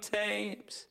[0.00, 0.81] Tapes.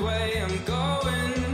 [0.00, 1.49] Way I'm going,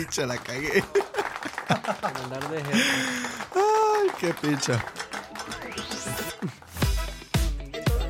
[0.00, 0.82] Picha, la cagué.
[3.54, 4.82] Ay, qué picha.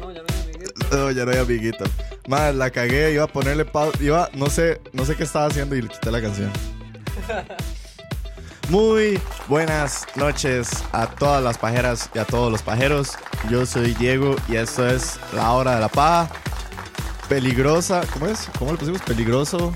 [0.00, 0.86] No, ya no hay amiguito.
[0.96, 1.84] No, ya no hay amiguito.
[2.28, 4.00] Madre, la cagué, iba a ponerle pausa.
[4.00, 6.52] Iba, no sé, no sé qué estaba haciendo y le quité la canción.
[8.68, 13.18] Muy buenas noches a todas las pajeras y a todos los pajeros.
[13.48, 16.30] Yo soy Diego y esto es La Hora de la Paja.
[17.28, 18.48] Peligrosa, ¿cómo es?
[18.60, 19.02] ¿Cómo le pusimos?
[19.02, 19.74] Peligroso.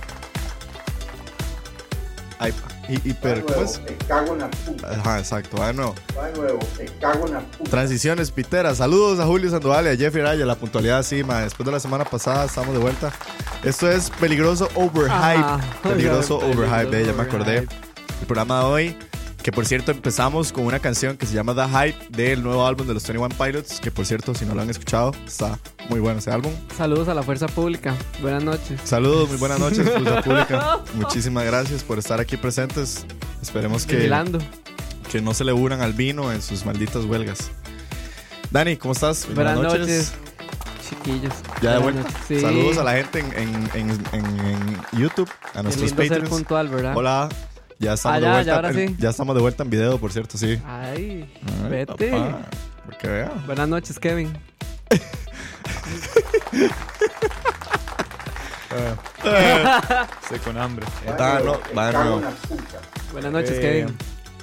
[2.88, 3.80] Ay, hi- hiper, ¿cómo es?
[3.84, 4.90] Te cago en la puta.
[4.90, 5.62] Ajá, exacto.
[5.62, 5.94] Ah, no.
[6.16, 7.70] Va de nuevo, te cago en la puta.
[7.70, 8.78] Transiciones piteras.
[8.78, 10.44] Saludos a Julio Sandoval y a Jeffrey Raya.
[10.46, 11.40] La puntualidad sí, ma.
[11.42, 13.12] Después de la semana pasada estamos de vuelta.
[13.62, 15.44] Esto es peligroso overhype.
[15.82, 16.90] Peligroso Peligroso overhype.
[16.90, 17.56] De ella me acordé.
[18.20, 18.96] El programa de hoy
[19.44, 22.86] Que por cierto empezamos con una canción que se llama The Hype del nuevo álbum
[22.86, 25.58] de los 21 Pilots, que por cierto si no lo han escuchado está
[25.90, 26.50] muy bueno ese álbum.
[26.74, 27.94] Saludos a la fuerza pública.
[28.22, 28.80] Buenas noches.
[28.84, 30.80] Saludos, muy buenas noches, Fuerza Pública.
[30.94, 33.04] Muchísimas gracias por estar aquí presentes.
[33.42, 34.38] Esperemos que, Vigilando.
[35.12, 37.50] que no se le unan al vino en sus malditas huelgas.
[38.50, 39.28] Dani, ¿cómo estás?
[39.34, 40.14] Buenas noches.
[40.88, 41.34] Chiquillos.
[41.60, 42.18] Ya de Buenas vuelta.
[42.18, 42.26] noches.
[42.28, 42.40] Sí.
[42.40, 46.30] Saludos a la gente en, en- en- en- YouTube, a Qué nuestros lindo ser Patreons.
[46.30, 46.96] puntual, ¿verdad?
[46.96, 47.28] Hola.
[47.78, 48.96] Ya estamos, Ah, de ya, vuelta, ya, ahora en- sí.
[48.98, 50.58] ya estamos de vuelta en video, por cierto, sí.
[50.66, 51.28] Ay,
[51.64, 52.10] Ay, vete.
[52.10, 52.38] papá,
[53.08, 53.32] vea.
[53.46, 54.32] Buenas noches, Kevin.
[60.22, 60.86] Estoy con hambre.
[61.18, 61.58] Ah, no,
[62.20, 62.80] de puta.
[63.12, 63.96] Buenas noches, Eh, Kevin.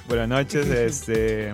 [0.08, 1.52] Buenas noches, este.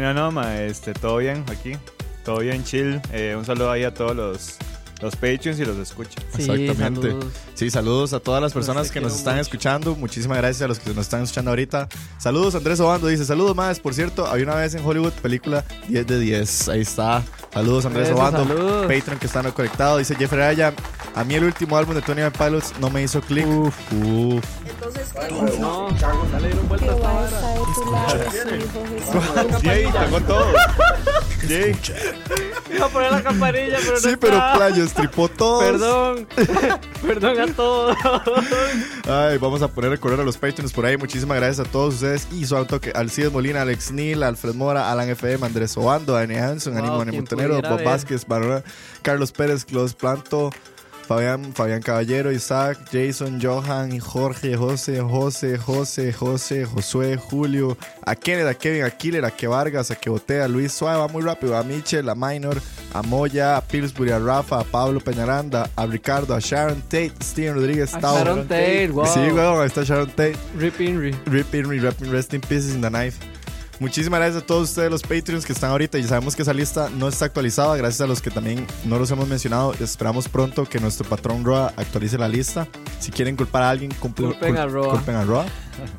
[0.00, 1.76] no, no, ma, este, todo bien aquí.
[2.24, 3.00] Todo bien, chill.
[3.12, 4.56] Eh, un saludo ahí a todos los,
[5.00, 6.22] los Patreons y los escuchan.
[6.36, 7.08] Sí, exactamente.
[7.08, 7.32] saludos.
[7.54, 9.42] Sí, saludos a todas las personas que nos están mucho.
[9.42, 9.94] escuchando.
[9.96, 11.88] Muchísimas gracias a los que nos están escuchando ahorita.
[12.18, 13.08] Saludos, Andrés Obando.
[13.08, 13.80] Dice, saludos más.
[13.80, 16.68] Por cierto, había una vez en Hollywood película 10 de 10.
[16.68, 17.22] Ahí está.
[17.52, 18.44] Saludos, Andrés Eso, Obando.
[18.46, 18.82] saludos.
[18.86, 19.98] Patreon que están conectados.
[19.98, 20.72] Dice Jeffrey Aya.
[21.14, 23.46] A mí el último álbum de Tony Pilots no me hizo clic.
[23.46, 23.74] Uf.
[23.92, 24.44] Uf.
[24.86, 27.54] Entonces, No, en la dale dieron vuelta a esta.
[29.62, 30.46] Yay, tengo todo.
[31.48, 31.76] Yay.
[32.74, 34.54] Iba a poner la campanilla, pero no Sí, pero está.
[34.56, 35.64] Playo estripó todos.
[35.64, 36.26] Perdón.
[37.06, 37.96] Perdón a todos.
[39.08, 40.96] Ay, vamos a poner el correo a los Patreons por ahí.
[40.96, 42.26] Muchísimas gracias a todos ustedes.
[42.32, 46.36] Y su auto que Alcides Molina, Alex Neal, Alfred Mora, Alan FM, Andrés Obando, Dani
[46.36, 47.84] Hanson, Wow, Animo Montenero, Bob ver.
[47.86, 48.62] Vázquez, Barona,
[49.02, 50.50] Carlos Pérez, Claus Planto,
[51.04, 58.48] Fabián, Fabián Caballero, Isaac, Jason, Johan, Jorge, José, José, José, José, Josué, Julio, a Kenneth,
[58.48, 61.22] a Kevin, a Killer, a Que Vargas, a Que Botea, a Luis Suave, va muy
[61.22, 62.60] rápido, a Michel, a Minor,
[62.92, 67.54] a Moya, a Pillsbury, a Rafa, a Pablo Peñaranda, a Ricardo, a Sharon Tate, Steven
[67.54, 68.16] Rodríguez, A Tao.
[68.16, 69.06] Sharon Tate, wow.
[69.06, 70.36] Sí, weón, ahí está Sharon Tate.
[70.58, 71.14] Rip Inri.
[71.26, 73.18] Rip in, rip in, rest in pieces in the knife.
[73.80, 75.98] Muchísimas gracias a todos ustedes, los Patreons que están ahorita.
[75.98, 77.76] Y sabemos que esa lista no está actualizada.
[77.76, 79.74] Gracias a los que también no los hemos mencionado.
[79.80, 82.68] Esperamos pronto que nuestro patrón Roa actualice la lista.
[83.00, 84.90] Si quieren culpar a alguien, Culpen a Roa.
[84.92, 85.46] culpen a Roa.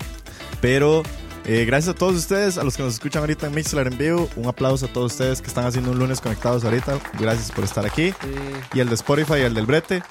[0.61, 1.03] Pero
[1.45, 4.29] eh, gracias a todos ustedes, a los que nos escuchan ahorita en Mixler en vivo.
[4.37, 6.97] Un aplauso a todos ustedes que están haciendo un lunes conectados ahorita.
[7.19, 8.11] Gracias por estar aquí.
[8.11, 8.15] Sí.
[8.73, 10.01] Y el de Spotify y el del Brete.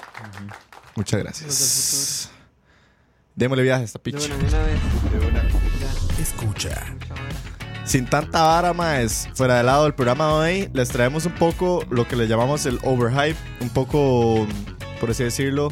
[0.95, 2.29] Muchas gracias.
[3.35, 4.25] Démosle viaje a esta De picha.
[4.27, 4.79] una, de una vez.
[5.11, 5.43] De una.
[5.43, 6.95] Ya, Escucha.
[7.85, 11.83] Sin tanta vara más, fuera de lado del programa de hoy, les traemos un poco
[11.91, 14.47] lo que le llamamos el overhype, un poco,
[14.99, 15.69] por así decirlo,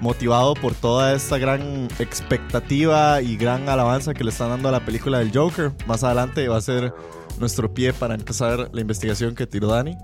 [0.00, 4.84] motivado por toda esta gran expectativa y gran alabanza que le están dando a la
[4.84, 5.72] película del Joker.
[5.86, 6.92] Más adelante va a ser
[7.38, 9.96] nuestro pie para empezar la investigación que tiró Dani.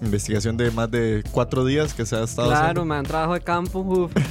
[0.00, 2.84] Investigación de más de cuatro días que se ha estado Claro, haciendo.
[2.86, 3.80] man, trabajo de campo.
[3.80, 4.12] Uf.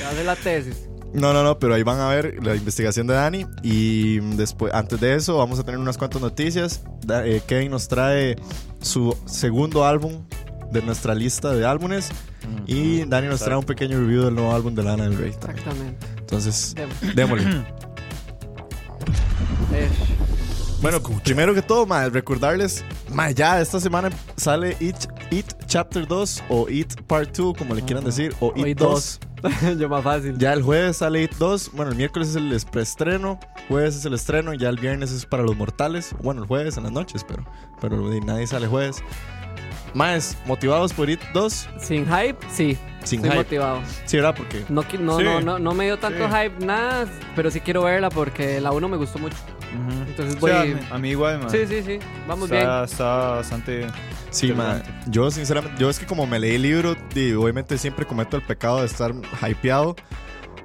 [0.00, 0.88] Ya hace la tesis.
[1.12, 3.46] No, no, no, pero ahí van a ver la investigación de Dani.
[3.62, 6.82] Y después, antes de eso, vamos a tener unas cuantas noticias.
[7.08, 8.36] Eh, Kevin nos trae
[8.80, 10.24] su segundo álbum
[10.72, 12.10] de nuestra lista de álbumes.
[12.66, 15.32] Y Dani nos trae un pequeño review del nuevo álbum de Lana del Rey.
[15.32, 15.58] también.
[15.58, 16.06] Exactamente.
[16.18, 16.74] Entonces,
[17.14, 17.44] démosle.
[20.82, 24.96] Bueno, primero que todo, ma, recordarles, ma, ya esta semana sale It,
[25.30, 28.88] It Chapter 2 o It Part 2, como le quieran decir, o It Hoy 2.
[28.88, 29.20] dos.
[29.78, 30.36] Yo más fácil.
[30.38, 31.70] Ya el jueves sale It 2.
[31.72, 33.38] Bueno, el miércoles es el preestreno.
[33.68, 34.52] Jueves es el estreno.
[34.54, 36.14] Y ya el viernes es para los mortales.
[36.22, 37.44] Bueno, el jueves en las noches, pero,
[37.80, 39.02] pero di, nadie sale jueves.
[39.94, 41.68] Más, motivados por It 2.
[41.80, 42.76] Sin hype, sí.
[43.04, 43.36] Sin Estoy hype.
[43.36, 43.80] motivado.
[44.04, 44.34] Sí, ¿verdad?
[44.36, 44.64] Porque.
[44.68, 45.24] No, no, Sí.
[45.24, 46.34] no, no, no me dio tanto Sí.
[46.34, 49.36] hype, nada, pero sí quiero verla porque la 1 me gustó mucho.
[50.06, 50.50] Entonces O voy.
[50.50, 51.50] sea, a mí- igual, man.
[51.50, 51.98] sí, sí, sí.
[52.26, 53.04] Vamos está, está
[53.36, 53.86] bastante.
[54.30, 58.04] Sí, ma, Yo, sinceramente, yo es que como me leí el libro, di, obviamente siempre
[58.06, 59.12] cometo el pecado de estar
[59.48, 59.96] hypeado.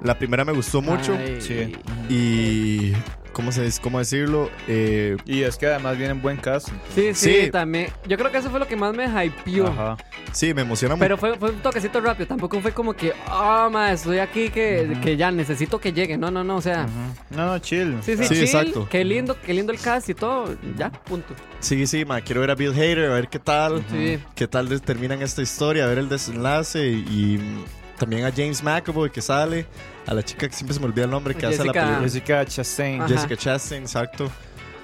[0.02, 1.16] La primera me gustó mucho.
[1.18, 1.40] Ay.
[1.40, 1.72] Sí.
[2.08, 2.92] Y.
[3.32, 4.50] ¿Cómo, se, dice- ¿Cómo decirlo?
[4.68, 6.70] Eh, Y es que además viene en buen caso.
[6.94, 7.50] Sí, sí, Sí.
[7.50, 7.86] también.
[8.06, 9.68] Yo creo que eso fue lo que más me hypeó.
[9.68, 9.96] Ajá.
[10.32, 11.02] sí, me emociona mucho.
[11.04, 14.98] Pero fue, fue un toquecito rápido, tampoco fue como que, ah, ma, estoy aquí que,
[15.02, 16.18] que ya necesito que llegue.
[16.18, 16.86] No, no, no, o sea,
[17.30, 17.96] No, no, chill.
[18.02, 18.86] sí, sí, Sí, chill, exacto.
[18.90, 21.34] Qué lindo, qué lindo el cast y todo, ya, punto.
[21.60, 23.82] Sí, sí, ma, quiero ver a Bill Hader, a ver qué tal.
[23.90, 24.18] Sí.
[24.34, 27.64] qué tal terminan esta historia, a ver el desenlace y, y,
[28.02, 29.64] también a James McAvoy que sale,
[30.06, 32.00] a la chica que siempre se me olvida el nombre que hace la película.
[32.00, 33.00] Jessica Chastain.
[33.02, 33.08] Ajá.
[33.14, 34.28] Jessica Chastain, exacto.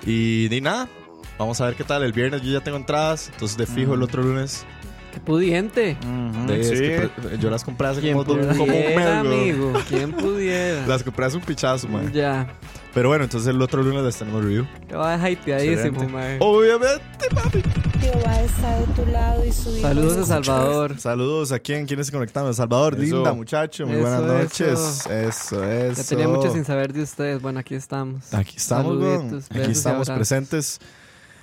[0.07, 0.89] Y ni nada,
[1.37, 2.05] vamos a ver qué tal.
[2.05, 4.65] El viernes yo ya tengo entradas, entonces de fijo el otro lunes
[5.13, 5.97] Qué pudiente.
[6.03, 6.75] Ujú, De- es sí.
[6.77, 9.73] que yo las compré hace ¿Quién como, do- como un mes, pudiera, amigo?
[9.89, 10.87] ¿Quién pudiera?
[10.87, 12.13] Las compré hace un pichazo, man.
[12.13, 12.47] Ya.
[12.95, 14.67] Pero bueno, entonces el otro lunes les tenemos review.
[14.89, 16.39] Te va a hypeadísimo, mae.
[16.41, 17.63] Obviamente, papi.
[18.01, 20.99] Jehová está de tu lado y su hijo Saludos a Salvador.
[20.99, 22.55] Saludos a quién, quiénes se conectaron.
[22.55, 23.03] Salvador, Eso.
[23.03, 24.61] linda muchacho, muy Eso, buenas noches.
[24.61, 25.13] eso.
[25.13, 26.03] Eso, eso.
[26.03, 27.43] Ya tenía mucho sin saber de ustedes.
[27.43, 28.33] Bueno, aquí estamos.
[28.33, 29.43] Aquí estamos, weón.
[29.51, 30.81] Aquí estamos presentes.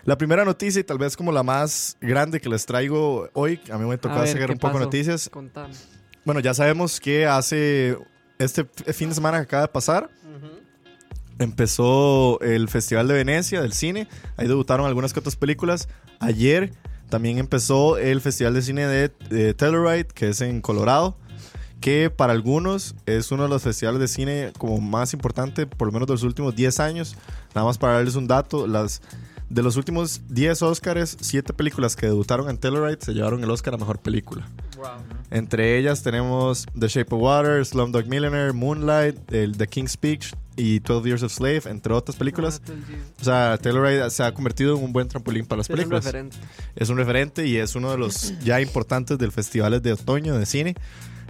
[0.06, 3.78] La primera noticia y tal vez como la más grande que les traigo hoy, a
[3.78, 5.30] mí me tocó ver, ¿qué un poco de noticias.
[5.30, 5.74] Contame.
[6.24, 7.98] Bueno, ya sabemos que hace
[8.38, 10.10] este fin de semana que acaba de pasar,
[11.40, 14.08] empezó el Festival de Venecia del cine.
[14.38, 15.88] Ahí debutaron algunas que películas.
[16.20, 16.72] Ayer
[17.10, 21.18] también empezó el Festival de Cine de, de Telluride, que es en Colorado.
[21.82, 25.92] Que para algunos es uno de los festivales de cine como más importante, por lo
[25.92, 27.16] menos de los últimos 10 años.
[27.54, 29.02] Nada más para darles un dato, las
[29.50, 33.76] de los últimos 10 Oscars, 7 películas que debutaron en Telluride se llevaron el Oscar
[33.76, 34.48] a Mejor Película.
[35.32, 40.80] Entre ellas tenemos The Shape of Water, Slumdog Millionaire, Moonlight, el The King's Speech y
[40.80, 42.62] 12 Years of Slave, entre otras películas.
[43.20, 46.06] O sea, Telluride se ha convertido en un buen trampolín para las es un películas.
[46.06, 46.38] referente.
[46.76, 50.46] Es un referente y es uno de los ya importantes del festivales de otoño de
[50.46, 50.76] cine.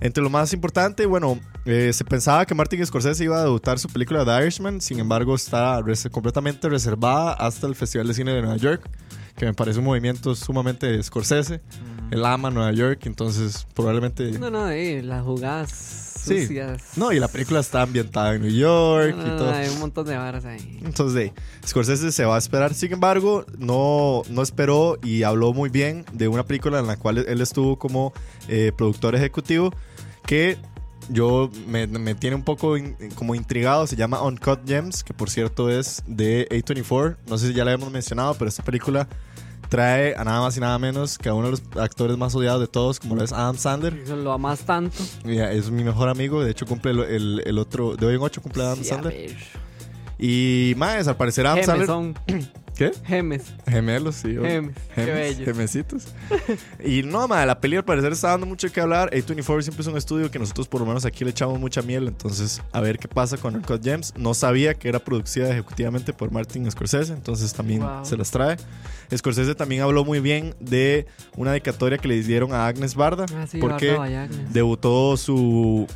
[0.01, 3.87] Entre lo más importante, bueno, eh, se pensaba que Martin Scorsese iba a debutar su
[3.87, 8.41] película The Irishman, sin embargo está res- completamente reservada hasta el Festival de Cine de
[8.41, 8.87] Nueva York,
[9.37, 11.61] que me parece un movimiento sumamente Scorsese.
[12.11, 14.31] Él ama Nueva York, entonces probablemente...
[14.39, 15.71] No, no, eh, las jugadas
[16.25, 16.41] Sí.
[16.41, 16.81] sucias.
[16.97, 19.51] No, y la película está ambientada en New York No, y no, todo.
[19.51, 20.79] no, hay un montón de varas ahí.
[20.83, 21.33] Entonces, de,
[21.67, 22.73] Scorsese se va a esperar.
[22.73, 27.19] Sin embargo, no, no esperó y habló muy bien de una película en la cual
[27.19, 28.11] él estuvo como
[28.47, 29.71] eh, productor ejecutivo
[30.25, 30.57] que
[31.09, 33.85] yo me, me tiene un poco in- como intrigado.
[33.85, 37.17] Se llama Uncut Gems, que por cierto es de A24.
[37.27, 39.07] No sé si ya la hemos mencionado, pero esta película
[39.75, 42.61] trae a nada más y nada menos que a uno de los actores más odiados
[42.61, 43.93] de todos, como lo es Adam Sandler.
[43.93, 44.95] Eso lo amas tanto.
[45.25, 46.43] Mira, es mi mejor amigo.
[46.43, 47.95] De hecho, cumple el, el- el otro.
[47.95, 49.35] De hoy en 8 cumple Adam Sí, a Sandler.
[50.17, 52.15] Y más, al parecer Adam Sandler.
[52.75, 52.91] ¿Qué?
[53.05, 53.53] Gemes.
[53.67, 54.33] Gemelos, sí.
[54.35, 54.75] Gemes.
[54.93, 55.45] Qué Gemes, bello.
[55.45, 56.07] Gemesitos.
[56.83, 59.09] y no, madre, la peli al parecer está dando mucho que hablar.
[59.11, 62.07] A24 siempre es un estudio que nosotros por lo menos aquí le echamos mucha miel.
[62.07, 64.13] Entonces, a ver qué pasa con Uncut Gems.
[64.17, 68.03] No sabía que era producida ejecutivamente por Martin Scorsese, entonces también Wow.
[68.05, 68.57] se las trae.
[69.15, 71.05] Scorsese también habló muy bien de
[71.37, 73.25] una dedicatoria que le dieron a Agnes Barda.
[73.35, 74.53] Ah, sí, porque Bárbara Vallagnes.
[74.53, 75.87] debutó su,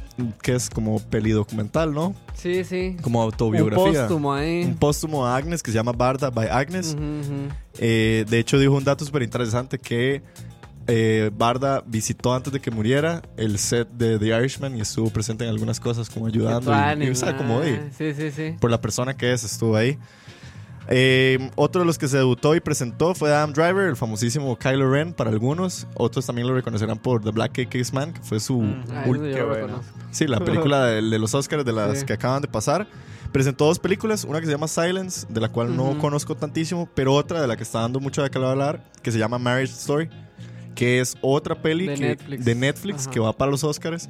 [0.41, 2.13] que es como peli documental, ¿no?
[2.35, 2.95] Sí, sí.
[3.01, 4.01] Como Un autobiografía.
[4.01, 4.63] póstumo ahí.
[4.63, 6.68] Un póstumo a Agnes que se llama Barda by Agnes.
[7.77, 10.21] Eh, de hecho, dijo un dato súper interesante que
[10.87, 15.43] eh, Barda visitó antes de que muriera el set de The Irishman y estuvo presente
[15.43, 16.71] en algunas cosas como ayudando.
[16.99, 18.55] y- y, o sea, como de- Ah, Sí, sí, sí.
[18.59, 19.97] por la persona que es, estuvo ahí.
[20.91, 24.91] Eh, otro de los que se debutó y presentó fue Adam Driver, el famosísimo Kylo
[24.91, 25.85] Ren para algunos.
[25.93, 29.25] Otros también lo reconocerán por The Black Case Man, que fue su Ah, lo bueno.
[29.53, 29.83] reconozco.
[30.09, 32.87] Sí, la película de, de los Oscars de las que acaban de pasar.
[33.31, 37.13] Presentó dos películas, una que se llama Silence, de la cual no conozco tantísimo, pero
[37.13, 40.09] otra de la que está dando mucho de qué hablar, que se llama Marriage Story,
[40.75, 42.45] que es otra peli De que- Netflix.
[42.45, 43.11] de Netflix Ajá.
[43.11, 44.09] que va para los Oscars.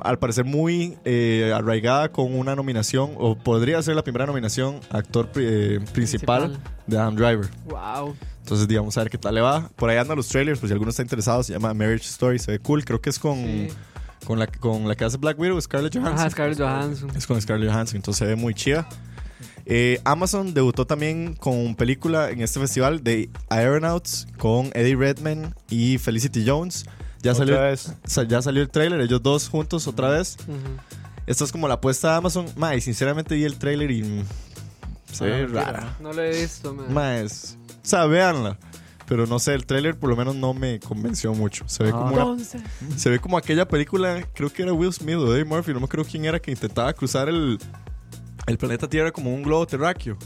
[0.00, 5.28] Al parecer muy eh, arraigada con una nominación, o podría ser la primera nominación actor
[5.36, 6.58] eh, principal, Principal.
[6.86, 7.48] de Adam Driver.
[7.66, 8.16] Wow.
[8.40, 9.68] Entonces, digamos, a ver qué tal le va.
[9.76, 12.50] Por ahí andan los trailers, pues si alguno está interesado, se llama Marriage Story, se
[12.52, 12.84] ve cool.
[12.84, 13.68] Creo que es con, Sí.
[14.26, 16.18] Con, la, con la que hace Black Widow, Scarlett Johansson.
[16.18, 17.10] Ajá, Scarlett Johansson.
[17.16, 18.88] Es con Scarlett Johansson, entonces se ve muy chida.
[19.64, 25.98] Eh, Amazon debutó también con película en este festival de Aeronauts con Eddie Redmayne y
[25.98, 26.84] Felicity Jones.
[27.22, 27.56] Ya salió,
[28.28, 30.36] ya salió el tráiler, ellos dos juntos otra vez.
[30.48, 30.56] Ujú.
[31.26, 32.46] Esto es como la apuesta de Amazon.
[32.56, 34.24] Ma, y sinceramente vi el tráiler y mm,
[35.12, 35.96] se ve Ah, rara.
[36.00, 36.92] No lo he visto, man.
[36.92, 38.58] Ma, es- o sea, véanla.
[39.12, 41.68] Pero no sé, el tráiler por lo menos no me convenció mucho.
[41.68, 41.92] Se ve Ah.
[41.92, 42.44] como una
[42.96, 45.84] se ve como aquella película, creo que era Will Smith o Eddie Murphy, no me
[45.84, 47.58] acuerdo quién era, que intentaba cruzar el,
[48.46, 50.16] el planeta Tierra como un globo terráqueo.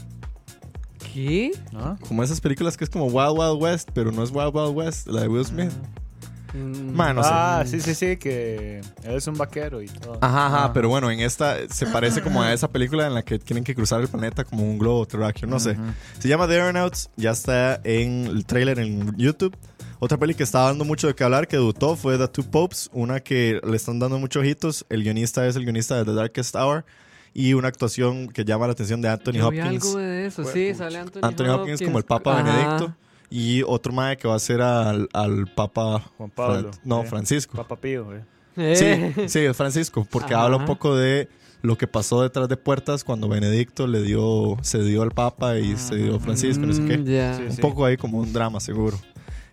[1.13, 1.51] ¿Qué?
[1.75, 1.97] ¿Ah?
[2.07, 5.07] Como esas películas que es como Wild Wild West, pero no es Wild Wild West,
[5.07, 5.71] la de Will Smith.
[5.71, 6.06] Mm,
[6.51, 7.29] Sé.
[7.31, 10.17] ah, sí, sí, sí, que él es un vaquero y todo.
[10.21, 10.73] Ajá, ajá, Ah.
[10.73, 13.75] pero bueno, en esta se parece como a esa película en la que tienen que
[13.75, 15.71] cruzar el planeta como un globo terráqueo, no sé.
[15.71, 15.81] Ujú.
[16.19, 19.55] Se llama The Aeronauts, ya está en el trailer en YouTube.
[19.99, 22.89] Otra peli que está dando mucho de qué hablar, que debutó, fue The Two Popes,
[22.93, 24.85] una que le están dando muchos ojitos.
[24.89, 26.85] El guionista es el guionista de The Darkest Hour
[27.33, 29.85] y una actuación que llama la atención de Anthony yo vi Hopkins.
[29.85, 32.43] algo de eso, sí, sale Anthony, Anthony Hopkins como el Papa Ajá.
[32.43, 32.95] Benedicto
[33.29, 36.71] y otro mae que va a ser al, al Papa Juan Pablo.
[36.71, 37.07] Fran- no, eh.
[37.07, 37.57] Francisco.
[37.57, 38.23] Papa Pío, eh.
[38.55, 39.13] Eh.
[39.15, 40.45] Sí, sí, es Francisco, porque Ajá.
[40.45, 41.29] habla un poco de
[41.61, 45.75] lo que pasó detrás de puertas cuando Benedicto le dio, se dio al Papa y
[45.77, 46.97] se dio Francisco, no sé qué.
[46.97, 47.05] Mm.
[47.05, 48.97] Sí, Un poco ahí como un drama, seguro.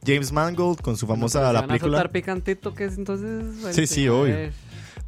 [0.07, 2.09] James Mangold con su famosa la van película.
[2.13, 3.61] picantito que es entonces.
[3.61, 4.35] bueno, Sí, sí, a obvio.
[4.35, 4.53] ver.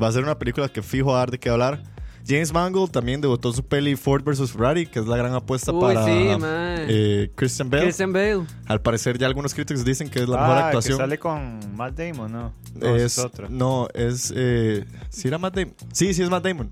[0.03, 1.83] Va a ser una película que fijo a dar de qué hablar.
[2.27, 4.51] James Mangold también debutó su peli Ford vs.
[4.53, 7.85] Ferrari, que es la gran apuesta Uy, para sí, eh, Christian Bale.
[7.85, 8.45] Christian Bale.
[8.67, 10.99] Al parecer ya algunos críticos dicen que es la mejor Ah, actuación.
[10.99, 12.53] que sale con Matt Damon, ¿no?
[12.75, 13.49] No, es, es otro.
[13.49, 14.33] No, es...
[14.35, 15.75] Eh, ¿Sí era Matt Damon?
[15.93, 16.71] Sí, sí es Matt Damon.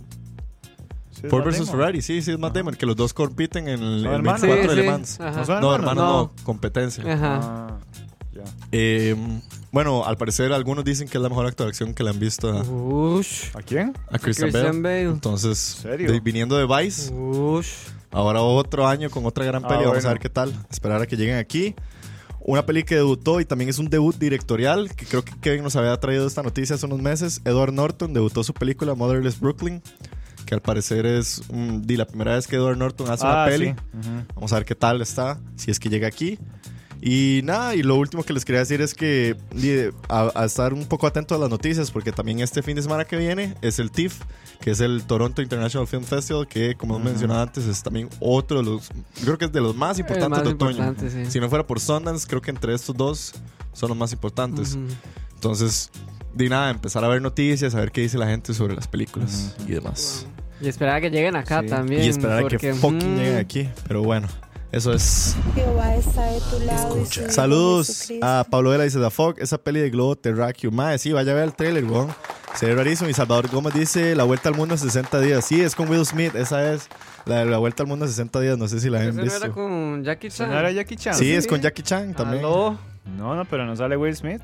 [1.12, 1.70] Sí, Ford vs.
[1.70, 2.74] Ferrari, sí, sí es Matt Damon.
[2.74, 4.40] Que los dos compiten en el, ¿Son el hermanos?
[4.42, 4.86] 24 Sí, de sí.
[4.86, 5.20] Le Mans.
[5.20, 5.60] Ajá.
[5.60, 6.12] ¿No hermano, no.
[6.12, 6.32] No.
[6.42, 7.04] Competencia.
[7.14, 7.38] Ajá.
[7.42, 7.78] Ah,
[8.32, 8.42] ya.
[8.72, 9.16] Eh,
[9.74, 12.62] bueno, al parecer algunos dicen que es la mejor actuación que le han visto a,
[12.62, 13.46] Ush.
[13.54, 13.92] ¿A quién?
[14.10, 15.04] a Christian, Christian Bale.
[15.04, 15.14] Bale.
[15.14, 16.10] Entonces, serio?
[16.10, 17.68] de- viniendo de Vice, Ush.
[18.10, 19.80] ahora otro año con otra gran Ah, peli.
[19.80, 20.08] Vamos bueno.
[20.08, 20.54] a ver qué tal.
[20.70, 21.74] Esperar a que lleguen aquí.
[22.46, 25.76] Una peli que debutó y también es un debut directorial, que creo que Kevin nos
[25.76, 27.40] había traído esta noticia hace unos meses.
[27.44, 29.82] Edward Norton debutó su película Motherless Brooklyn,
[30.44, 33.48] que al parecer es mm, di, la primera vez que Edward Norton hace una Ah,
[33.48, 33.68] peli.
[33.68, 33.74] sí.
[33.98, 34.24] Ujú.
[34.34, 36.38] Vamos a ver qué tal está, si es que llega aquí.
[37.06, 39.36] Y nada, y lo último que les quería decir es que
[40.08, 43.04] a, a estar un poco atentos a las noticias, porque también este fin de semana
[43.04, 44.22] que viene es el TIFF,
[44.62, 48.62] que es el Toronto International Film Festival, que como hemos mencionado antes es también otro
[48.62, 48.88] de los,
[49.22, 50.70] creo que es de los más importantes más de otoño.
[50.70, 51.30] importante, sí.
[51.30, 53.34] Si no fuera por Sundance, creo que entre estos dos
[53.74, 54.78] son los más importantes.
[55.34, 55.90] Entonces,
[56.32, 59.54] di nada, empezar a ver noticias, a ver qué dice la gente sobre las películas
[59.68, 60.26] y demás.
[60.58, 61.66] Y esperar a que lleguen acá Sí.
[61.68, 62.02] también.
[62.02, 63.68] Y esperar a que fucking mm, lleguen aquí.
[63.86, 64.28] Pero bueno,
[64.72, 69.36] eso es Jehová está de tu lado Hijo Saludos a Pablo Vela, dice The Fog,
[69.38, 70.70] esa peli de Globo Terráqueo.
[70.70, 72.08] Mae, sí, vaya a ver el trailer, weón.
[72.54, 73.10] Se ve rarísimo.
[73.10, 75.44] Y Salvador Gómez dice La Vuelta al Mundo en 60 días.
[75.44, 76.88] Sí, es con Will Smith, esa es.
[77.26, 79.16] La de La Vuelta al Mundo en 60 días, no sé si la han ¿Ese
[79.16, 79.52] no era visto.
[79.52, 80.50] con Jackie Chan?
[80.50, 81.14] ¿No era Jackie Chan?
[81.14, 82.44] Sí, es con Jackie Chan también.
[82.44, 82.78] Aló.
[83.16, 84.42] No, no, pero no sale Will Smith.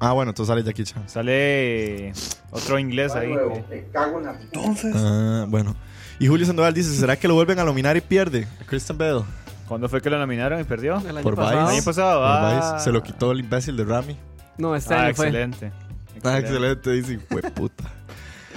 [0.00, 1.08] Ah, bueno, entonces sale Jackie Chan.
[1.08, 2.12] Sale
[2.50, 3.28] otro inglés ahí.
[3.32, 4.60] Luego, me cago en la puta.
[4.94, 5.76] Ah, bueno.
[6.20, 8.46] Y Julio Sandoval dice, ¿será que lo vuelven a nominar y pierde?
[8.60, 9.22] A Christian Bale.
[9.66, 10.98] ¿Cuándo fue que lo nominaron y perdió?
[10.98, 11.58] El año Por pasado.
[11.60, 11.70] Vice.
[11.70, 12.20] El año pasado.
[12.20, 12.72] Por Ah.
[12.74, 12.84] Vice.
[12.84, 14.16] Se lo quitó el imbécil de Rami.
[14.58, 15.26] No, este Ah, año fue.
[15.28, 15.72] excelente.
[16.22, 17.84] Ah, excelente, dice, fue puta.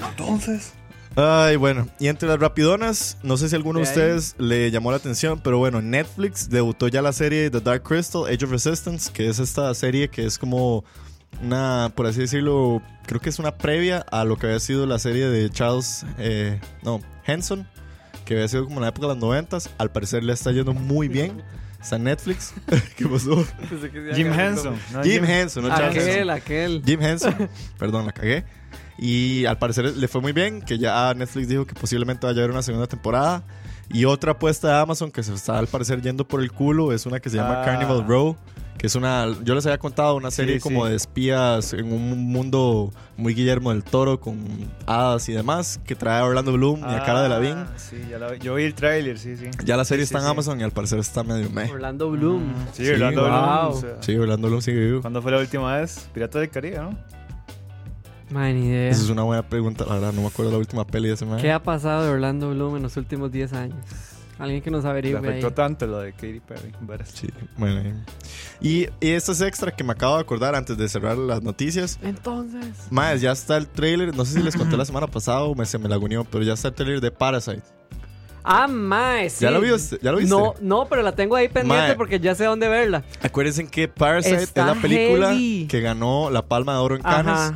[0.09, 0.73] Entonces.
[1.15, 1.87] Ay, bueno.
[1.99, 5.59] Y entre las rapidonas, no sé si alguno de ustedes le llamó la atención, pero
[5.59, 9.73] bueno, Netflix debutó ya la serie The Dark Crystal, Age of Resistance, que es esta
[9.75, 10.83] serie que es como
[11.41, 14.99] una, por así decirlo, creo que es una previa a lo que había sido la
[14.99, 17.67] serie de Charles, eh, no, Henson,
[18.25, 19.69] que había sido como en la época de los noventas.
[19.77, 21.43] Al parecer le está yendo muy bien.
[21.81, 22.53] Está en Netflix.
[22.97, 23.45] ¿Qué pasó?
[24.13, 24.75] Jim Henson.
[24.93, 25.03] ¿no?
[25.03, 26.11] Jim Henson, no Charles Henson.
[26.11, 26.81] Aquel, aquel.
[26.85, 27.49] Jim Henson.
[27.77, 28.45] Perdón, la cagué.
[28.97, 32.43] Y al parecer le fue muy bien, que ya Netflix dijo que posiblemente vaya a
[32.43, 33.43] haber una segunda temporada.
[33.89, 37.05] Y otra apuesta de Amazon que se está al parecer yendo por el culo es
[37.05, 37.65] una que se llama Ah.
[37.65, 38.37] Carnival Row,
[38.83, 40.89] que es una, yo les había contado, una serie Sí, como sí.
[40.89, 44.37] de espías en un mundo muy Guillermo del Toro con
[44.85, 47.53] hadas y demás, que trae a Orlando Bloom y a Cara de Lavín.
[47.59, 48.39] Ah, Sí, ya la vi.
[48.39, 49.45] Yo vi el tráiler, sí, sí.
[49.63, 50.31] Ya la serie Sí, sí, está en sí.
[50.31, 51.71] Amazon y al parecer está medio meh.
[51.71, 52.43] Orlando Bloom.
[52.73, 53.29] Sí, Sí, Orlando wow.
[53.29, 54.99] Bloom, o sea, Sí, Orlando Bloom sigue vivo.
[55.01, 56.09] ¿Cuándo fue la última vez?
[56.13, 56.97] Piratas del Caribe, ¿no?
[58.31, 58.89] Man, ni idea.
[58.89, 61.25] Esa es una buena pregunta, la verdad, no me acuerdo la última peli de ese
[61.25, 61.39] man.
[61.39, 63.77] ¿Qué ha pasado de Orlando Bloom en los últimos 10 años?
[64.39, 65.25] Alguien que nos Le averigüe ahí.
[65.27, 66.71] afectó tanto lo de Katy Perry.
[67.05, 67.81] Sí, bueno.
[67.81, 67.93] eh.
[68.61, 71.99] Y, y esto es extra que me acabo de acordar antes de cerrar las noticias.
[72.01, 72.65] Entonces.
[72.89, 74.15] Más, ya está el trailer.
[74.15, 76.53] No sé si les conté la semana pasada o me, se me laguneó, pero ya
[76.53, 77.61] está el trailer de Parasite.
[78.45, 79.45] Ah, mae, sí.
[79.45, 79.97] ¿Ya lo viste?
[80.01, 80.35] ¿Ya lo viste?
[80.35, 81.95] No, no, pero la tengo ahí pendiente Mae.
[81.95, 83.03] porque ya sé dónde verla.
[83.21, 85.67] Acuérdense que Parasite Está es la película heavy.
[85.69, 87.33] que ganó la Palma de Oro en Cannes.
[87.33, 87.53] Ajá.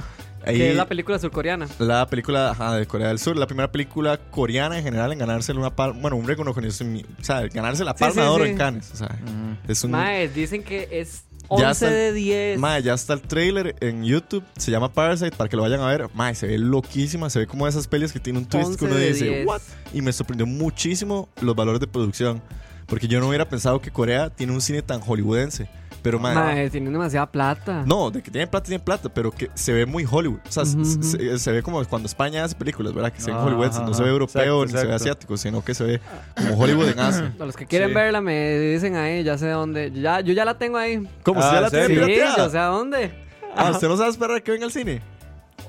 [0.48, 1.68] Ahí- Que es la película surcoreana.
[1.80, 5.52] la película ajá, de Corea del Sur, la primera película coreana en general en ganarse
[5.54, 8.52] una palma, bueno, un reconocimiento, o sea, ganarse la Sí, palma sí, de oro sí.
[8.52, 9.72] en Cannes, o sea, Ujú.
[9.72, 12.60] es un Mae, dicen que es Ya 11 está- de 10.
[12.60, 14.44] Mae, ya está el trailer en YouTube.
[14.58, 16.10] Se llama Parasite para que lo vayan a ver.
[16.14, 17.30] Mae, se ve loquísima.
[17.30, 19.48] Se ve como esas pelis que tiene un twist 11 que uno dice, 10.
[19.48, 19.62] ¿what?
[19.94, 22.42] Y me sorprendió muchísimo los valores de producción.
[22.86, 25.70] Porque yo no hubiera pensado que Corea tiene un cine tan hollywoodense.
[26.12, 27.84] Pero, Mae, tienen demasiada plata.
[27.86, 30.40] no, de que tienen plata, tienen plata, pero que se ve muy Hollywood.
[30.48, 31.04] O sea, se- ujú.
[31.04, 33.12] se, se ve como cuando España hace películas, ¿verdad?
[33.12, 33.82] Que se ven Ajá, hollywoodenses.
[33.84, 34.96] No se ve europeo Exacto, ni se ve exacto.
[35.04, 36.02] asiático, sino que se ve
[36.36, 37.34] como Hollywood en Asia.
[37.40, 37.94] A los que quieren Sí.
[37.96, 39.92] verla me dicen ahí, ya sé dónde.
[39.92, 41.08] Ya, yo ya la tengo ahí.
[41.24, 41.40] ¿Cómo?
[41.42, 42.06] Ah, ¿Si ya la ¿en tiene serio?
[42.06, 43.12] Sí, yo sé a dónde.
[43.56, 45.02] Ah, ¿usted no sabe esperar a que venga al cine?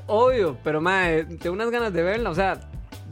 [0.07, 2.31] Obvio, pero mae, tengo unas ganas de verla.
[2.31, 2.61] O sea,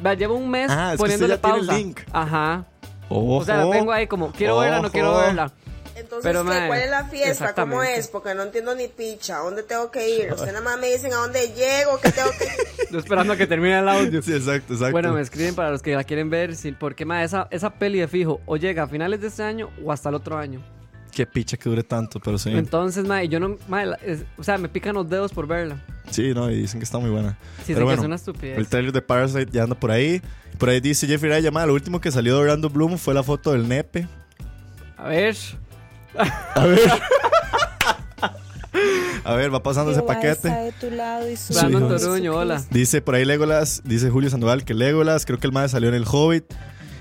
[0.04, 1.78] va, llevo un mes Ah, es que usted poniéndole ya tiene el pausa.
[1.78, 2.00] link.
[2.12, 2.64] Ajá.
[3.08, 3.36] Ojo.
[3.36, 5.20] O sea, la tengo ahí como, quiero verla, no quiero Ojo.
[5.20, 5.52] verla.
[5.96, 6.48] Entonces, Pero, ¿qué?
[6.50, 7.54] mae, ¿cuál es la fiesta?
[7.54, 8.09] ¿Cómo es?
[8.09, 9.38] Porque no entiendo ni picha.
[9.38, 10.32] ¿A dónde tengo que ir?
[10.32, 12.44] Ustedes nada más me dicen a dónde llego, qué tengo que...
[12.82, 14.20] Estoy esperando a que termine el audio.
[14.22, 14.92] Sí, exacto, exacto.
[14.92, 17.98] Bueno, me escriben para los que la quieren ver, sí, porque mae, esa, esa peli
[17.98, 20.61] de fijo o llega a finales de este año o hasta el otro año.
[21.12, 22.50] Qué picha que dure tanto, pero sí.
[22.50, 25.82] Entonces, mae, yo no, la- es- o sea, me pican los dedos por verla.
[26.11, 27.38] Sí, no, y dicen que está muy buena.
[27.64, 28.59] Sí, Pero sé bueno, que es una estupidez.
[28.59, 30.20] El trailer de Parasite ya anda por ahí.
[30.59, 33.22] Por ahí dice Jeffrey Raya, "Ma, lo último que salió de Orlando Bloom fue la
[33.22, 34.06] foto del nepe.
[34.98, 35.35] A ver.
[36.55, 36.81] A ver.
[39.24, 40.64] A ver, va pasando ese Jehová está paquete.
[40.64, 42.62] de tu lado y su Brandon Hijo Toruño, hola.
[42.70, 45.96] Dice por ahí Legolas, dice Julio Sandoval que Legolas, creo que el mae salió en
[45.96, 46.44] el Hobbit.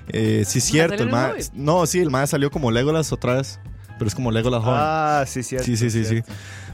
[0.08, 1.32] Eh, sí, cierto, ¿salió el mae.
[1.34, 1.54] Hobbit?
[1.54, 3.60] No, sí, el mae salió como Legolas otra vez.
[3.98, 4.80] Pero es como Legolas joven.
[4.82, 5.66] Ah, sí, cierto.
[5.66, 6.24] sí, sí, sí, sí.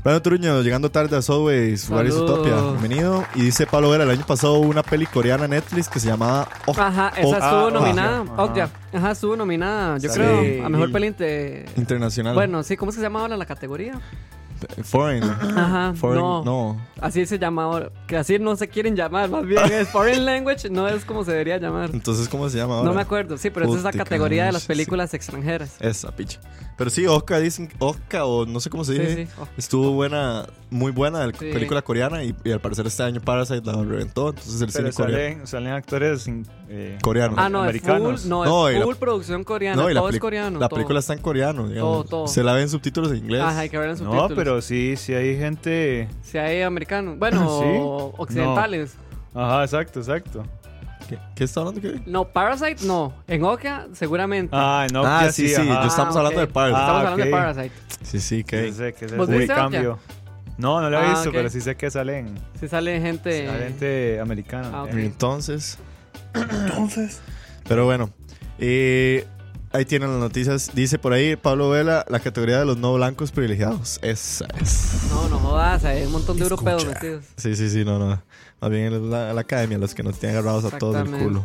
[0.04, 2.22] Brandon Turuño, llegando tarde a Subways, What Saludos.
[2.32, 2.56] Utopia.
[2.80, 3.24] Bienvenido.
[3.36, 6.08] Y dice Pablo Vera, el año pasado hubo una peli coreana en Netflix que se
[6.08, 8.22] llamaba Oh, Ajá, esa Oh, estuvo ah, nominada.
[8.22, 8.44] Okja.
[8.44, 8.70] Okja.
[8.94, 10.00] Ajá, estuvo nominada.
[10.00, 10.16] Yo Sí.
[10.20, 12.34] creo a mejor peli inte- Internacional.
[12.34, 14.00] Bueno, sí, ¿cómo es que se llama ahora la categoría?
[14.84, 15.24] Foreign.
[15.24, 16.44] Ajá, Foreign, no.
[16.44, 16.82] no.
[17.00, 17.90] Así se llama ahora.
[18.08, 21.32] Que así no se quieren llamar, más bien es Foreign Language, no es como se
[21.32, 21.90] debería llamar.
[21.94, 22.90] Entonces, ¿cómo se llama ahora?
[22.90, 24.68] No me acuerdo, sí, pero esa es la Putica, categoría de las sí.
[24.68, 25.76] películas extranjeras.
[25.80, 26.40] Esa, picha.
[26.82, 29.26] Pero sí, Oscar dicen, Oscar o no sé cómo se Sí, dice.
[29.28, 29.32] sí.
[29.40, 29.48] Oh.
[29.56, 31.52] Estuvo buena, muy buena la Sí.
[31.54, 34.30] película coreana y, y al parecer este año Parasite la reventó.
[34.30, 35.34] Entonces el Pero cine coreano.
[35.36, 36.26] salen, salen actores
[36.70, 37.38] eh, Coreanos.
[37.40, 38.22] Ah, no, es americanos.
[38.22, 40.60] full, no, No, es la- full producción coreana, No, y la, todo es coreano.
[40.60, 40.78] la todo.
[40.78, 42.08] película está en coreano, digamos.
[42.10, 42.28] todo.
[42.28, 43.42] Se la ven subtítulos en inglés.
[43.42, 44.30] Ajá, hay que ver en subtítulos.
[44.32, 46.08] No, pero sí, sí hay gente.
[46.24, 47.78] Si hay americanos, bueno, ¿Sí?
[48.18, 48.96] occidentales.
[49.36, 50.44] Ajá, exacto, exacto.
[51.12, 51.82] ¿Qué, qué está hablando?
[51.82, 52.02] ¿Qué?
[52.06, 52.26] No.
[52.28, 53.14] Parasite no.
[53.28, 54.50] En Okja, seguramente.
[54.58, 55.82] Ah, no, Ah, que sí, sí, ajá.
[55.82, 56.48] yo estamos Ah, hablando ok.
[56.48, 56.78] de Parasite.
[56.78, 57.38] Ah, Estamos hablando de ok.
[57.40, 57.76] Parasite.
[58.04, 58.74] Sí, sí, Que que.
[58.74, 60.00] sé que es ¿Vos ese viste cambio.
[60.58, 61.36] No, no lo he Ah, visto, ok.
[61.36, 63.48] pero sí sé que salen, Si sale gente.
[63.48, 64.70] gente americana.
[64.74, 64.94] Ah, ok.
[64.94, 65.78] Entonces.
[66.34, 67.20] Entonces,
[67.68, 68.10] Pero bueno.
[68.60, 69.26] eh,
[69.74, 70.72] ahí tienen las noticias.
[70.74, 74.00] Dice por ahí Pablo Vela, la categoría de los no blancos privilegiados.
[74.02, 75.08] Esa es.
[75.10, 77.26] No, no jodas, hay un montón de europeos metidos.
[77.38, 78.22] Sí, sí, sí, no, no.
[78.62, 81.44] Más bien la, la academia los que nos tienen agarrados a todos el culo.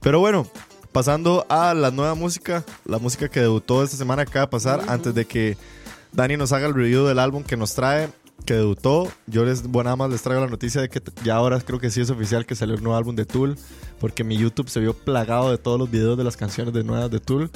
[0.00, 0.46] Pero bueno,
[0.92, 5.14] pasando a la nueva música, la música que debutó esta semana acaba de pasar, antes
[5.14, 5.56] de que
[6.12, 8.08] Dani nos haga el review del álbum que nos trae,
[8.46, 9.08] que debutó.
[9.26, 11.90] Yo les, bueno, nada más les traigo la noticia de que ya ahora creo que
[11.90, 13.58] sí es oficial que salió el nuevo álbum de Tool,
[14.00, 17.10] porque mi YouTube se vio plagado de todos los videos de las canciones de nuevas
[17.10, 17.50] de Tool.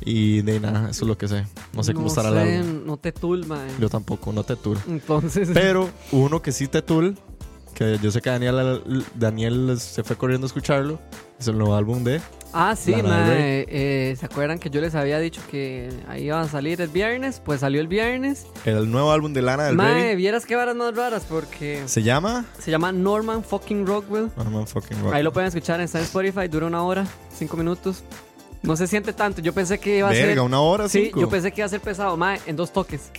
[0.00, 1.44] Y de nada, eso es lo que sé.
[1.72, 2.86] No sé cómo estará el sé, álbum.
[2.86, 3.66] No te tulma.
[3.66, 3.70] eh.
[3.80, 4.78] Yo tampoco, no te Tool.
[4.86, 5.48] Entonces.
[5.52, 7.18] Pero uno que sí te Tool,
[7.78, 10.98] que yo sé que Daniel, Daniel se fue corriendo a escucharlo,
[11.38, 12.20] es el nuevo álbum de
[12.52, 16.48] Ah, sí, mae, eh, ¿Se acuerdan que yo les había dicho que ahí iban a
[16.48, 17.40] salir el viernes?
[17.44, 18.46] Pues salió el viernes.
[18.64, 20.16] el nuevo álbum de Lana del Mae, Rey.
[20.16, 24.30] vieras qué varas más raras porque Se llama se llama Norman fucking Rockwell.
[24.36, 25.12] Norman fucking Rock.
[25.12, 28.02] Ahí lo pueden escuchar, está en Spotify, dura una hora, cinco minutos.
[28.62, 29.40] No se siente tanto.
[29.42, 30.40] Yo pensé que iba a Verga, ser.
[30.40, 31.20] una hora, Sí, cinco.
[31.20, 33.10] yo pensé que iba a ser pesado, mae, en dos toques.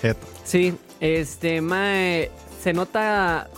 [0.00, 0.20] Jeta.
[0.44, 2.30] Sí, este, mae,
[2.62, 3.48] se nota,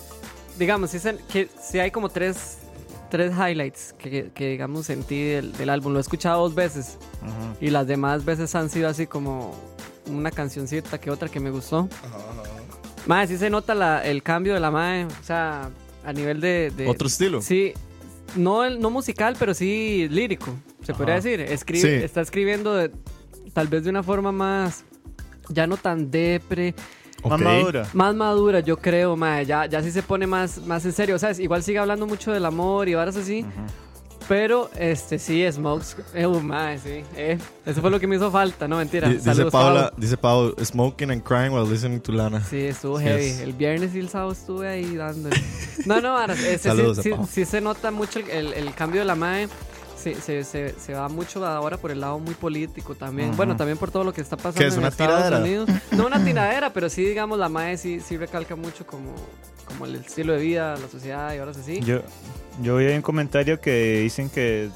[0.59, 2.59] digamos, sí se- que si hay como tres,
[3.11, 5.93] tres highlights que, que, digamos sentí del, del álbum.
[5.93, 7.55] Lo he escuchado dos veces Ajá.
[7.61, 9.55] y las demás veces han sido así como
[10.07, 11.89] una cancioncita que otra que me gustó.
[13.07, 15.71] Mae, sí se nota la- el cambio de la mae, o sea,
[16.05, 16.73] a nivel de...
[16.75, 17.43] de- Otro estilo.
[17.43, 17.73] Sí,
[18.35, 20.47] no, el- no musical, pero sí lírico,
[20.83, 21.23] se podría Ajá.
[21.23, 21.41] decir.
[21.41, 22.05] Escribe, Sí.
[22.05, 22.91] Está escribiendo de-
[23.53, 24.85] tal vez de una forma más,
[25.51, 26.75] ya no tan depre,
[27.25, 27.45] Más Ok.
[27.47, 27.89] madura.
[27.95, 29.45] más madura, yo creo, mae.
[29.47, 31.17] Ya, ya sí se pone más, más en serio.
[31.17, 33.45] O sea, es- igual sigue hablando mucho del amor y varas así.
[34.27, 35.97] Pero, este, sí, Smokes.
[36.15, 37.03] Eh, uh, mae, sí.
[37.15, 39.07] Eh, eso fue lo que me hizo falta, no mentira.
[39.07, 40.01] Dice Saludos, Paula, Pau.
[40.01, 42.43] dice Pau, smoking and crying while listening to Lana.
[42.43, 43.43] Sí, estuvo Sí, heavy.
[43.43, 45.29] El viernes y el sábado estuve ahí dando.
[45.85, 47.29] No, no, varas, ese sí- Saludos sí, Pau.
[47.31, 49.47] sí se nota mucho el, el- el cambio de la mae.
[50.05, 53.35] Se, se, se, se va mucho ahora por el lado muy político también.
[53.37, 55.39] Bueno, también por todo lo que está pasando ¿Qué es, en una Estados tiradera?
[55.43, 55.71] Unidos.
[55.93, 59.15] No una tiradera, pero sí, digamos, la mae sí, sí recalca mucho como,
[59.65, 61.81] como el estilo de vida, la sociedad y horas así.
[61.81, 62.03] Yo,
[62.63, 64.69] yo vi un comentario que dicen que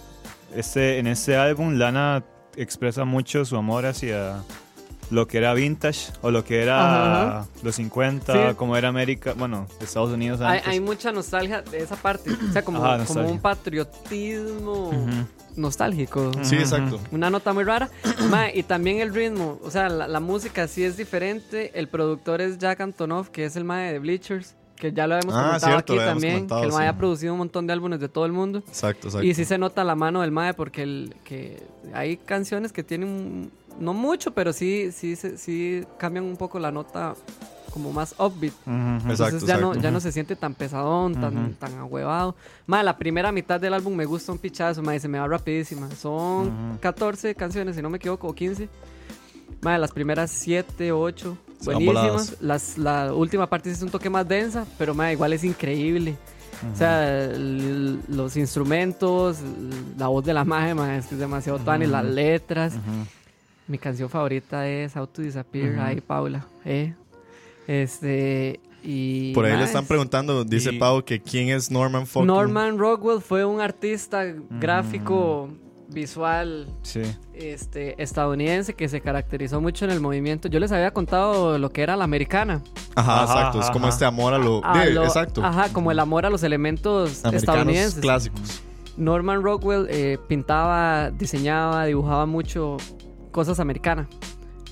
[0.57, 2.25] este, en este álbum Lana
[2.57, 4.43] expresa mucho su amor hacia
[5.11, 7.47] lo que era vintage o lo que era Ajá.
[7.63, 8.55] los 50, Sí.
[8.57, 10.67] como era América, bueno, Estados Unidos Hay, antes.
[10.69, 12.31] hay mucha nostalgia de esa parte.
[12.33, 14.91] O sea, como, Ajá, como un patriotismo
[15.57, 16.31] nostálgico.
[16.43, 17.01] Sí, exacto.
[17.11, 17.89] Una nota muy rara.
[18.55, 19.59] Y también el ritmo.
[19.65, 21.73] O sea, la, la música sí es diferente.
[21.79, 24.55] El productor es Jack Antonoff, que es el mae de Bleachers.
[24.77, 26.33] Que ya lo hemos Ah, comentado cierto, aquí también.
[26.35, 26.89] comentado, que el mae sí.
[26.89, 28.59] ha producido un montón de álbumes de todo el mundo.
[28.69, 29.27] Exacto, exacto.
[29.27, 31.61] Y sí se nota la mano del mae porque el, que
[31.93, 36.71] hay canciones que tienen, no mucho, pero sí, sí, se- sí cambian un poco la
[36.71, 37.15] nota
[37.73, 38.53] como más upbeat.
[38.67, 39.11] Ujú.
[39.11, 39.81] Exacto, Entonces ya no, exacto.
[39.83, 41.53] ya no se siente tan pesadón, tan, Ujú.
[41.55, 42.35] tan ahuevado.
[42.67, 45.89] Mae, la primera mitad del álbum me gusta un pichazo, mae, se me va rapidísima.
[45.93, 46.81] Son Ujú.
[46.81, 48.69] 14 canciones, si no me equivoco, o 15.
[49.61, 52.37] Mae, las primeras 7, 8, Se van buenísimas.
[52.41, 56.17] Las, la última parte es un toque más densa, pero mae, igual es increíble.
[56.73, 59.39] O sea, el- los instrumentos,
[59.97, 62.75] la voz de la magia, es que es demasiado tan las letras.
[63.69, 66.47] Mi canción favorita es How to Disappear, ahí Paula.
[66.65, 66.95] Eh.
[67.67, 72.27] Este, y Por ahí le están preguntando, dice Y- Pau, que quién es Norman fucking...
[72.27, 75.51] Norman Rockwell fue un artista gráfico
[75.91, 77.03] visual Sí.
[77.35, 80.49] este, estadounidense que se caracterizó mucho en el movimiento.
[80.49, 82.63] Yo les había contado lo que era la americana.
[82.95, 83.61] Ajá, Ajá, exacto.
[83.61, 83.93] Es como ajá.
[83.95, 84.61] este amor a lo.
[84.65, 85.45] A de- lo- exacto.
[85.45, 88.01] Ajá, como el amor a los elementos Americanos estadounidenses.
[88.01, 88.63] clásicos.
[88.97, 92.77] Norman Rockwell eh, pintaba, diseñaba, dibujaba mucho
[93.31, 94.07] cosas americanas.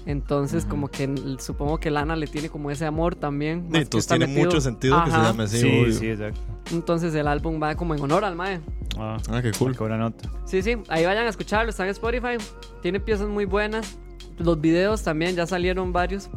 [0.06, 3.68] Entonces, como que supongo que Lana le tiene como ese amor también.
[3.70, 5.26] que Entonces tiene metido- mucho sentido que se Ajá.
[5.30, 5.58] llame así.
[5.58, 5.92] Sí, obvio.
[5.92, 6.40] sí, exacto.
[6.72, 8.60] Entonces el álbum va como en honor al Mae.
[8.98, 9.72] Ah, Ah, qué cool.
[9.72, 10.28] qué buena nota.
[10.44, 12.36] Sí, sí, ahí vayan a escucharlo, está en Spotify.
[12.82, 13.98] Tiene piezas muy buenas.
[14.38, 16.28] Los videos también, ya salieron varios.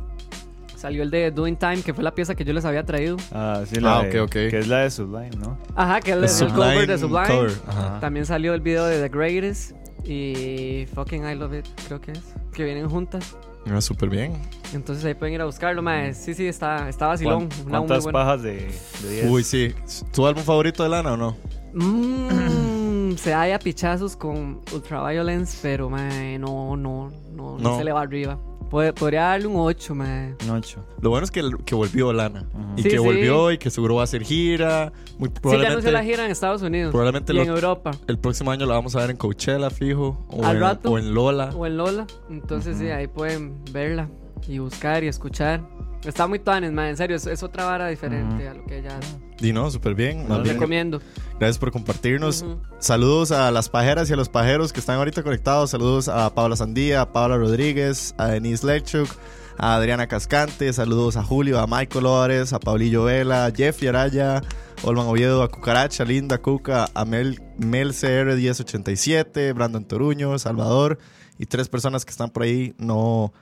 [0.75, 3.17] Salió el de Doing Time, que fue la pieza que yo les había traído.
[3.33, 4.31] Ah, sí, Ah, la ok, de- ok.
[4.31, 5.57] Que es la de Sublime, ¿no?
[5.75, 7.99] Ajá, que es el, cover de Sublime cover, ajá.
[7.99, 9.73] También salió el video de The Greatest
[10.09, 12.21] y Fucking I Love It, creo que es.
[12.53, 13.35] Que vienen juntas.
[13.71, 14.33] Ah, súper bien.
[14.73, 16.13] Entonces ahí pueden ir a buscarlo, mae.
[16.13, 17.49] Sí, sí, está, está vacilón.
[17.49, 18.19] ¿Cuán- ¿Cuántas buena.
[18.19, 18.71] pajas de,
[19.03, 19.29] de 10?
[19.29, 19.73] Uy, sí.
[20.13, 21.37] ¿Tu álbum favorito de Lana o no?
[21.73, 27.77] Mmm, se haya pichazos con Ultraviolence, pero mae, no, no, no, no, No.
[27.77, 28.37] se le va arriba.
[28.69, 30.35] Pod- podría darle un 8, mae.
[30.43, 30.83] Un ocho.
[31.01, 32.45] Lo bueno es que, que volvió Lana.
[32.77, 32.97] Y Sí, que sí.
[32.97, 34.91] volvió y que seguro va a hacer gira.
[35.17, 36.91] Muy Sí, ya probablemente anunció la gira en Estados Unidos.
[36.91, 37.91] probablemente y en Europa.
[38.07, 40.25] el próximo año la vamos a ver en Coachella, fijo.
[40.29, 40.91] O, Al en, rato.
[40.91, 41.49] o en Lola.
[41.55, 42.05] O en Lola.
[42.29, 44.07] Entonces sí, ahí pueden verla
[44.47, 45.61] y buscar y escuchar.
[46.05, 46.89] Está muy tuanes, mae.
[46.89, 49.17] En serio, es, es otra vara diferente a lo que ella hace.
[49.41, 50.27] Y no, súper bien.
[50.27, 51.01] Más bien, recomiendo.
[51.37, 52.41] gracias por compartirnos.
[52.41, 52.59] Ujú.
[52.79, 55.71] Saludos a las pajeras y a los pajeros que están ahorita conectados.
[55.71, 59.09] Saludos a Paula Sandía, a Paula Rodríguez, a Denise Lechuk,
[59.57, 60.71] a Adriana Cascante.
[60.71, 64.41] Saludos a Julio, a Michael Lores, a Paulillo Vela, a Jeffy Araya,
[64.83, 70.97] Olman Oviedo, a Cucaracha, Linda Cuca, a Mel, Mel CR 1087, Brandon Toruño, Salvador
[71.37, 73.33] y tres personas que están por ahí no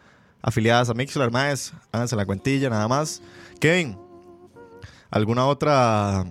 [0.48, 1.30] afiliadas a Mixler.
[1.30, 3.22] Más, háganse la cuentilla nada más.
[3.60, 3.98] Kevin,
[5.12, 6.26] ¿alguna otra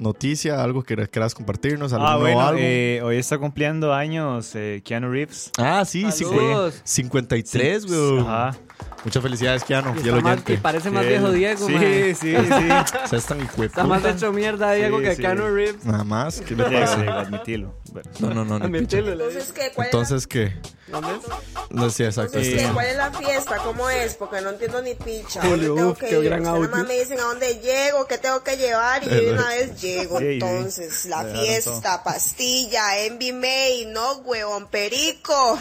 [0.00, 1.92] noticia, algo que quieras compartirnos?
[1.92, 2.60] ¿Algún Ah, nuevo bueno, álbum?
[2.64, 5.50] eh, hoy está cumpliendo años eh, Keanu Reeves.
[5.58, 6.80] Ah, sí, sí, Saludos.
[6.84, 8.20] 53, güey.
[8.20, 8.56] Ajá.
[9.04, 12.14] Muchas felicidades, Keanu, Y, está más- y parece más Sí, viejo Diego, Sí, mae.
[12.14, 12.36] sí, sí.
[13.04, 13.40] O sea, es tan.
[13.40, 15.22] Está más hecho mierda Diego Sí, que sí.
[15.22, 15.84] Keanu Reeves.
[15.84, 16.96] Nada más, ¿qué le pasa?
[16.96, 17.74] Diego, admitilo.
[17.92, 18.10] Bueno.
[18.20, 19.12] No, no, no, Admitilo.
[19.12, 19.72] Entonces, ¿qué?
[19.74, 20.52] ¿Cuál, Entonces, ¿qué?
[20.88, 21.70] ¿Dónde es?
[21.70, 22.38] No sé, exacto.
[22.38, 22.66] es, este ¿qué?
[22.66, 22.72] sí.
[22.74, 23.56] ¿Cuál es la fiesta?
[23.64, 24.14] ¿Cómo es?
[24.16, 25.40] Porque no entiendo ni picha.
[25.40, 26.24] ¿A Julio, ¿Dónde tengo uf, que qué ir?
[26.24, 26.88] gran Ustedes nada más audio.
[26.88, 29.89] me dicen a dónde llego, qué tengo que llevar y yo de una vez llego.
[30.18, 30.24] Sí.
[30.24, 35.58] Entonces, la dejaron fiesta, pastilla, Envy May, no, huevón, perico.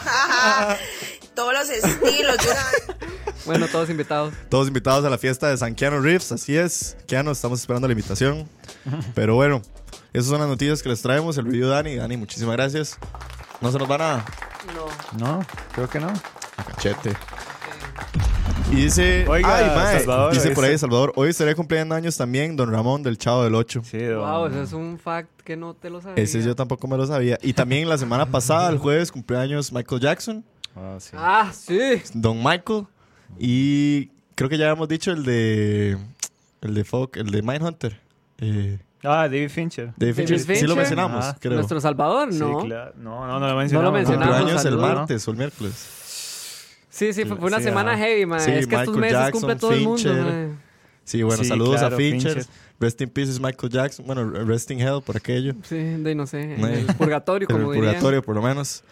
[1.36, 2.38] Todos los estilos.
[3.46, 4.34] Bueno, todos invitados.
[4.50, 6.98] Todos invitados a la fiesta de San Keanu Reeves, así es.
[7.08, 8.50] Keanu, estamos esperando la invitación.
[9.16, 9.62] Pero bueno,
[10.12, 11.38] esas son las noticias que les traemos.
[11.38, 11.96] El de Dani.
[11.96, 12.98] Dani, muchísimas gracias.
[13.62, 14.26] No se nos va nada.
[14.76, 15.18] No.
[15.18, 16.10] No, creo que no.
[16.58, 17.16] A cachete.
[18.72, 22.56] Y dice, Oiga, ay, mae, Salvador, dice por ahí Salvador, hoy estaría cumpliendo años también
[22.56, 23.82] Don Ramón del Chavo del 8.
[23.84, 26.24] Sí, don- Wow, eso es un fact que no te lo sabía.
[26.24, 27.38] Ese yo tampoco me lo sabía.
[27.42, 31.10] Y también la semana pasada, el jueves, cumpleaños Michael Jackson, Ah, sí.
[31.18, 31.80] Ah, sí.
[32.14, 32.86] Don Michael.
[33.40, 35.98] Y creo que ya habíamos dicho el de.
[36.62, 38.00] El de Folk, el de Mindhunter.
[38.38, 39.94] Eh, Ah, David Fincher.
[39.98, 40.40] David Fincher.
[40.40, 40.76] Sí lo Fincher.
[40.76, 41.38] mencionamos, Ajá.
[41.40, 41.56] creo.
[41.56, 42.60] Nuestro Salvador, Sí, ¿no?
[42.60, 42.94] claro.
[42.98, 43.94] No, no, no lo mencionamos.
[43.94, 44.36] mencionamos.
[44.36, 45.99] Cumpleaños el martes o el miércoles.
[47.00, 48.42] Sí, sí, fue, una Sí, semana heavy, man.
[48.42, 50.60] Sí, es que estos meses Jackson, cumple todo el mundo, man.
[51.06, 52.34] Sí, bueno, Sí, saludos claro, a Fincher.
[52.34, 52.54] Fincher.
[52.78, 54.06] Rest in peace Michael Jackson.
[54.06, 55.54] Bueno, rest in hell por aquello.
[55.64, 57.94] Sí, de no sé, en el purgatorio, En el como dirían.
[57.94, 58.84] purgatorio, por lo menos.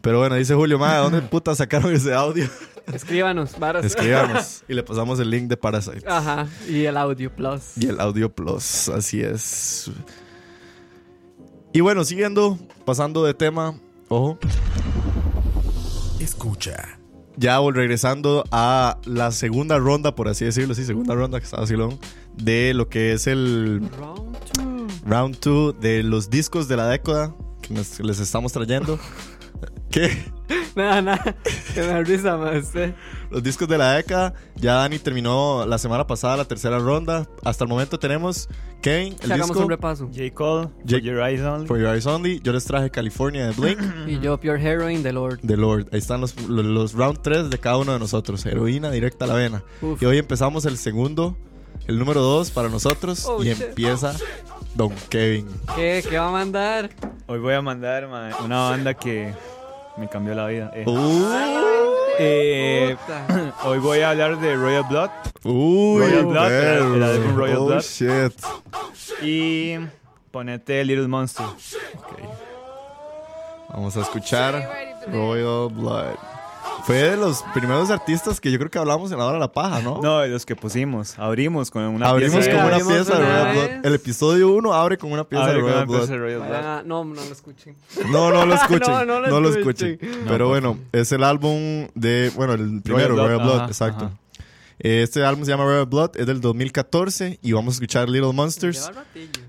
[0.00, 2.48] Pero bueno, dice Julio, madre, ¿dónde puta sacaron ese audio?
[2.92, 3.84] Escríbanos, varas.
[3.84, 6.04] Escribamos y le pasamos el link de Parasite.
[6.06, 7.76] Ajá, y el Audio Plus.
[7.76, 9.90] Y el Audio Plus, así es.
[11.72, 13.74] Y bueno, siguiendo, pasando de tema,
[14.08, 14.38] ojo,
[16.20, 16.95] Escucha.
[17.36, 21.98] Ya regresando a la segunda ronda, por así decirlo, sí, segunda ronda que está vacilón,
[22.36, 24.86] de lo que es el Round two.
[25.04, 28.98] round 2 de los discos de la década que les estamos trayendo.
[29.90, 30.10] ¿Qué?
[30.76, 31.34] Nada, nada.
[31.74, 32.94] Que me da risa, usted.
[33.30, 34.34] Los discos de la década.
[34.54, 37.26] Ya Dani terminó la semana pasada la tercera ronda.
[37.44, 38.48] Hasta el momento tenemos
[38.82, 40.06] Kane, el hagamos disco un repaso.
[40.14, 40.32] J.
[40.34, 41.66] Cole, J- For Your Eyes Only.
[41.66, 42.40] For Your Eyes Only.
[42.44, 43.80] Yo les traje California de Blink.
[44.06, 45.40] Y yo, Pure Heroine, The Lord.
[45.44, 45.88] The Lord.
[45.92, 48.44] Ahí están los, los, los round 3 de cada uno de nosotros.
[48.46, 49.64] Heroína directa a la vena.
[49.80, 50.00] Uf.
[50.02, 51.36] Y hoy empezamos el segundo,
[51.88, 53.24] el número 2 para nosotros.
[53.24, 53.60] Oh, y shit.
[53.62, 54.14] empieza
[54.74, 55.48] Don Kevin.
[55.74, 56.04] ¿Qué?
[56.08, 56.90] ¿Qué va a mandar?
[57.26, 59.34] Hoy voy a mandar ma, una banda que
[59.96, 60.70] me cambió la vida.
[60.74, 60.84] eh.
[60.86, 61.32] Uh,
[62.18, 62.96] Eh,
[63.64, 65.10] hoy voy a hablar de Royal Blood
[65.44, 67.82] uy, Royal Blood, el- el álbum Royal oh, Blood.
[67.82, 68.32] shit.
[69.22, 69.76] y
[70.30, 71.44] ponete Little Monster.
[73.68, 74.66] Vamos a escuchar
[75.08, 76.16] Royal Blood.
[76.86, 79.52] Fue de los primeros artistas que yo creo que hablamos en la hora de la
[79.52, 80.00] paja, ¿no?
[80.00, 81.18] No, de los que pusimos.
[81.18, 83.68] Abrimos con una Abrimos pieza con de- una abrimos pieza de una Royal.
[83.70, 83.86] Blood.
[83.86, 86.08] El episodio 1 abre con una pieza Abre de con Royal Blood.
[86.08, 86.52] de Royal Blood.
[86.54, 87.74] Ah, no, no lo escuchen.
[88.12, 88.80] No, no lo escuchen.
[88.88, 89.98] No, no, no lo lo escuchen.
[90.00, 90.24] escuchen.
[90.26, 92.30] No, Pero por bueno, es el álbum de.
[92.36, 94.04] Bueno, el primero, Blood, Royal Blood, ajá, exacto.
[94.04, 94.14] ajá.
[94.78, 98.88] Este álbum se llama Royal Blood, es del 2014 y vamos a escuchar Little Monsters.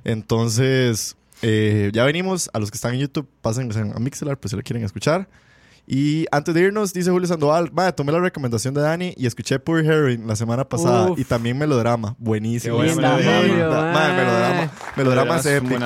[0.05, 2.49] Entonces, eh, ya venimos.
[2.53, 5.27] A los que están en YouTube, pasen a Mixelar, pues si lo quieren escuchar.
[5.89, 9.57] Y antes de irnos, dice Julio Sandoval, "Mae, tomé la recomendación de Dani y escuché
[9.57, 11.19] Poor Heroin la semana pasada Uf.
[11.19, 12.13] y también Melodrama.
[12.19, 12.79] Buenísimo.
[12.81, 13.93] Qué bueno, Linda Melodrama.
[13.93, 14.13] Mae.
[14.17, 14.71] Melodrama.
[14.97, 15.35] Melodrama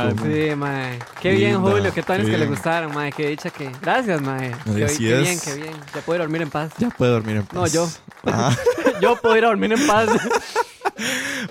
[0.02, 0.24] álbum.
[0.26, 1.00] Sí, mae.
[1.22, 1.94] Qué bien, Julio.
[1.94, 3.12] Qué tanes qué que le gustaron, mae.
[3.12, 3.72] Qué dicha que.
[3.80, 4.56] Gracias, mae.
[4.76, 5.22] Qué, así qué es.
[5.22, 5.76] bien, qué bien.
[5.94, 6.72] Ya puedo dormir en paz.
[6.80, 7.54] Ya puede dormir en paz.
[7.54, 7.88] No, yo.
[8.26, 8.58] Ajá.
[9.02, 10.10] Yo puedo ir a dormir en paz.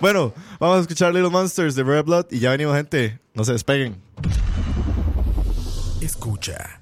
[0.00, 3.18] Bueno, vamos a escuchar Little Monsters de Red Blood y ya venimos, gente.
[3.34, 4.00] No se despeguen.
[6.00, 6.79] Escucha.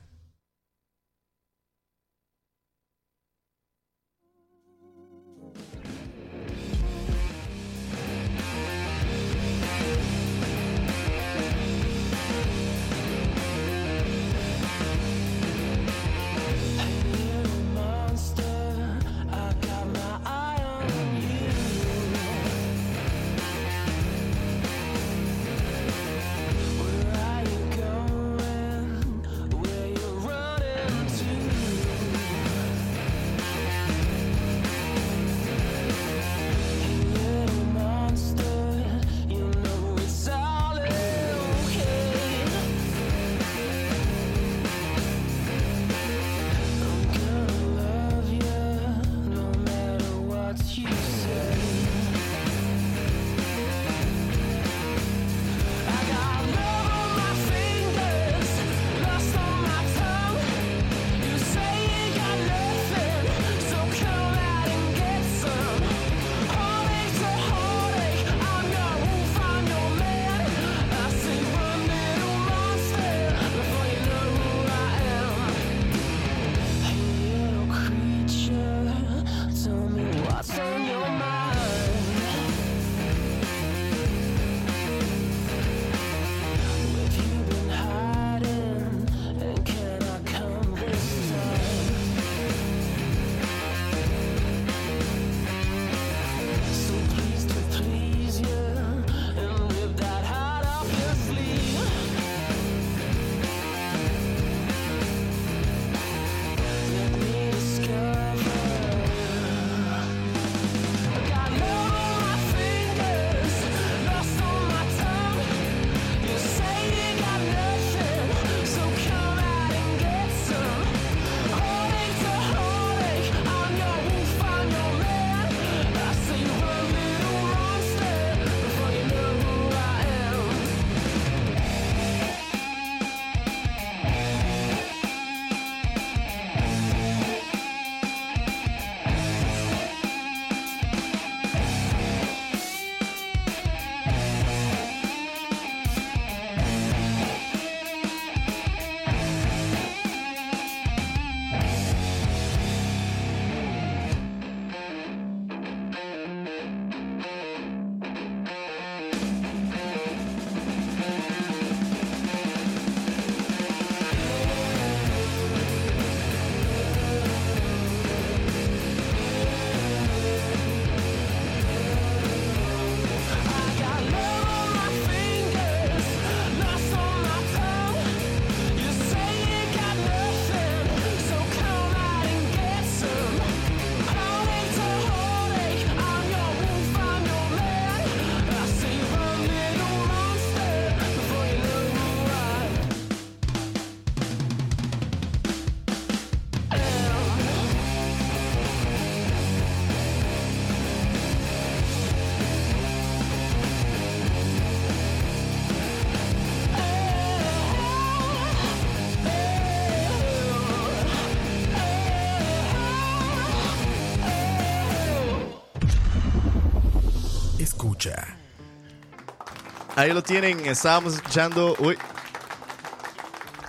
[220.08, 220.64] Ahí lo tienen.
[220.66, 221.74] Estábamos escuchando.
[221.78, 221.96] Uy,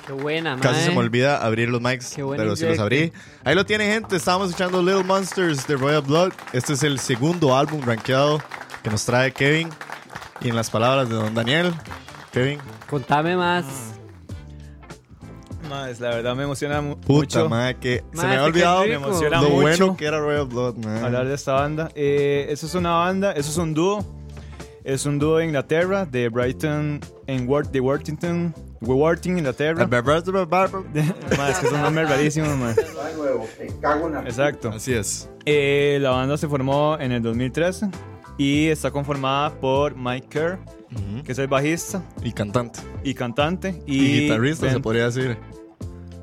[0.07, 2.13] Qué buena, casi se me olvida abrir los mics.
[2.15, 3.13] Qué pero sí los abrí.
[3.43, 4.15] Ahí lo tienen, gente.
[4.15, 6.31] Estábamos escuchando Little Monsters de Royal Blood.
[6.51, 8.41] Este es el segundo álbum rankeado
[8.81, 9.69] que nos trae Kevin.
[10.41, 11.73] Y en las palabras de don Daniel,
[12.31, 12.59] Kevin.
[12.89, 13.65] Contame más.
[15.69, 18.81] Más, la verdad me emociona mu- Puta, mucho madre, que se me había qué olvidado
[18.85, 21.03] me emociona lo mucho bueno que era Royal Blood, mae.
[21.03, 21.91] hablar de esta banda.
[21.93, 24.18] Eh, eso es una banda, eso es un dúo.
[24.89, 29.83] Es un dúo de Inglaterra, de Brighton, en Wor- de Worthington, Worthing, Inglaterra.
[31.37, 32.75] Más, es que son nombres rarísimos, man.
[34.25, 34.69] Exacto.
[34.69, 35.29] Así es.
[35.45, 37.87] Eh, la banda se formó en el 2013
[38.39, 40.57] y está conformada por Mike Kerr,
[41.23, 42.79] que es el bajista Y cantante.
[43.03, 43.83] y cantante.
[43.85, 45.37] Y, Y, guitarrista, se podría decir.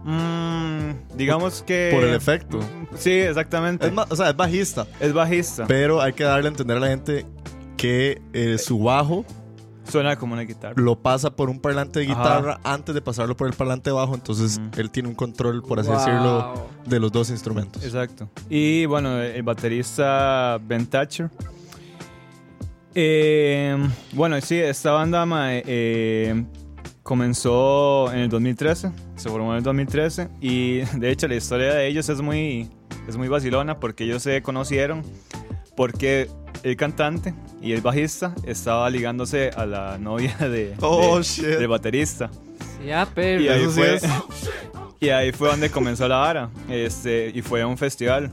[0.03, 1.91] Mm, digamos que.
[1.93, 2.59] Por el efecto.
[2.97, 3.87] Sí, exactamente.
[3.87, 4.87] Es o sea, es bajista.
[4.99, 5.67] Es bajista.
[5.69, 7.27] Pero hay que darle a entender a la gente
[7.77, 9.25] que eh, su bajo
[9.89, 10.75] Suena como una guitarra.
[10.83, 12.15] lo pasa por un parlante de Ajá.
[12.23, 14.15] guitarra antes de pasarlo por el parlante de bajo.
[14.17, 14.81] Entonces Ujú.
[14.81, 15.99] él tiene un control, por así Wow.
[15.99, 17.85] decirlo, de los dos instrumentos.
[17.85, 18.29] Exacto.
[18.51, 21.31] Y bueno, el baterista Ben Thatcher.
[22.95, 23.77] Eh,
[24.13, 26.45] bueno, sí, esta banda mae, eh,
[27.03, 31.87] comenzó en el 2013, se formó en el 2013 y de hecho la historia de
[31.89, 32.71] ellos es muy,
[33.07, 35.03] es muy vacilona porque ellos se conocieron
[35.77, 36.29] porque
[36.71, 41.45] el cantante y el bajista estaba ligándose a la novia de, Oh, de- shit.
[41.45, 42.31] del baterista.
[42.85, 43.41] Ya, pero.
[43.43, 43.99] Y ahí, Eso fue,
[45.01, 46.51] y ahí fue donde comenzó la vara.
[46.69, 48.31] Este, y fue a un festival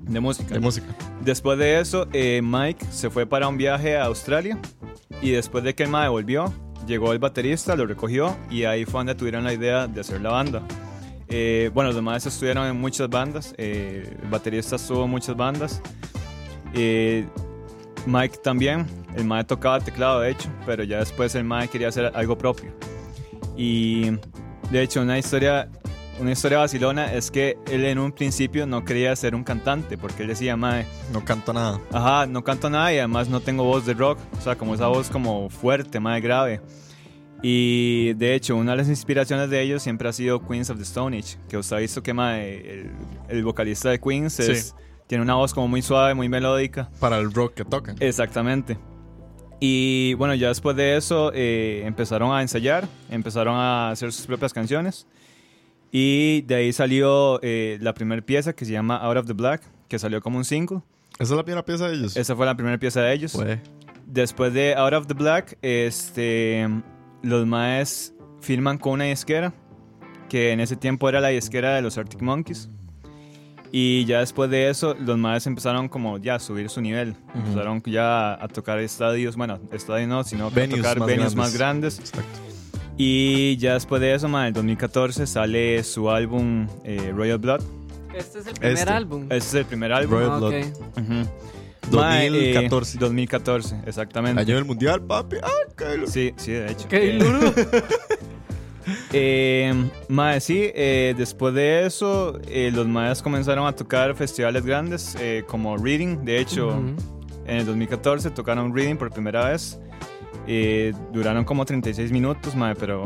[0.00, 0.54] de música.
[0.54, 0.86] De música.
[1.24, 4.58] Después de eso, eh, Mike se fue para un viaje a Australia.
[5.20, 6.52] Y después de que el Mae volvió,
[6.86, 8.36] llegó el baterista, lo recogió.
[8.50, 10.62] Y ahí fue donde tuvieron la idea de hacer la banda.
[11.28, 13.54] Eh, bueno, los Maes estuvieron en muchas bandas.
[13.58, 15.80] eh, el baterista estuvo en muchas bandas.
[16.74, 17.26] Eh,
[18.08, 18.86] Mike también.
[19.16, 20.48] El Mae tocaba teclado, de hecho.
[20.66, 22.72] Pero ya después el Mae quería hacer algo propio.
[23.56, 24.10] Y
[24.70, 25.68] de hecho, una historia,
[26.20, 30.22] una historia vacilona es que él en un principio no quería ser un cantante, porque
[30.22, 31.80] él decía, Mae, No canto nada.
[31.92, 34.86] ajá, no canto nada y además no tengo voz de rock, o sea, como esa
[34.88, 36.60] voz como fuerte, más grave.
[37.42, 40.82] Y de hecho, una de las inspiraciones de ellos siempre ha sido Queens of the
[40.82, 42.90] Stone Age, que usted ha visto que mae, el,
[43.28, 44.74] el vocalista de Queens es- Sí.
[45.08, 46.90] Tiene una voz como muy suave, muy melódica.
[47.00, 47.96] Para el rock que tocan.
[47.98, 48.78] Exactamente.
[49.58, 54.52] Y bueno, ya después de eso eh, empezaron a ensayar, empezaron a hacer sus propias
[54.52, 55.06] canciones.
[55.90, 59.62] Y de ahí salió eh, la primera pieza que se llama Out of the Black,
[59.88, 60.82] que salió como un single.
[61.18, 62.16] Esa es la primera pieza de ellos.
[62.16, 63.32] Esa fue la primera pieza de ellos.
[63.32, 63.60] Fue.
[64.06, 66.68] Después de Out of the Black, este,
[67.22, 69.54] los maes firman con una disquera,
[70.28, 72.68] que en ese tiempo era la disquera de los Arctic Monkeys.
[73.70, 77.14] Y ya después de eso, los maes empezaron como ya a subir su nivel.
[77.34, 81.34] Empezaron ya a tocar estadios, bueno, estadios no, sino que a Venues tocar más venues
[81.34, 81.36] grandes.
[81.36, 81.98] más grandes.
[81.98, 82.38] Exacto.
[82.96, 87.60] Y ya después de eso, mae, en el 2014 sale su álbum eh, Royal Blood.
[88.14, 88.90] Este es el primer Este.
[88.90, 89.24] álbum.
[89.26, 90.14] Ese es el primer álbum.
[90.18, 90.54] Royal Ah, Blood.
[90.54, 90.98] ok.
[90.98, 91.96] Ujú.
[91.96, 92.98] Mae, eh, 2014.
[92.98, 94.40] 2014, exactamente.
[94.40, 95.36] Año del mundial, papi.
[95.42, 96.06] Ah, Kylo.
[96.06, 96.88] Sí, sí, de hecho.
[96.88, 97.18] ¿Qué,
[99.12, 99.72] Eh,
[100.08, 105.44] mae, sí, eh, después de eso, eh, los maes comenzaron a tocar festivales grandes eh,
[105.46, 106.24] como Reading.
[106.24, 106.94] De hecho, Ujú.
[107.46, 109.78] en el 2014 tocaron Reading por primera vez.
[110.46, 113.04] Eh, duraron como 36 minutos, mae, pero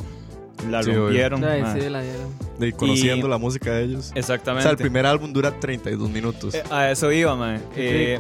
[0.71, 1.45] la Sí, rompieron.
[1.45, 2.29] Ay, sí, la dieron.
[2.59, 4.13] De conociendo Y- la música de ellos.
[4.15, 4.63] O Exactamente.
[4.63, 6.55] sea, el primer álbum dura 32 minutos.
[6.55, 7.59] Eh, a eso iba, mae.
[7.75, 8.19] Qué Eh,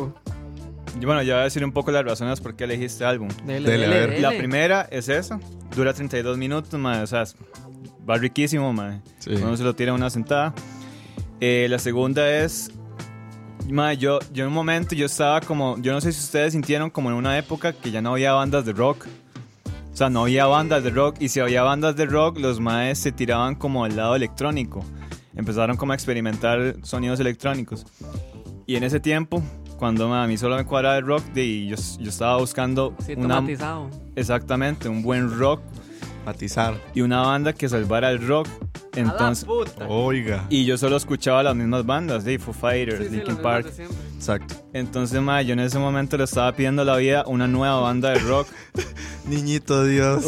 [1.01, 3.28] bueno, yo voy a decir un poco las razones por qué elegí este álbum.
[3.45, 4.11] Dele, dele, a dele, ver.
[4.11, 4.20] dele.
[4.20, 5.40] La primera es esa,
[5.74, 7.24] dura 32 minutos, mae, o sea,
[8.09, 9.01] va riquísimo, mae.
[9.18, 9.30] Sí.
[9.30, 10.55] Uno se lo tira una sentada.
[11.40, 12.70] Eh, la segunda es,
[13.68, 16.90] mae, yo, yo en un momento yo estaba como, yo no sé si ustedes sintieron
[16.90, 19.07] como en una época que ya no había bandas de rock.
[19.93, 22.99] O sea, no había bandas de rock y si había bandas de rock, los maes
[22.99, 24.84] se tiraban como al lado electrónico.
[25.34, 27.86] Empezaron como a experimentar sonidos electrónicos.
[28.66, 29.43] Y en ese tiempo,
[29.83, 33.91] cuando a mí solo me cuadraba el rock, de, yo, yo estaba buscando una, tomatizado.
[34.14, 35.61] exactamente un buen rock
[36.24, 36.80] Matizar.
[36.95, 38.47] y una banda que salvara el rock.
[38.95, 39.86] Entonces, puta.
[39.88, 40.45] Oiga.
[40.51, 43.72] y yo solo escuchaba las mismas bandas, de Foo Fighters, Sí, sí, Linkin Park.
[44.16, 44.55] Exacto.
[44.72, 48.11] Entonces, ma, yo en ese momento le estaba pidiendo a la vida una nueva banda
[48.11, 48.49] de rock.
[49.26, 50.24] Niñito Dios.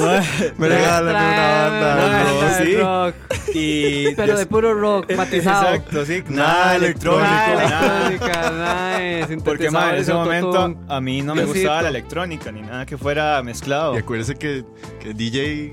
[0.56, 1.94] Me regalan una banda.
[2.06, 2.24] una
[2.58, 3.14] de banda rock.
[3.54, 5.74] y Pero de puro rock, matizado.
[5.74, 6.22] Exacto, sí.
[6.28, 7.22] Nada electrónico.
[7.24, 11.60] Nada electrónica, nada Porque, ma, en ese momento a mí no me Diosito.
[11.60, 13.94] gustaba la electrónica ni nada que fuera mezclado.
[13.94, 14.64] Y acuérdese que,
[15.00, 15.72] que DJ.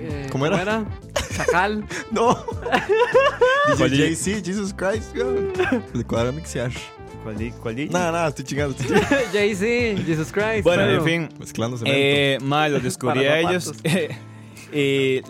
[0.00, 0.84] Eh, ¿Cómo era?
[1.36, 1.84] Chacal.
[2.10, 2.36] No.
[3.76, 4.10] ¿Cuál DJ?
[4.14, 5.52] JC, Jesus Christ, weón.
[5.92, 6.70] Le cuadra mixear.
[7.22, 7.88] ¿Cuál di- cuál di?
[7.88, 8.76] Nada, nada, estoy chingando.
[8.78, 9.26] Estoy chingando.
[9.32, 10.62] Jay-Z, Jesus Christ.
[10.64, 11.28] Bueno, pero- en fin.
[11.38, 11.98] Mezclando cemento.
[12.00, 13.64] Eh, ma, los descubrí a ellos.
[13.64, 14.16] zapatos.
[14.72, 15.22] eh,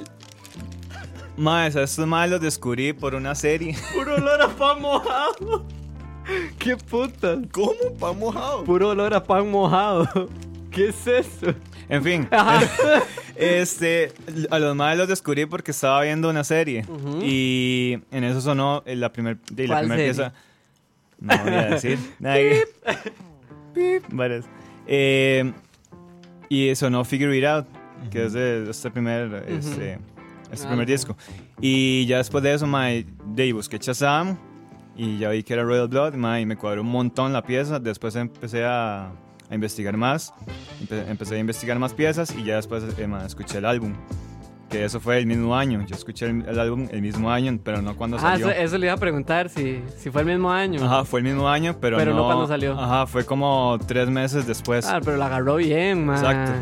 [1.47, 3.77] a estos más los descubrí por una serie.
[3.95, 5.65] Puro olor a pan mojado.
[6.59, 7.39] ¿Qué puta?
[7.53, 7.73] ¿Cómo?
[7.99, 8.65] ¿Pan mojado?
[8.65, 10.07] Puro olor a pan mojado.
[10.71, 11.55] ¿Qué es eso?
[11.89, 12.29] En fin.
[13.37, 14.13] este,
[14.51, 16.85] a los madres los descubrí porque estaba viendo una serie.
[17.23, 20.33] Y en eso sonó la primera la ¿Cuál primer pieza.
[21.21, 21.99] No voy a decir.
[23.75, 24.45] Pip, varias.
[24.87, 25.53] Eh,
[26.49, 27.67] y sonó Figure It Out,
[28.11, 29.99] que es de este primer, este,
[30.51, 30.87] este primer Álbum.
[30.87, 31.17] disco.
[31.61, 34.39] Y ya después de eso, mae, de busqué Shazam
[34.97, 37.79] y ya vi que era Royal Blood, mae, y me cuadró un montón la pieza.
[37.79, 39.13] Después empecé a,
[39.51, 40.33] a investigar más,
[40.83, 43.95] Empe- empecé a investigar más piezas y ya después eh, escuché el álbum.
[44.69, 45.83] Que eso fue el mismo año.
[45.87, 48.51] Yo escuché el, el álbum el mismo año, pero no cuando Ah, salió.
[48.51, 50.85] eso, eso le iba a preguntar si, si fue el mismo año.
[50.85, 52.79] Ajá, fue el mismo año, pero, Pero no no, cuando salió.
[52.79, 54.85] Ajá, fue como tres meses después.
[54.87, 56.19] Ah, pero la agarró bien, man.
[56.19, 56.53] Exacto.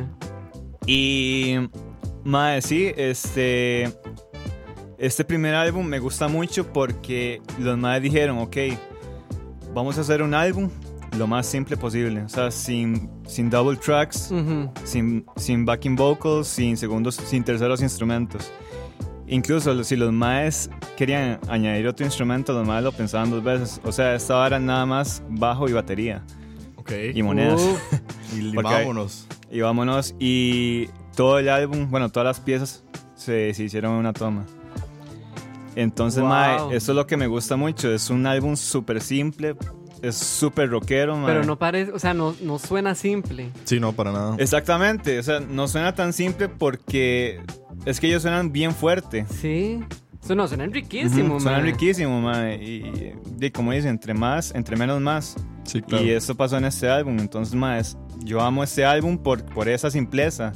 [0.87, 1.57] Y,
[2.23, 3.93] mae, sí, este,
[4.99, 8.57] este primer álbum me gusta mucho porque los madres dijeron, ok,
[9.75, 10.71] vamos a hacer un álbum
[11.17, 14.71] lo más simple posible, o sea, sin, sin double tracks, Ujú.
[14.85, 18.51] sin, sin backing vocals, sin segundos, sin terceros instrumentos.
[19.29, 23.81] Incluso si los maes querían añadir otro instrumento, los maes lo pensaban dos veces.
[23.85, 26.23] O sea, esta hora nada más bajo y batería
[26.77, 26.93] Ok.
[27.15, 27.61] y monedas.
[27.61, 27.81] Uf,
[28.37, 29.27] Y hay- vámonos.
[29.51, 30.15] Y vámonos.
[30.21, 30.87] Y
[31.17, 32.85] todo el álbum, bueno, todas las piezas
[33.17, 34.45] se, se hicieron en una toma.
[35.75, 36.29] Entonces, Wow.
[36.31, 37.93] mae, eso es lo que me gusta mucho.
[37.93, 39.57] Es un álbum súper simple,
[40.03, 41.27] es súper rockero, mae.
[41.27, 43.51] pero no parece, o sea, no, no suena simple.
[43.65, 44.37] Sí, no, para nada.
[44.39, 47.41] Exactamente, o sea, no suena tan simple porque
[47.85, 49.27] es que ellos suenan bien fuerte.
[49.41, 49.81] Sí.
[50.29, 51.71] No, suena riquísimo, Ujú, Suenan man.
[51.71, 52.57] riquísimo, mae.
[52.57, 55.37] Y, y como dicen, entre más, entre menos más.
[55.63, 56.05] Sí, claro.
[56.05, 57.21] Y eso pasó en este álbum.
[57.21, 60.53] Entonces, más, yo amo este álbum por, por esa simpleza.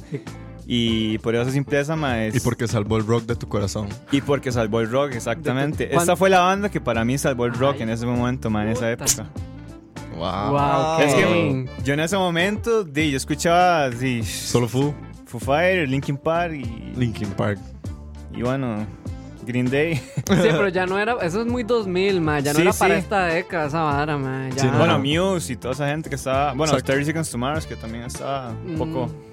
[0.73, 2.33] Y por esa simpleza, más.
[2.33, 3.89] Y porque salvó el rock de tu corazón.
[4.09, 5.89] Y porque salvó el rock, exactamente.
[5.89, 8.49] ¿Cuán- Esta fue la banda que para mí salvó el rock Ay, en ese momento,
[8.49, 9.27] man, en esa época.
[10.15, 10.51] Wow.
[10.51, 14.93] Wow, Es que yo en ese momento, di, yo escuchaba di, Solo Foo,
[15.25, 16.63] Foo Fighters, Linkin Park y,
[16.97, 17.59] Linkin Park.
[18.33, 18.85] y bueno,
[19.45, 19.95] Green Day.
[19.95, 22.41] Sí, pero ya no era, eso es muy 2000, man.
[22.43, 22.99] Ya no Sí, era para sí.
[23.01, 24.51] esta década esa vara, man.
[24.51, 24.61] Ya.
[24.61, 24.77] Sí, no.
[24.77, 26.53] Bueno, Muse y toda esa gente que estaba.
[26.53, 26.93] Bueno, Exacto.
[26.93, 29.07] 30 Seconds to Mars, que también estaba un poco.
[29.07, 29.30] Mm.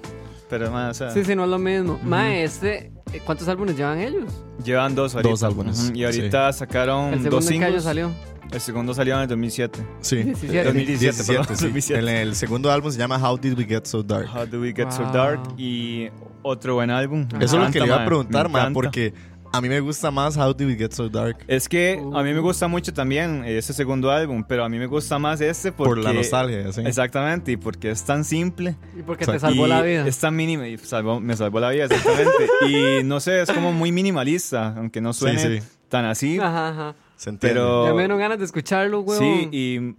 [0.49, 1.99] Pero más, o sea, Sí, sí, no es lo mismo.
[2.03, 4.25] Ma, este, eh, ¿cuántos álbumes llevan ellos?
[4.63, 5.29] llevan dos ahorita.
[5.29, 7.83] Dos álbumes, Ujú, Y ahorita sacaron ¿El dos segundo en qué año singles.
[7.83, 8.11] salió?
[8.51, 9.79] El segundo salió en el 2007.
[10.01, 10.15] Sí.
[10.23, 10.63] 17.
[10.65, 11.49] 2017, perdón, sí.
[11.65, 11.99] 2017.
[11.99, 14.27] El, el segundo álbum se llama How Did We Get So Dark.
[14.35, 15.13] How Do We Get So Wow.
[15.13, 16.09] Dark y
[16.41, 17.27] otro buen álbum.
[17.39, 19.13] Eso es lo que le iba a preguntar, ma, porque
[19.51, 21.37] a mí me gusta más How Did We Get So Dark.
[21.47, 24.85] Es que a mí me gusta mucho también ese segundo álbum, pero a mí me
[24.85, 25.89] gusta más este porque...
[25.89, 26.81] Por la nostalgia, sí.
[26.85, 28.75] Exactamente, y porque es tan simple.
[28.97, 30.07] Y porque te salvó y la vida.
[30.07, 32.31] Es tan mínimo, y salvó- me salvó la vida, exactamente.
[32.67, 35.67] y no sé, es como muy minimalista, aunque no suene Sí, sí.
[35.89, 36.39] tan así.
[36.39, 36.95] Ajá, ajá.
[37.15, 37.59] Se entiende.
[37.59, 39.19] Pero- Ya me dieron ganas de escucharlo, huevón.
[39.19, 39.95] Sí, y...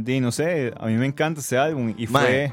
[0.00, 2.52] di, no sé, a mí me encanta ese álbum y fue...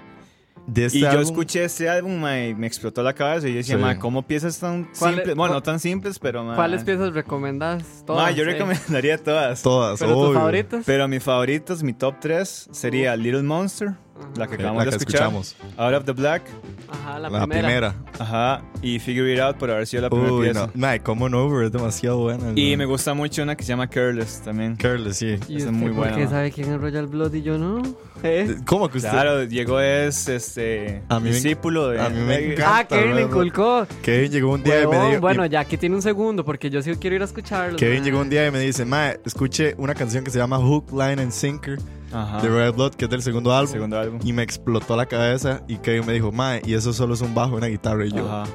[0.68, 3.52] de este y yo álbum- escuché este álbum, mae, y me explotó la cabeza y
[3.52, 3.82] yo decía, Sí.
[3.82, 5.36] mae, ¿cómo piezas tan ¿Cuál- simples?
[5.36, 8.04] Bueno, no tan simples, pero mae, ¿Cuáles piezas recomendas?
[8.06, 8.24] Todas.
[8.24, 8.52] mae, yo sí.
[8.52, 9.62] recomendaría todas.
[9.62, 10.34] Todas, ¿Pero tus obvio.
[10.40, 10.84] favoritas?
[10.86, 13.94] Pero mis favoritos, mi top 3 sería Little Monster,
[14.38, 15.22] la que acabamos la de que escuchar.
[15.22, 15.56] escuchamos.
[15.78, 16.44] Out of the Black,
[16.90, 17.68] Ajá, la, La, primera.
[17.92, 17.96] primera.
[18.20, 20.68] ajá, y Figure It Out por haber sido la primera Uy, pieza.
[20.68, 20.72] no.
[20.76, 22.52] Mae, Common Over es demasiado buena.
[22.56, 24.76] Y me gusta mucho una que se llama Careless también.
[24.76, 25.26] Careless, sí.
[25.28, 26.30] ¿Y Esa es usted muy por buena, qué ma.
[26.30, 27.82] sabe quién es Royal Blood y yo no?
[28.24, 28.56] ¿Eh?
[28.66, 29.10] ¿Cómo que usted?
[29.12, 32.78] Claro, Diego es este A mí discípulo de a mí me encanta.
[32.78, 33.86] Ah, Kevin le inculcó.
[34.02, 35.22] Kevin llegó un día y me dijo...
[35.22, 37.78] bueno, ya aquí tiene un segundo porque yo sí quiero ir a escucharlo.
[37.78, 38.06] Kevin ma.
[38.06, 41.22] llegó un día y me dice, Mae, escuche una canción que se llama Hook, Line
[41.22, 41.78] and Sinker
[42.14, 42.42] Ajá.
[42.42, 43.72] de Royal Blood, que es del segundo álbum.
[43.74, 44.20] Segundo álbum.
[44.24, 47.34] Y me explotó la cabeza y Kevin me dijo, Mae, y eso solo es un
[47.34, 48.06] bajo y una guitarra.
[48.06, 48.50] Y yo, Ajá.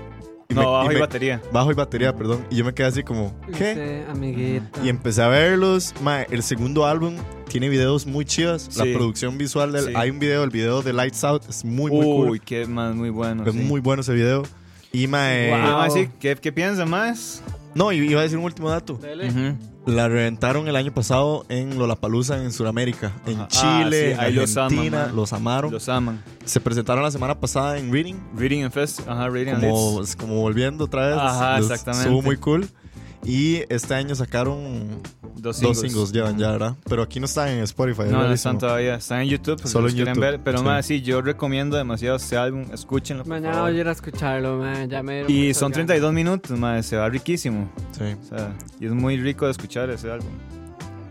[0.48, 1.42] y no, me- bajo y y, me- batería.
[1.52, 2.46] bajo y batería, perdón.
[2.50, 4.04] Y yo me quedé así como, ¿qué?
[4.14, 4.62] Sí.
[4.84, 5.94] Y empecé a verlos.
[6.02, 7.16] Mae, el segundo álbum
[7.48, 8.76] tiene videos muy chidos.
[8.76, 8.92] La Sí.
[8.94, 9.86] producción visual del.
[9.86, 9.92] Sí.
[9.96, 12.40] Hay un video, el video de Lights Out es muy, muy Uy, cool.
[12.40, 13.44] qué más muy bueno.
[13.46, 13.58] Es sí.
[13.58, 14.42] muy bueno ese video.
[14.92, 15.50] Y mae.
[15.50, 16.08] Wow.
[16.18, 17.42] ¿qué, ¿Qué piensa más?
[17.74, 18.94] No, y iba a decir un último dato.
[18.94, 19.28] Dele.
[19.28, 19.56] Ujú.
[19.88, 23.12] La reventaron el año pasado en Lollapalooza en Sudamérica.
[23.26, 23.48] En Ajá.
[23.48, 25.10] Chile, Ah, sí, en ahí los aman, Argentina.
[25.14, 25.70] los amaron.
[25.72, 26.22] Los aman.
[26.44, 28.16] Se presentaron la semana pasada en Reading.
[28.36, 29.00] Reading and Fest.
[29.08, 30.14] Ajá, Reading and Como, Leeds.
[30.16, 31.16] como volviendo otra vez.
[31.18, 32.02] Ajá, exactamente.
[32.04, 32.68] Estuvo muy cool.
[33.24, 35.02] Y este año sacaron
[35.36, 35.80] Dos dos singles.
[35.80, 36.74] singles, llevan ya, ¿verdad?
[36.88, 38.04] Pero aquí no están en Spotify.
[38.10, 38.96] No, no están todavía.
[38.96, 39.60] Están en YouTube.
[39.60, 40.40] Pues, Solo si en quieren YouTube, ver.
[40.42, 40.64] Pero sí.
[40.64, 42.64] más sí, yo recomiendo demasiado este álbum.
[42.72, 43.24] Escúchenlo.
[43.24, 44.88] Mañana voy a ir a escucharlo, man.
[44.88, 45.86] Ya me Y son ganas.
[45.86, 47.70] 32 minutos, más se va riquísimo.
[47.92, 48.16] Sí.
[48.20, 50.30] O sea, y es muy rico de escuchar ese álbum.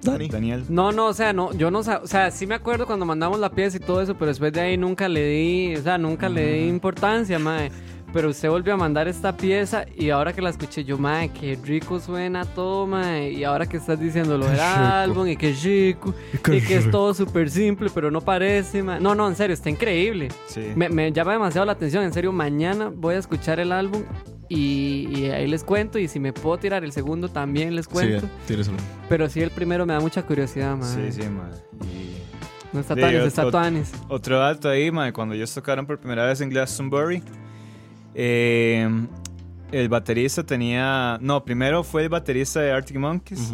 [0.01, 0.27] Dani.
[0.29, 0.63] Daniel.
[0.69, 3.49] No, no, o sea, no, yo no, o sea, sí me acuerdo cuando mandamos la
[3.49, 6.53] pieza y todo eso, pero después de ahí nunca le di, o sea, nunca le
[6.53, 7.71] di importancia, mae.
[8.13, 11.57] Pero usted volvió a mandar esta pieza y ahora que la escuché yo, mae, qué
[11.61, 13.31] rico suena todo, mae.
[13.31, 14.65] Y ahora que estás diciendo lo del rico.
[14.65, 18.99] álbum y que rico qué y que es todo súper simple, pero no parece, mae.
[19.01, 20.29] No, no, en serio, está increíble.
[20.47, 20.71] Sí.
[20.75, 24.03] Me, me llama demasiado la atención, en serio, mañana voy a escuchar el álbum
[24.49, 28.21] y, y ahí les cuento y si me puedo tirar el segundo también les cuento.
[28.25, 28.77] Sí, tíraselo.
[29.09, 31.11] Pero sí, el primero me da mucha curiosidad, mae.
[31.11, 31.51] Sí, sí, mae.
[31.85, 32.15] Y
[32.71, 33.91] No está ot- está Tuanis.
[34.07, 37.21] Otro dato ahí, mae, cuando ellos tocaron por primera vez en Glastonbury,
[38.15, 38.89] eh,
[39.71, 41.17] el baterista tenía...
[41.21, 43.51] No, primero fue el baterista de Arctic Monkeys,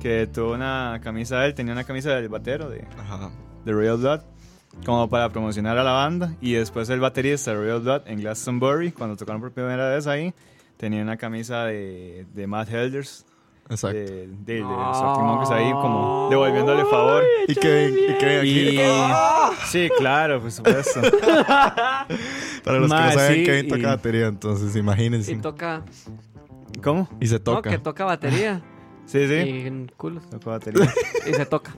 [0.00, 3.30] que tuvo una camisa de él, tenía una camisa del batero de, Ajá.
[3.64, 4.20] de Real Blood,
[4.84, 8.92] como para promocionar a la banda, y después el baterista de Real Blood en Glastonbury,
[8.92, 10.34] cuando tocaron por primera vez ahí,
[10.76, 13.24] tenía una camisa de, de Matt Helders,
[13.70, 13.96] Exacto.
[13.96, 17.22] de, de, de los Arctic Monkeys ahí, como devolviéndole favor.
[17.48, 18.80] y Kevin, y Kevin aquí.
[18.80, 19.66] Y...
[19.66, 21.00] Sí, claro, por supuesto.
[22.64, 25.32] Para los Mae, que no saben, sí, Kevin y- toca batería, entonces imagínense.
[25.32, 25.82] Y toca.
[26.82, 27.08] ¿Cómo?
[27.20, 27.70] Y se No, toca.
[27.70, 28.62] que toca batería.
[29.04, 29.34] Sí, sí.
[29.34, 30.30] Y en culos.
[30.30, 30.88] Tocó batería
[31.28, 31.72] Y se toca.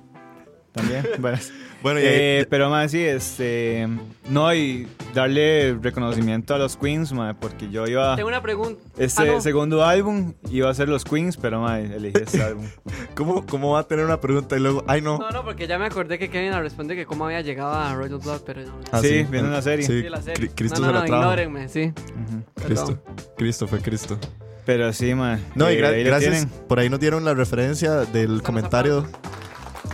[0.74, 1.06] También.
[1.18, 1.38] Bueno,
[1.82, 3.86] Bueno, y Eh, pero más sí, este.
[4.28, 8.16] No, y darle reconocimiento a los Queens, mae, porque yo iba.
[8.16, 8.80] Tengo una pregunta.
[8.98, 9.40] Este Ah, no.
[9.42, 12.66] segundo álbum iba a ser los Queens, pero mae, elegí este álbum.
[13.14, 15.18] ¿cómo, ¿cómo va a tener una pregunta y luego, ay no?
[15.18, 18.18] No, no, porque ya me acordé que Kevin responde que cómo había llegado a Royal
[18.18, 18.72] Blood, pero no.
[18.90, 19.86] Ah, Sí, viene una serie.
[19.86, 20.48] Sí, Sí, la serie.
[20.48, 21.22] Cri- Cristo no, se no, la no, trajo.
[21.22, 21.92] ignórenme, sí.
[21.94, 22.66] Ujú.
[22.66, 22.86] Cristo.
[22.86, 23.00] Perdón.
[23.36, 24.18] Cristo fue Cristo.
[24.64, 25.38] Pero sí, mae.
[25.54, 26.46] No, y eh, gra- ahí gracias.
[26.66, 29.06] Por ahí nos dieron la referencia del comentario.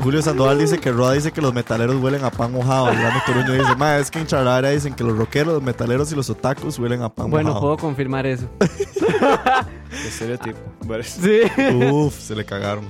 [0.02, 2.92] Julio Sandoval dice que Roa dice que los metaleros huelen a pan mojado.
[2.92, 6.10] Y Brando Toruño dice, ma, es que en Charlara dicen que los rockeros, los metaleros
[6.12, 7.60] y los otakus huelen a pan Bueno, mojado.
[7.66, 8.48] puedo confirmar eso.
[8.58, 10.58] Qué estereotipo.
[10.86, 11.40] Bueno, Sí.
[11.92, 12.84] Uf, se le cagaron.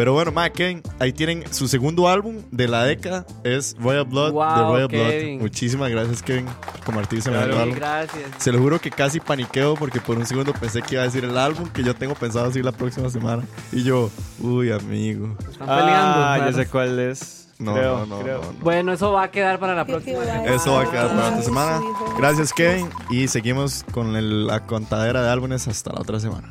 [0.00, 3.26] Pero bueno, ma, Kevin, ahí tienen su segundo álbum de la década.
[3.44, 5.34] Es Royal Blood Wow, de Royal Kevin.
[5.36, 5.42] Blood.
[5.42, 7.52] Muchísimas gracias, Kevin, por compartirse Claro.
[7.52, 7.74] Sí, álbum.
[7.74, 8.22] gracias.
[8.38, 11.24] Se lo juro que casi paniqueo porque por un segundo pensé que iba a decir
[11.26, 13.42] el álbum que yo tengo pensado decir la próxima semana.
[13.72, 14.08] Y yo,
[14.40, 15.36] uy, amigo.
[15.38, 16.24] Están peleando.
[16.24, 16.56] Ah, ya claro.
[16.56, 17.48] sé cuál es.
[17.58, 18.40] No, creo, no, no, creo.
[18.40, 18.58] no, no.
[18.60, 20.24] Bueno, eso va a quedar para la próxima.
[20.46, 21.78] Eso va a quedar para otra semana.
[22.16, 22.88] Gracias, Kevin.
[23.10, 26.50] Y seguimos con el- la contadera de álbumes hasta la otra semana.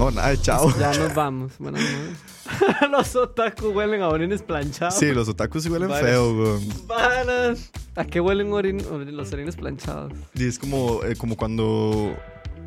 [0.00, 0.72] No, nada, chao.
[0.78, 1.52] Ya nos vamos.
[1.58, 2.90] Buenas noches.
[2.90, 4.94] Los otaku huelen a orines planchados.
[4.94, 6.08] Sí, los otakus sí huelen Varios.
[6.10, 6.68] feo, güey.
[6.88, 7.70] Panas.
[7.96, 10.12] ¿A qué huelen orin- orin- los orines planchados?
[10.34, 12.16] Y es como, eh, como cuando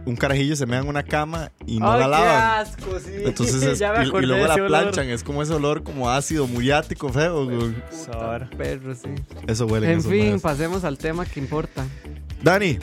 [0.05, 2.59] un carajillo se mea en una cama y no Ay, la qué lavan.
[2.67, 3.11] asco, sí.
[3.25, 4.67] Entonces es- Ya me y, luego la olor.
[4.67, 7.45] planchan, es como ese olor como ácido, muriático, feo.
[7.45, 7.73] güey.
[8.55, 9.09] Perro, sí.
[9.47, 9.91] Eso huele.
[9.91, 11.83] En fin, pasemos al tema que importa.
[12.43, 12.77] Dani,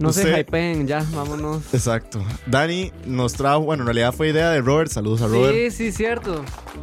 [0.00, 1.62] No se Usted- hypeen, ya, vámonos.
[1.74, 2.24] exacto.
[2.46, 4.90] Dani nos trajo, bueno, en realidad fue idea de Robert.
[4.90, 5.54] Saludos a Robert.
[5.54, 6.42] Sí, sí, cierto.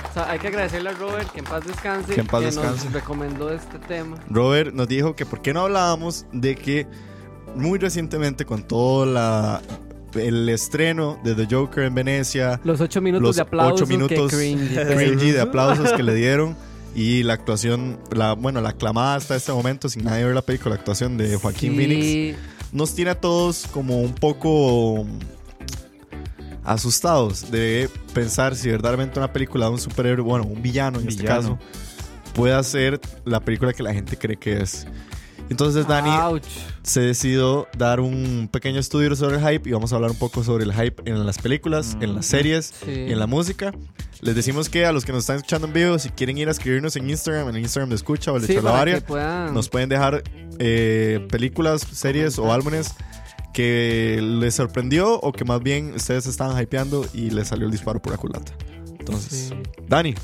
[0.10, 2.14] O sea, hay que agradecerle a Robert que en paz descanse.
[2.14, 2.90] Que en paz nos descanse.
[2.90, 4.18] recomendó este tema.
[4.30, 6.88] Robert nos dijo que por qué no hablábamos de que
[7.56, 9.62] muy recientemente con todo la,
[10.16, 13.82] el estreno de The Joker en Venecia, Los ocho minutos los de aplausos.
[13.82, 14.76] ocho minutos que cringy.
[14.96, 16.56] cringy de aplausos que le dieron
[16.96, 20.76] y la actuación, la, bueno, la aclamada hasta este momento, sin nadie ver la película,
[20.76, 22.38] la actuación de Joaquín Sí, Phoenix,
[22.76, 25.06] nos tiene a todos como un poco
[26.66, 31.22] asustados de pensar si verdaderamente una película de un superhéroe, bueno, un villano en este
[31.22, 31.58] Villano.
[31.58, 31.60] caso,
[32.34, 34.86] pueda ser la película que la gente cree que es.
[35.50, 36.44] Entonces Dani Ouch.
[36.84, 40.44] se decidió dar un pequeño estudio sobre el hype y vamos a hablar un poco
[40.44, 42.92] sobre el hype en las películas, en las series Sí.
[42.92, 43.72] y en la música.
[44.22, 46.52] Les decimos que a los que nos están escuchando en vivo, si quieren ir a
[46.52, 48.60] escribirnos en Instagram, en el Instagram de Escucha o el de Sí,
[49.06, 49.54] puedan.
[49.54, 50.24] nos pueden dejar
[50.58, 52.94] eh, películas, series o álbumes
[53.54, 58.02] que les sorprendió o que más bien ustedes estaban hypeando y les salió el disparo
[58.02, 58.52] por la culata.
[59.00, 59.56] Entonces, Sí.
[59.88, 60.16] Dani,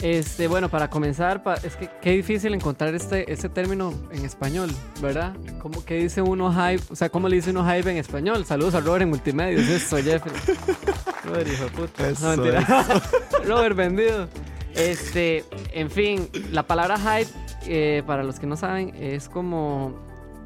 [0.00, 4.70] Este, bueno, para comenzar, pa- es que qué difícil encontrar este, este término en español,
[5.00, 5.34] ¿verdad?
[5.62, 6.82] ¿Cómo que dice uno hype?
[6.90, 8.44] O sea, ¿cómo le dice uno hype en español?
[8.44, 10.34] Saludos a Robert en Multimedia, es eso, Jeffrey.
[11.24, 12.08] Robert, hijo de puta.
[12.10, 12.86] Eso, no, mentira.
[13.46, 14.28] Robert, vendido.
[14.74, 17.30] Este, en fin, la palabra hype,
[17.66, 19.94] eh, para los que no saben, es como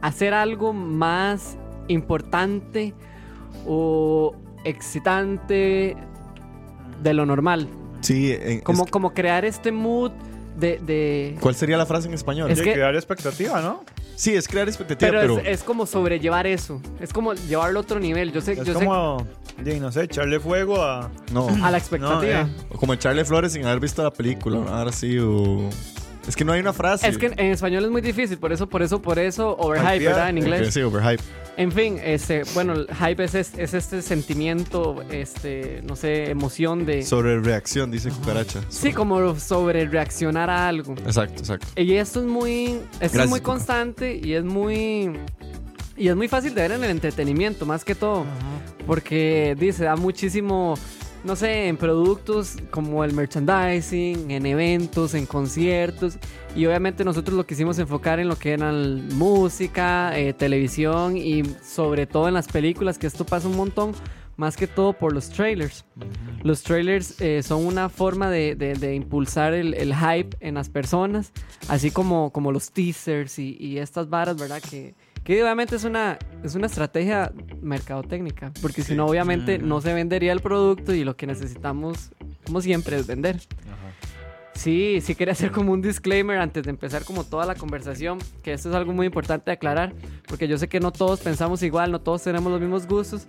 [0.00, 1.56] hacer algo más
[1.88, 2.94] importante
[3.66, 5.96] o excitante
[7.02, 7.68] de lo normal.
[8.00, 10.12] Sí, en- Como, es- como crear este mood
[10.58, 10.78] de...
[10.78, 12.50] de- ¿cuál sería la frase en español?
[12.50, 13.84] Es que- crear expectativa, ¿no?
[14.16, 16.80] sí, es crear expectativa, pero pero, es, es como sobrellevar eso.
[17.00, 18.32] Es como llevarlo a otro nivel.
[18.32, 19.26] Yo sé, Es yo sé como,
[19.64, 21.10] ya, no sé, echarle fuego a.
[21.32, 21.48] no.
[21.64, 22.42] a la expectativa.
[22.44, 22.66] No, eh.
[22.70, 25.70] O como echarle flores sin haber visto la película, ahora sí, o...
[26.28, 27.08] Es que no hay una frase.
[27.08, 30.04] Es que en, en español es muy difícil, por eso, por eso, por eso, overhype.
[30.04, 30.28] ¿verdad?
[30.28, 30.74] En inglés.
[30.74, 31.22] sí, overhype.
[31.60, 36.86] En fin, este, bueno, el hype es, es, es este sentimiento, este, no sé, emoción
[36.86, 37.02] de...
[37.02, 38.60] Sobre reacción, dice Cucaracha.
[38.70, 40.94] sí, como sobre reaccionar a algo.
[40.94, 41.66] Exacto, exacto.
[41.76, 43.52] Y esto es muy, esto es muy Cuca.
[43.52, 45.10] constante y es muy
[45.96, 48.24] Y es muy fácil de ver en el entretenimiento, más que todo.
[48.86, 50.76] Porque dice, da muchísimo,
[51.24, 56.18] no sé, en productos como el merchandising, en eventos, en conciertos.
[56.56, 62.06] Y obviamente nosotros lo quisimos enfocar en lo que eran música, eh, televisión y sobre
[62.06, 63.92] todo en las películas, que esto pasa un montón.
[64.36, 65.84] Más que todo por los trailers.
[66.42, 70.70] Los trailers eh, son una forma de, de- de impulsar el, el hype en las
[70.70, 71.30] personas,
[71.68, 74.62] así como, como los teasers y, y estas varas, ¿verdad?
[74.62, 74.94] Que,
[75.24, 80.32] que obviamente es una, es una estrategia mercadotécnica, porque si no, obviamente no se vendería
[80.32, 82.10] el producto y lo que necesitamos,
[82.46, 83.40] como siempre, es vender.
[84.54, 88.52] Sí, sí quería hacer como un disclaimer antes de empezar como toda la conversación, que
[88.52, 89.94] esto es algo muy importante de aclarar,
[90.26, 93.26] porque yo sé que no todos pensamos igual, no todos tenemos los mismos gustos.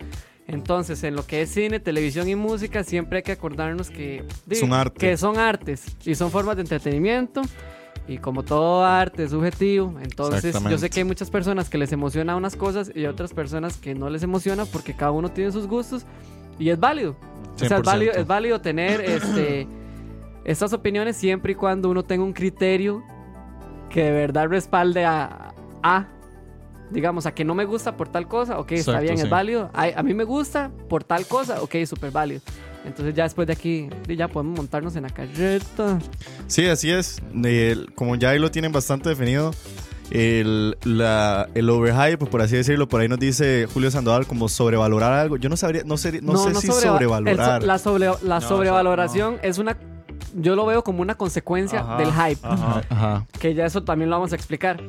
[0.48, 4.26] Entonces, en lo que es cine, televisión y música, siempre hay que acordarnos que
[4.60, 5.00] Son arte.
[5.00, 7.42] que son artes y son formas de entretenimiento.
[8.08, 11.92] Y como todo arte es subjetivo, entonces yo sé que hay muchas personas que les
[11.92, 15.68] emociona unas cosas y otras personas que no les emociona porque cada uno tiene sus
[15.68, 16.06] gustos
[16.60, 17.16] y es válido.
[17.56, 17.86] O sea, es 100%.
[17.86, 19.68] válido, es válido tener este,
[20.46, 23.04] estas opiniones siempre y cuando uno tenga un criterio
[23.90, 26.08] que de verdad respalde a, a
[26.90, 29.24] digamos, a que no me gusta por tal cosa, ok, está Exacto, bien, sí.
[29.24, 29.70] es válido.
[29.74, 32.42] A, a mí me gusta por tal cosa, ok, súper válido.
[32.86, 36.00] Entonces ya después de aquí, ya podemos montarnos en la carreta.
[36.48, 37.22] Sí, así es.
[37.44, 39.52] El- como ya ahí lo tienen bastante definido,
[40.10, 45.14] el, la, el overhype, por así decirlo, por ahí nos dice Julio Sandoval como sobrevalorar
[45.14, 45.38] algo.
[45.38, 47.62] Yo no sabría, no sé, no sé si sobreva- sobrevalorar.
[47.62, 49.78] el la, sobre- la No, sobrevaloración es una...
[50.34, 52.82] Yo lo veo como una consecuencia Ajá, del hype, Ajá.
[52.90, 53.26] Ajá.
[53.40, 54.82] que ya eso también lo vamos a explicar.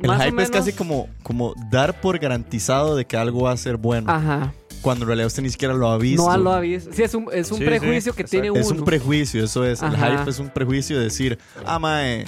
[0.00, 3.52] El Más hype es menos- casi como, como dar por garantizado de que algo va
[3.52, 4.52] a ser bueno, Ajá.
[4.82, 6.28] Cuando en realidad usted ni siquiera lo ha visto.
[6.28, 6.90] No lo ha visto.
[6.92, 8.42] Sí, es un, es un Sí, prejuicio sí, que exacto.
[8.42, 8.80] tiene Es uno.
[8.80, 9.80] un prejuicio, eso es.
[9.82, 12.24] El hype es un prejuicio de decir, ah, mae,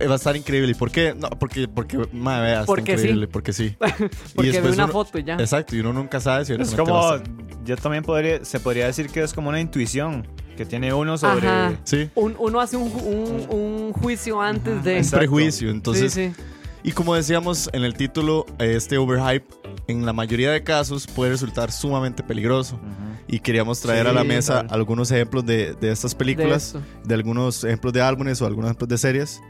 [0.00, 0.70] eh, va a estar increíble.
[0.70, 1.14] ¿Y por qué?
[1.14, 3.00] No, porque, porque mae, vea, está Porque sí.
[3.02, 3.26] increíble.
[3.28, 3.76] Porque sí.
[4.34, 5.34] Porque ve después una uno- foto y ya.
[5.34, 8.60] Exacto, y uno nunca sabe si Es realmente va a como, yo también podría, se
[8.60, 10.26] podría decir que es como una intuición
[10.56, 11.46] que tiene uno sobre...
[11.48, 11.72] Ajá.
[11.84, 15.00] Sí, Un- uno hace un, un- un juicio antes de...
[15.00, 15.70] un prejuicio.
[15.70, 16.42] Entonces, sí, sí.
[16.82, 19.46] y como decíamos en el título, eh, este overhype
[19.88, 22.76] en la mayoría de casos puede resultar sumamente peligroso.
[22.76, 22.84] Ujú.
[23.26, 26.82] Y queríamos traer Sí, a la mesa algunos ejemplos de, de estas De películas, esto.
[27.04, 29.40] de, algunos ejemplos de álbumes o algunos ejemplos de series.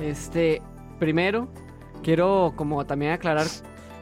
[0.00, 0.62] Este,
[0.98, 1.48] primero,
[2.02, 3.46] quiero como también aclarar.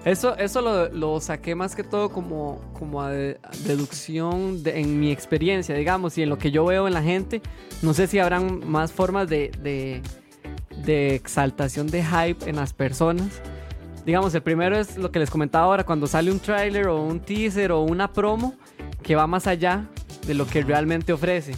[0.04, 4.78] Eso, eso lo, lo saqué más que todo como, como a, de- a deducción de-
[4.80, 7.40] en mi experiencia, digamos, y en lo que yo veo en la gente.
[7.80, 10.02] No sé si habrán más formas de, de,
[10.84, 13.40] de exaltación de hype en las personas.
[14.04, 17.20] Digamos, el primero es lo que les comentaba ahora, cuando sale un tráiler o un
[17.20, 18.54] teaser o una promo
[19.02, 19.88] que va más allá
[20.26, 21.54] de lo que realmente ofrece.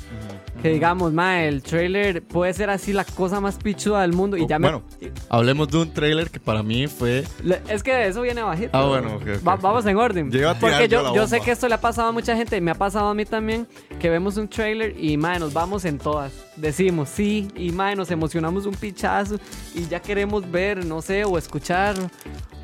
[0.63, 4.47] Que digamos, ma, el trailer puede ser así la cosa más pichuda del mundo y
[4.49, 4.69] ya me...
[4.69, 4.83] Bueno,
[5.29, 7.25] hablemos de un trailer que para mí fue...
[7.45, 8.71] Le- Es que eso viene bajito.
[8.73, 9.47] Ah, bueno, ok, ok.
[9.47, 10.31] Va- vamos en orden.
[10.31, 11.45] Yo iba a tirar Porque yo yo, la yo sé bomba.
[11.45, 13.69] que esto le ha pasado a mucha gente, me ha pasado a mí también,
[14.01, 16.33] que vemos un trailer y, madre, nos vamos en todas.
[16.57, 19.37] Decimos sí y, madre, nos emocionamos un pichazo
[19.75, 21.95] y ya queremos ver, no sé, o escuchar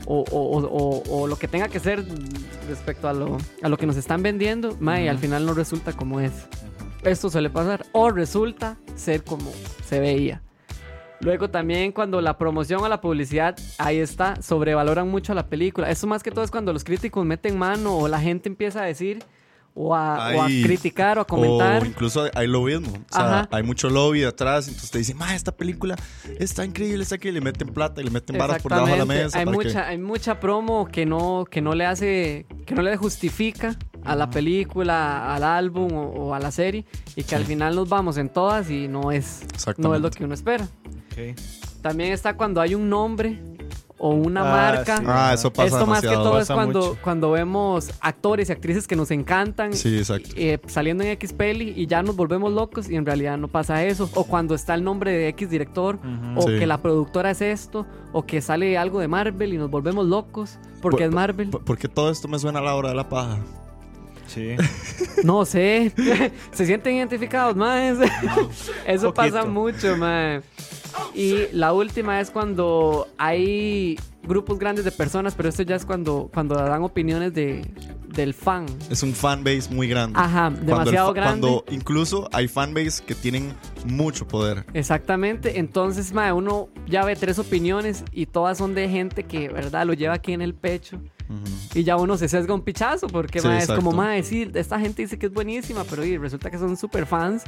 [0.07, 2.05] o, o- o- o- o lo que tenga que ser
[2.69, 5.93] respecto a lo, a lo que nos están vendiendo, madre, y al final no resulta
[5.93, 6.33] como es.
[7.03, 7.85] Esto suele pasar.
[7.93, 9.51] O resulta ser como
[9.85, 10.43] se veía.
[11.21, 15.89] Luego también cuando la promoción o la publicidad, ahí está, sobrevaloran mucho a la película.
[15.89, 18.87] Eso más que todo es cuando los críticos meten mano o la gente empieza a
[18.87, 19.23] decir
[19.75, 21.83] o a, o a Ay, criticar o a comentar.
[21.83, 22.89] O incluso hay lobbyismo.
[23.11, 24.67] O sea, hay mucho lobby atrás.
[24.67, 25.95] Entonces te dicen, ma, esta película
[26.41, 29.05] está increíble, está que le meten plata y le meten varas por debajo de la
[29.07, 29.39] mesa.
[29.39, 32.83] Hay para que- mucha, hay mucha promo que no, que no le hace, que no
[32.83, 36.85] le justifica a la película, al álbum o, o a la serie
[37.17, 40.01] y que al final nos vamos en todas y no es, no es Exactamente.
[40.01, 40.67] lo que uno espera.
[41.83, 43.39] También está cuando hay un nombre
[43.99, 44.97] o una Ah, marca.
[44.97, 45.05] sí.
[45.07, 46.99] Ah, eso pasa Esto más que todo es cuando, mucho.
[47.03, 50.31] cuando vemos actores y actrices que nos encantan Sí, exacto.
[50.37, 53.85] eh, saliendo en X peli y ya nos volvemos locos y en realidad no pasa
[53.85, 54.11] eso.
[54.15, 56.01] O cuando está el nombre de X director,
[56.37, 56.59] o Sí.
[56.59, 60.59] que la productora es esto, o que sale algo de Marvel y nos volvemos locos
[60.81, 61.51] porque Por- es Marvel.
[61.51, 63.39] Por- Porque todo esto me suena a la hora de la paja.
[64.35, 64.57] Sí.
[65.25, 65.93] No sé.
[66.53, 67.99] Se sienten identificados, más.
[68.87, 70.43] Eso pasa mucho, man.
[71.15, 76.29] Y la última es cuando hay grupos grandes de personas, pero esto ya es cuando,
[76.33, 77.63] cuando dan opiniones de,
[78.09, 78.67] del fan.
[78.91, 80.19] Es un fanbase muy grande.
[80.19, 81.41] Ajá, Cuando el demasiado fa- grande.
[81.41, 83.55] Cuando incluso hay fanbase que tienen
[83.87, 84.65] mucho poder.
[84.75, 89.87] Exactamente, entonces mae, uno ya ve tres opiniones y todas son de gente que, ¿verdad?
[89.87, 91.01] Lo lleva aquí en el pecho
[91.75, 93.93] Y ya uno se sesga un pichazo porque Sí, es como, exacto.
[93.93, 97.45] mae, sí, esta gente dice que es buenísima, pero y, resulta que son super fans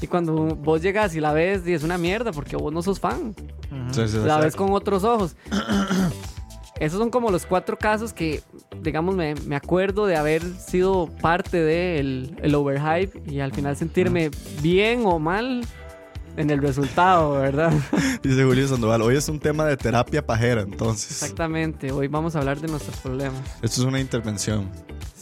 [0.00, 3.00] y cuando vos llegas y la ves y es una mierda porque vos no sos
[3.00, 3.34] fan,
[3.92, 5.36] Sí, sí, la ves con otros ojos.
[6.80, 8.42] esos son como los cuatro casos que,
[8.82, 14.30] digamos, me, me acuerdo de haber sido parte del el overhype y al final sentirme
[14.60, 15.64] bien o mal
[16.36, 17.72] en el resultado, ¿verdad?
[18.22, 21.10] Dice Julio Sandoval, hoy es un tema de terapia pajera, entonces.
[21.22, 23.40] Exactamente, hoy vamos a hablar de nuestros problemas.
[23.62, 24.68] Esto es una intervención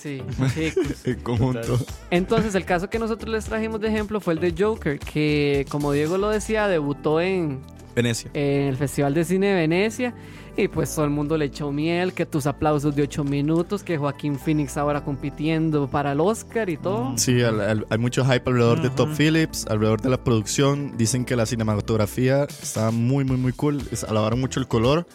[0.01, 0.23] Sí,
[0.55, 1.07] chicos.
[1.07, 1.79] en conjunto.
[2.11, 5.93] Entonces, el caso que nosotros les trajimos de ejemplo fue el de Joker, que como
[5.93, 7.61] Diego lo decía, debutó en,
[7.95, 8.31] Venecia.
[8.33, 10.15] en el Festival de Cine de Venecia.
[10.57, 13.97] Y pues todo el mundo le echó miel, que tus aplausos de 8 minutos, que
[13.97, 17.13] Joaquín Phoenix ahora compitiendo para el Oscar y todo.
[17.17, 20.97] Sí, al- al- hay mucho hype alrededor de Top Phillips, alrededor de la producción.
[20.99, 23.81] Dicen que la cinematografía está muy, muy, muy cool.
[23.91, 25.07] Es- Alabaron mucho el color.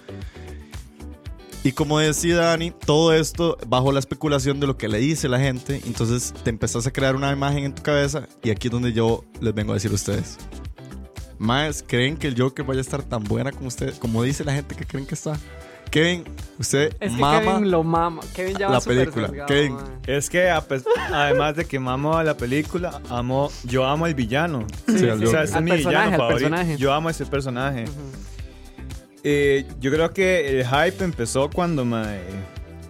[1.63, 5.39] Y como decía Dani, todo esto bajo la especulación de lo que le dice la
[5.39, 5.81] gente.
[5.85, 8.27] Entonces te empezás a crear una imagen en tu cabeza.
[8.43, 10.37] Y aquí es donde yo les vengo a decir a ustedes.
[11.37, 13.99] Más, ¿creen que el Joker vaya a estar tan buena como ustedes?
[13.99, 15.37] Como dice la gente que creen que está.
[15.91, 16.23] Kevin,
[16.59, 17.41] usted Es que mama.
[17.41, 18.21] Kevin lo mama.
[18.33, 19.27] Kevin ya va la película.
[19.27, 19.77] sesgado, Kevin.
[20.07, 20.63] Es que a
[21.13, 24.65] además de que amo a la película, amo, yo amo al villano.
[24.87, 26.49] Sí, al O sea, ese es mi personaje, villano al favorito.
[26.49, 26.77] personaje.
[26.77, 27.85] Yo amo ese personaje.
[29.23, 32.19] Eh, yo creo que el hype empezó cuando me...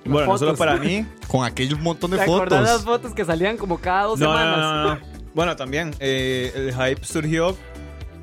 [0.05, 0.59] Bueno, no solo fotos.
[0.59, 1.05] para mí.
[1.27, 2.85] Con aquel montón de ¿Te acordás las fotos.
[2.85, 4.57] fotos que salían como cada dos No, no, semanas?
[4.59, 5.01] no, no, no.
[5.33, 7.57] Bueno, también eh, el hype surgió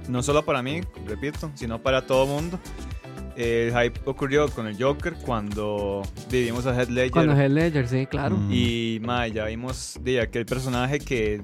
[0.08, 2.58] no solo para mí, repito, sino para todo mundo.
[3.36, 7.12] El hype ocurrió con el Joker cuando vivimos a Heath Ledger.
[7.12, 8.36] Cuando Heath Ledger, sí, claro.
[8.36, 8.52] Mm.
[8.52, 11.40] Y ma, ya vimos de aquel personaje que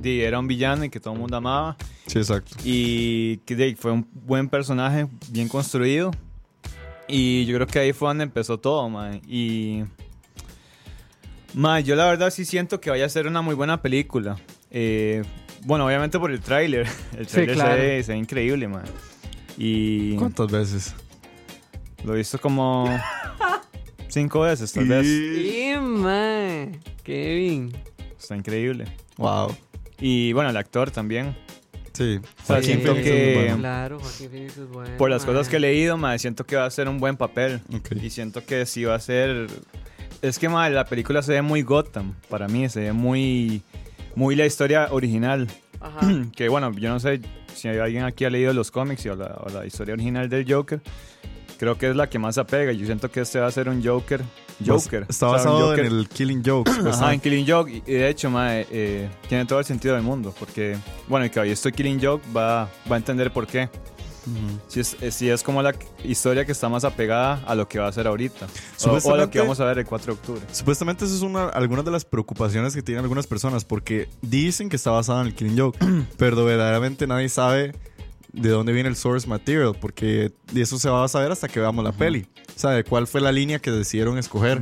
[0.00, 1.76] de, era un villano y que todo el mundo amaba.
[2.06, 2.56] Sí, exacto.
[2.64, 6.12] Y que de, fue un buen personaje, bien construido.
[7.08, 9.16] Y yo creo que ahí fue donde empezó todo, ma.
[9.26, 9.84] Y.
[11.54, 14.36] Ma, yo la verdad sí siento que vaya a ser una muy buena película.
[14.70, 15.22] Eh,
[15.66, 16.86] bueno, obviamente por el tráiler.
[17.18, 17.74] El Sí, tráiler claro.
[17.74, 18.82] se, ve, se ve increíble, ma.
[19.58, 20.94] Y ¿Cuántas veces?
[22.04, 22.88] lo he visto como
[24.08, 25.06] cinco veces, tal vez.
[25.06, 26.72] Sí, mae.
[27.02, 27.72] Kevin.
[28.18, 28.84] Está increíble.
[29.16, 29.54] Wow.
[30.00, 31.36] Y bueno, el actor también.
[31.92, 32.18] Sí.
[32.20, 33.58] O sea, Joaquin siento que- bueno.
[33.58, 34.96] Claro, Joaquín Phoenix es bueno.
[34.98, 35.32] Por las mae.
[35.34, 37.60] cosas que he leído, ma, siento que va a ser un buen papel.
[37.74, 37.92] Ok.
[38.02, 39.46] Y siento que sí va a ser.
[40.22, 42.14] Es que ma, la película se ve muy Gotham.
[42.28, 43.62] Para mí, se ve muy.
[44.16, 45.46] Muy la historia original.
[45.80, 46.00] Ajá.
[46.34, 47.20] Que bueno, yo no sé
[47.54, 50.80] si alguien aquí ha leído los cómics o la, o la historia original del Joker.
[51.58, 52.72] Creo que es la que más apega.
[52.72, 54.20] Yo siento que este va a ser un Joker.
[54.66, 55.06] Joker.
[55.08, 56.70] Está O sea, basado Joker- en el Killing Joke.
[56.70, 57.82] Ajá, en Killing Joke.
[57.86, 60.34] Y de hecho, ma, eh, tiene todo el sentido del mundo.
[60.38, 60.76] Porque,
[61.08, 63.68] bueno, el que esto Killing Joke va, va a entender por qué.
[64.68, 65.74] Si es, eh, si es como la
[66.04, 68.46] historia que está más apegada a lo que va a ser ahorita.
[68.84, 70.42] O, o a lo que vamos a ver el 4 de octubre.
[70.52, 74.76] Supuestamente eso es una, algunas de las preocupaciones que tienen algunas personas porque dicen que
[74.76, 75.78] está basado en el Killing Joke,
[76.16, 77.74] pero verdaderamente nadie sabe
[78.32, 81.60] de dónde viene el source material porque de eso se va a saber hasta que
[81.60, 82.26] veamos la peli.
[82.54, 84.60] O sea, de cuál fue la línea que decidieron escoger.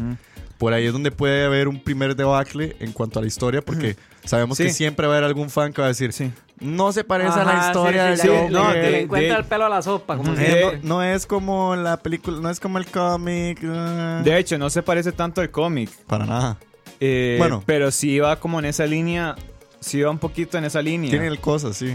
[0.59, 3.97] Por ahí es donde puede haber un primer debacle en cuanto a la historia porque
[4.25, 4.65] sabemos Sí.
[4.65, 6.31] que siempre va a haber algún fan que va a decir, Sí.
[6.61, 8.53] no se parece a la Ajá, historia sí, del sí, Joker.
[8.53, 8.75] le- Joker".
[8.77, 10.79] le, de- le encuentra de- el pelo a la sopa, como de- dice.
[10.83, 13.59] no, no es como la película, no es como el cómic.
[13.63, 14.21] eh.
[14.25, 15.91] De hecho, no se parece tanto al cómic.
[16.07, 16.57] Para nada.
[17.01, 17.63] eh, Bueno.
[17.67, 19.35] Pero sí va como en esa línea.
[19.81, 21.11] Sí va un poquito en esa línea.
[21.11, 21.95] Tiene el cosas, sí.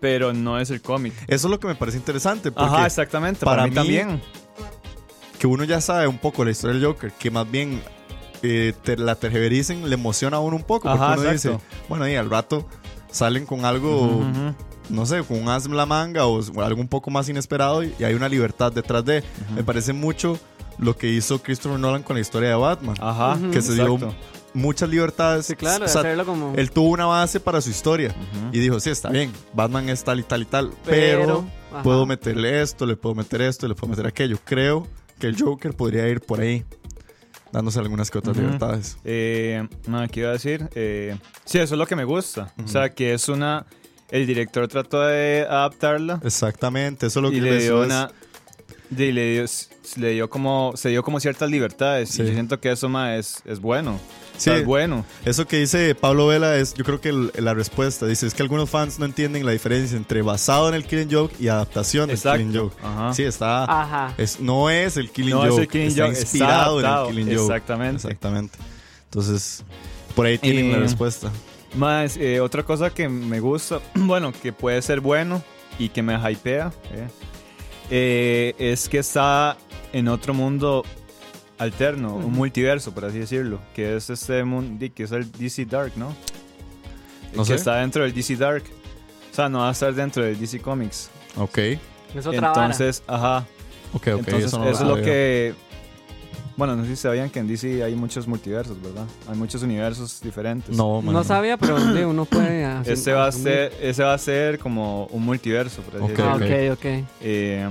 [0.00, 1.14] Pero no es el cómic.
[1.28, 2.50] Eso es lo que me parece interesante.
[2.50, 3.44] Porque Ajá, exactamente.
[3.46, 4.20] Para, para mí, mí- también.
[5.42, 7.82] Que uno ya sabe un poco la historia del Joker, que más bien
[8.44, 10.88] eh, te- la tergivericen, le emociona a uno un poco.
[10.88, 11.58] Porque Ajá, uno exacto.
[11.58, 12.64] dice, bueno, y al rato
[13.10, 14.54] salen con algo, Ujú, ujú.
[14.90, 17.82] no sé, con un as en la manga o, o algo un poco más inesperado
[17.82, 19.24] y, y hay una libertad detrás de.
[19.56, 20.38] Me parece mucho
[20.78, 22.94] lo que hizo Christopher Nolan con la historia de Batman.
[23.00, 23.36] Ajá.
[23.50, 24.14] Que se dio exacto.
[24.54, 25.46] muchas libertades.
[25.46, 26.52] Sí, claro, O sea, hacerlo como...
[26.56, 28.14] él tuvo una base para su historia
[28.52, 32.06] y dijo, sí, está bien, Batman es tal y tal y tal, pero, Pero, puedo
[32.06, 34.38] meterle esto, le puedo meter esto, le puedo meter aquello.
[34.44, 34.86] Creo
[35.22, 36.64] que el Joker podría ir por ahí,
[37.52, 38.98] dándose algunas que otras libertades.
[39.04, 40.68] Eh, nada, ¿qué iba a decir?
[40.74, 42.52] Eh, sí, eso es lo que me gusta.
[42.64, 43.64] O sea, que es una...
[44.10, 46.20] El director trató de adaptarla.
[46.24, 48.10] Exactamente, eso es lo que le dio una...
[48.90, 49.44] y le dio,
[49.94, 50.72] le dio como...
[50.74, 52.08] Se dio como ciertas libertades.
[52.08, 52.22] Sí.
[52.22, 54.00] Y yo siento que eso, ma, es, es bueno.
[54.44, 54.50] Sí.
[54.50, 55.04] es bueno.
[55.24, 58.42] Eso que dice Pablo Vela es, yo creo que el- la respuesta dice, es que
[58.42, 62.16] algunos fans no entienden la diferencia entre basado en el Killing Joke y adaptación del
[62.16, 62.38] Exacto.
[62.38, 62.76] Killing Joke.
[62.82, 63.14] Ajá.
[63.14, 63.64] Sí, está...
[63.64, 64.14] Ajá.
[64.18, 66.86] Es, no es el Killing No es Joke, el Killing está Joke, está inspirado en
[66.86, 67.42] el Killing Joke.
[67.54, 67.96] Exactamente.
[67.96, 68.58] Exactamente.
[69.04, 69.64] Entonces,
[70.14, 71.30] por ahí tienen la Eh, respuesta.
[71.74, 75.42] Más, eh, otra cosa que me gusta, bueno, que puede ser bueno
[75.78, 77.08] y que me hypea, eh,
[77.90, 79.56] eh, es que está
[79.92, 80.84] en otro mundo
[81.62, 85.92] alterno, un multiverso, por así decirlo, que es este mundo, que es el DC Dark,
[85.96, 86.14] ¿no?
[87.34, 87.54] No que sé.
[87.54, 88.64] está dentro del DC Dark.
[89.30, 91.08] O sea, no va a estar dentro del DC Comics.
[91.36, 92.64] Ok, Es otra vara.
[92.66, 93.46] Entonces, ajá.
[93.94, 94.06] ok, ok.
[94.18, 95.54] Entonces, eso eso, no lo es lo que
[96.58, 99.06] Bueno, no sé si sabían que en DC hay muchos multiversos, ¿verdad?
[99.26, 100.76] Hay muchos universos diferentes.
[100.76, 101.14] No, man.
[101.14, 102.64] No sabía, pero sí, uno puede.
[102.66, 106.20] así- Este va a ser, ese va a ser como un multiverso, por así Ok,
[106.20, 106.72] Ah, decirlo.
[106.74, 107.04] ok, ok.
[107.22, 107.68] Eh,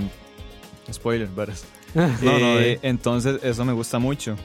[0.91, 1.63] spoiler, veras.
[2.21, 2.79] No, no, Eh, eh.
[2.83, 4.35] Entonces, eso me gusta mucho.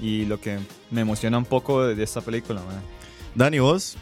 [0.00, 0.58] Y lo que
[0.90, 2.80] me emociona un poco de, de esta película, man.
[3.34, 3.96] Dani, vos,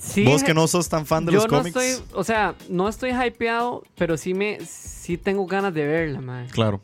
[0.00, 1.76] Sí, vos que no sos tan fan de yo los no cómics.
[1.76, 6.46] estoy, o sea, no estoy hypeado, pero sí me, sí tengo ganas de verla, man.
[6.50, 6.80] Claro.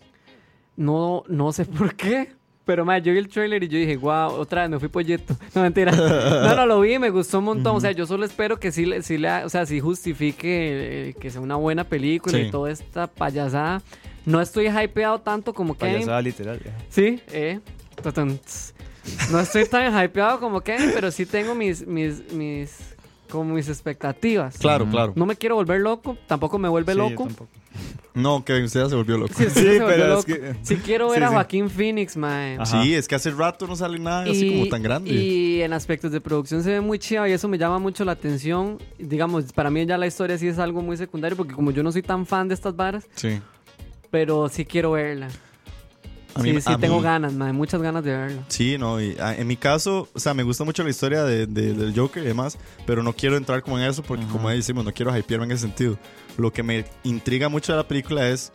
[0.76, 2.32] No, no sé por qué.
[2.66, 5.36] Pero, man, yo vi el trailer y yo dije, wow, otra vez me fui pollito.
[5.54, 5.92] No, mentira.
[5.92, 7.76] No, no, lo vi, me gustó un montón.
[7.76, 11.08] O sea, yo solo espero que sí, le- sí le, ha- o sea, sí justifique
[11.10, 12.44] eh, que sea una buena película Sí.
[12.46, 13.82] y toda esta payasada.
[14.26, 15.94] No estoy hypeado tanto como Kevin.
[15.96, 16.60] Payasada literal.
[16.64, 16.72] ya.
[16.88, 17.60] Sí, eh.
[19.30, 22.78] No estoy tan hypeado como Kevin, pero sí tengo mis, mis, mis,
[23.30, 24.56] como mis expectativas.
[24.58, 25.12] Claro, claro.
[25.14, 27.26] No me quiero volver loco, tampoco me vuelve Sí, yo loco.
[27.26, 27.50] tampoco.
[28.14, 29.34] No, Kevin, usted ya se volvió loco.
[29.36, 31.34] Sí, sí, Sí, se volvió pero es que- Sí quiero ver Sí, a sí.
[31.34, 32.60] Joaquín Phoenix, man.
[32.60, 32.82] Ajá.
[32.82, 35.10] Sí, es que hace rato no sale nada así como tan grande.
[35.10, 38.12] Y en aspectos de producción se ve muy chido y eso me llama mucho la
[38.12, 38.78] atención.
[38.98, 41.90] Digamos, para mí ya la historia sí es algo muy secundario porque como yo no
[41.90, 43.40] soy tan fan de estas varas, Sí.
[44.14, 45.26] Pero sí quiero verla.
[46.36, 48.42] A mí- sí, sí a tengo mí- ganas, man, muchas ganas de verla.
[48.46, 51.48] Sí, no, y ah, en mi caso, o sea, me gusta mucho la historia de,
[51.48, 52.56] de- del Joker y demás,
[52.86, 55.62] pero no quiero entrar como en eso porque, como decimos, no quiero hypearme en ese
[55.62, 55.98] sentido.
[56.36, 58.52] Lo que me intriga mucho de la película es,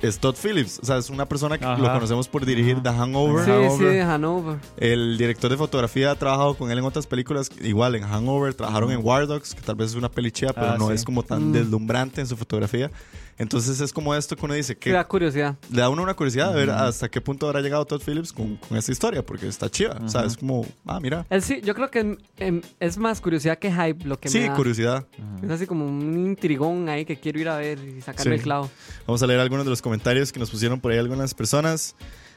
[0.00, 1.76] es Todd Phillips, o sea, es una persona que Ajá.
[1.76, 3.44] lo conocemos por dirigir The Hangover.
[3.44, 3.92] Sí, sí, Hangover.
[3.92, 4.56] de Hanover.
[4.78, 8.92] El director de fotografía ha trabajado con él en otras películas, igual en Hangover, trabajaron
[8.92, 10.94] en War Dogs, que tal vez es una peli chida, pero Ah, no sí.
[10.94, 11.52] es como tan Mm.
[11.52, 12.90] deslumbrante en su fotografía.
[13.38, 15.56] Entonces es como esto que uno dice, que da curiosidad.
[15.70, 18.56] le da uno una curiosidad de ver hasta qué punto habrá llegado Todd Phillips con,
[18.56, 19.96] con esta historia, porque está chiva.
[20.04, 21.24] O sea, es como, ah, mira.
[21.30, 24.40] Es, sí, yo creo que em, em, es más curiosidad que hype lo que Sí,
[24.40, 24.54] me da.
[24.54, 25.06] curiosidad.
[25.42, 28.36] Es así como un intrigón ahí que quiero ir a ver y sacarle Sí.
[28.38, 28.70] el clavo.
[29.06, 31.94] Vamos a leer algunos de los comentarios que nos pusieron por ahí algunas personas.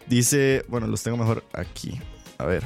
[0.07, 1.99] Dice, bueno, los tengo mejor aquí.
[2.37, 2.63] A ver.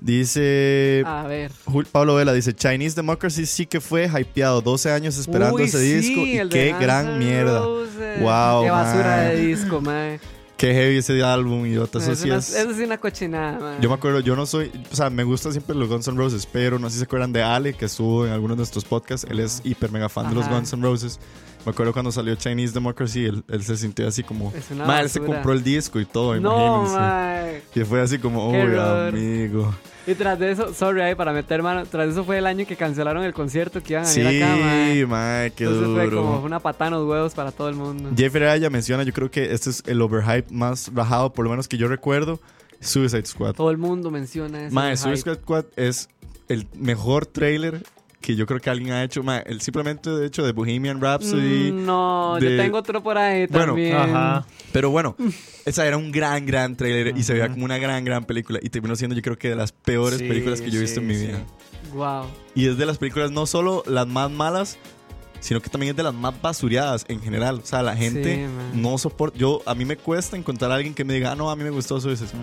[0.00, 1.52] Dice A ver.
[1.92, 5.94] Pablo Vela, dice Chinese Democracy sí que fue hypeado 12 años esperando Uy, ese sí,
[5.94, 7.60] disco y qué gran mierda.
[7.60, 9.28] Wow, Qué basura man.
[9.28, 10.20] de disco, man.
[10.56, 13.58] Qué heavy ese álbum y otras Es eso sí es- eso sí es una cochinada,
[13.58, 13.80] man.
[13.80, 16.46] Yo me acuerdo, yo no soy, o sea, me gustan siempre los Guns N' Roses,
[16.50, 19.26] pero no sé si se acuerdan de Ale, que estuvo en algunos de nuestros podcasts.
[19.30, 20.46] Él es hiper mega fan de los.
[20.50, 21.18] Guns N' Roses.
[21.64, 24.52] Me acuerdo cuando salió Chinese Democracy, él, él se sintió así como.
[24.86, 26.96] Ma, él se compró el disco y todo, No, imagínense.
[26.96, 27.62] man.
[27.74, 29.08] Y fue así como, horror.
[29.08, 29.74] amigo.
[30.06, 32.66] Y tras de eso, sorry ahí para meter mano, tras de eso fue el año
[32.66, 35.08] que cancelaron el concierto que iban a Sí, venir acá, man.
[35.08, 36.16] ma, qué Entonces fue duro.
[36.22, 38.10] como una patada los huevos para todo el mundo.
[38.16, 41.68] Jeffrey Aya menciona, yo creo que este es el overhype más rajado, por lo menos
[41.68, 42.40] que yo recuerdo,
[42.80, 43.54] Suicide Squad.
[43.54, 44.74] Todo el mundo menciona eso.
[44.74, 45.34] Ma, del Suicide.
[45.34, 46.08] Squad es
[46.48, 47.82] el mejor trailer
[48.20, 49.22] que yo creo que alguien ha hecho.
[49.22, 51.72] Ma, el simplemente de hecho de Bohemian Rhapsody.
[51.72, 53.96] Mm, no, de- yo tengo otro por ahí Bueno, también.
[53.96, 54.46] Ajá.
[54.72, 55.16] Pero bueno,
[55.64, 58.58] esa era un gran, gran trailer y se veía como una gran, gran película.
[58.62, 61.00] Y terminó siendo, yo creo que de las peores Sí, películas que yo he visto
[61.00, 61.26] sí, en mi sí.
[61.28, 61.42] vida.
[61.94, 62.26] Wow.
[62.54, 64.78] Y es de las películas no solo las más malas,
[65.40, 67.60] sino que también es de las más basureadas en general.
[67.62, 68.82] O sea, la gente Sí, man.
[68.82, 69.38] no soporta.
[69.38, 71.64] Yo, a mí me cuesta encontrar a alguien que me diga, ah, no, a mí
[71.64, 72.42] me gustó Suicide Squad.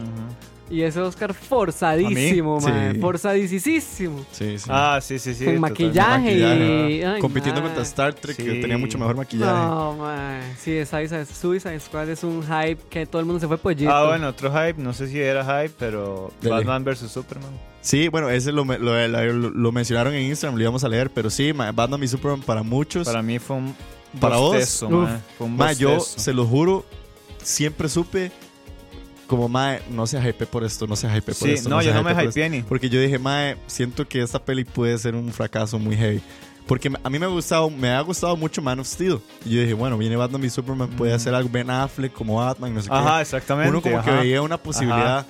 [0.69, 2.93] Y ese Oscar forzadísimo, man.
[2.93, 2.99] Sí.
[2.99, 4.25] Forzadísimo.
[4.31, 4.65] Sí, sí.
[4.69, 5.45] Ah, sí, sí, sí.
[5.45, 5.83] Con totalmente.
[5.83, 7.05] maquillaje y- Maquillaje.
[7.05, 7.69] ay, Compitiendo man.
[7.69, 8.61] contra Star Trek, que Sí.
[8.61, 9.51] tenía mucho mejor maquillaje.
[9.53, 10.41] No, man.
[10.59, 13.89] Sí, Suicide, Suicide Squad es un hype que todo el mundo se fue pollito.
[13.93, 16.55] Ah, bueno, otro hype, no sé si era hype, pero Dele.
[16.55, 17.51] Batman vs Superman.
[17.79, 21.29] Sí, bueno, ese lo, lo, lo- lo mencionaron en Instagram, lo íbamos a leer, pero
[21.29, 23.07] sí, ma, Batman y Superman para muchos.
[23.07, 23.73] Para mí fue un
[24.19, 24.93] Para vos, bostezo, uf.
[25.09, 25.17] mae.
[25.37, 26.83] Fue un Ma, yo se lo juro,
[27.41, 28.31] siempre supe
[29.27, 31.69] como, mae, no se hype por esto, no se hype por Sí, esto.
[31.69, 32.61] no, se yo no me hypeé ni.
[32.63, 36.21] Porque yo dije, mae, siento que esta peli puede ser un fracaso muy heavy.
[36.65, 39.19] Porque a mí me ha gustado, me ha gustado mucho Man of Steel.
[39.45, 42.73] Y yo dije, bueno, viene Batman y Superman, puede hacer algo Ben Affleck como Batman,
[42.73, 42.93] no sé Mm.
[42.93, 43.21] Ajá, qué.
[43.21, 43.69] exactamente.
[43.69, 44.19] Uno como que ajá.
[44.19, 45.25] veía una posibilidad,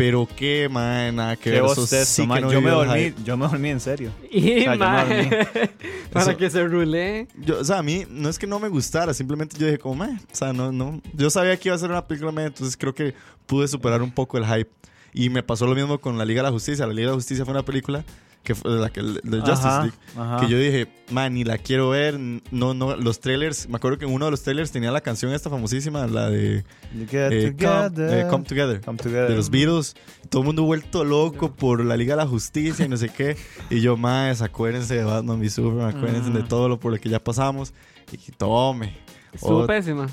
[0.00, 1.64] pero qué, mae, nada que Qué ver.
[1.70, 3.22] Eso sí que no yo me dormí, hype.
[3.22, 4.10] yo me dormí en serio.
[4.30, 5.28] Y, O sea, yo no man, dormí.
[6.10, 7.28] para Eso- que se rule.
[7.36, 10.06] Yo, o sea, a mí no es que no me gustara, simplemente yo dije como,
[10.06, 11.02] meh, o sea, no, no.
[11.12, 13.12] Yo sabía que iba a ser una película meh, entonces creo que
[13.44, 14.70] pude superar un poco el hype.
[15.12, 16.86] Y me pasó lo mismo con La Liga de la Justicia.
[16.86, 18.02] La Liga de la Justicia fue una película
[18.42, 19.96] que fue la que de Justice Ajá, League.
[20.16, 20.40] ajá.
[20.40, 22.18] Que yo dije, man, ni la quiero ver.
[22.50, 23.68] No, no, los trailers.
[23.68, 26.64] Me acuerdo que en uno de los trailers tenía la canción esta famosísima, la de
[26.94, 28.18] You get eh, come, together.
[28.18, 28.80] eh, Come Together.
[28.80, 29.28] Come together.
[29.28, 29.94] De los Beatles,
[30.30, 33.36] todo el mundo vuelto loco por la Liga de la Justicia y no sé qué.
[33.68, 37.08] Y yo, más, acuérdense de Batman y Superman, acuérdense de todo lo por lo que
[37.10, 37.74] ya pasamos.
[38.12, 38.96] Y tome.
[39.32, 40.08] Estuvo Oh, pésima.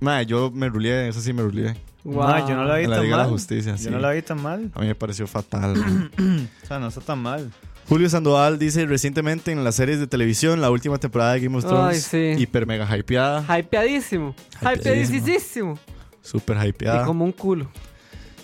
[0.00, 1.74] Ma, yo me rulié, eso sí me rulié.
[2.04, 2.48] Wow.
[2.48, 3.26] Yo no la vi la tan Liga mal.
[3.26, 3.90] la Justicia, Yo sí.
[3.90, 4.70] no la vi tan mal.
[4.74, 5.74] A mí me pareció fatal.
[6.62, 7.50] O sea, no está tan mal.
[7.88, 11.64] Julio Sandoval dice recientemente en las series de televisión, la última temporada de Game of
[11.64, 12.34] Ay, Thrones, sí.
[12.38, 13.42] hiper mega hypeada.
[13.58, 14.34] Hypeadísimo.
[14.60, 15.18] Hypeadísimo.
[15.18, 15.78] Hypeadísimo.
[16.22, 17.04] Súper Y hypeada.
[17.04, 17.68] como un culo.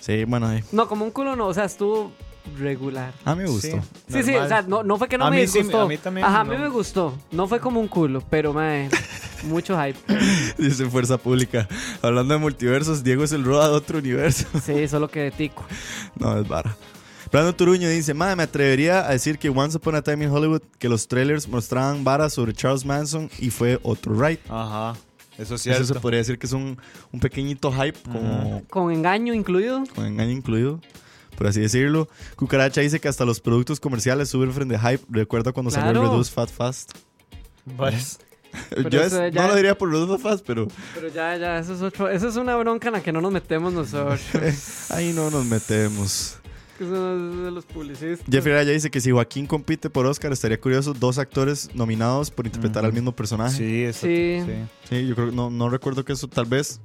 [0.01, 0.63] Sí, bueno, ahí.
[0.71, 2.11] No, como un culo no, o sea, estuvo
[2.57, 3.13] regular.
[3.25, 3.67] A mí me gustó.
[4.07, 4.13] Sí.
[4.13, 5.81] Sí, sí, o sea, no, no fue que no A me mí sí, disgustó.
[5.81, 6.59] a mí también Ajá, a mí no.
[6.63, 7.17] me gustó.
[7.31, 8.89] No fue como un culo, pero, mae,
[9.43, 9.97] mucho hype.
[10.57, 11.67] Dice Fuerza Pública.
[12.01, 14.45] Hablando de multiversos, Diego es el Roa de otro universo.
[14.63, 15.65] Sí, solo que de tico.
[16.19, 16.75] No, es vara.
[17.31, 20.61] Brandon Turuño dice, madre, me atrevería a decir que Once Upon a Time in Hollywood,
[20.79, 24.39] que los trailers mostraban varas sobre Charles Manson y fue otro right.
[24.49, 24.97] Ajá.
[25.37, 25.93] Eso es Eso cierto.
[25.93, 26.79] se podría decir que es un,
[27.11, 29.83] un pequeñito hype, como Con engaño incluido.
[29.93, 30.79] con engaño incluido,
[31.37, 32.09] por así decirlo.
[32.35, 34.99] Cucaracha dice que hasta los productos comerciales sufren de hype.
[35.09, 36.11] Recuerda cuando salió el Claro.
[36.11, 36.91] Reduce Fat Fast.
[37.77, 38.19] Pues,
[38.89, 41.59] Yo eso es- ya- no lo diría por Reduce Fat Fast, pero Pero ya, ya,
[41.59, 42.09] eso es otro.
[42.09, 44.19] Eso es una bronca en la que no nos metemos nosotros.
[44.89, 46.37] ahí no nos metemos.
[46.79, 48.25] Eso es de los publicistas.
[48.31, 52.45] Jeffrey Araya dice que si Joaquín compite por Oscar, estaría curioso dos actores nominados por
[52.45, 53.57] interpretar al mismo personaje.
[53.57, 54.41] sí, eso, Sí.
[54.45, 54.53] sí.
[54.89, 56.79] Sí, yo creo que no, no recuerdo que eso tal vez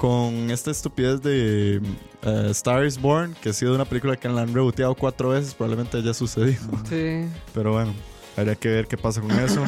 [0.00, 1.82] con esta estupidez de
[2.22, 5.52] eh, Star is Born, que ha sido una película que la han reboteado cuatro veces,
[5.52, 6.62] probablemente haya sucedido.
[6.88, 7.26] Sí.
[7.52, 7.92] Pero bueno,
[8.34, 9.62] habría que ver qué pasa con eso.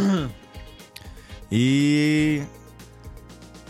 [1.50, 2.38] y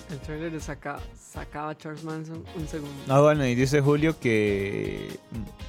[0.09, 1.01] El trailer de saca,
[1.33, 2.95] sacaba a Charles Manson un segundo.
[3.09, 5.19] Ah, bueno, y dice Julio que,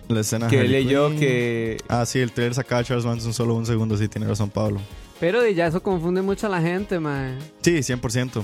[0.09, 1.77] la escena que leyó que...
[1.87, 4.79] Ah, sí, el trailer sacaba a Charles Manson solo un segundo, sí, tiene razón Pablo.
[5.19, 7.39] Pero de ya eso confunde mucho a la gente, mae.
[7.61, 8.43] Sí, 100%.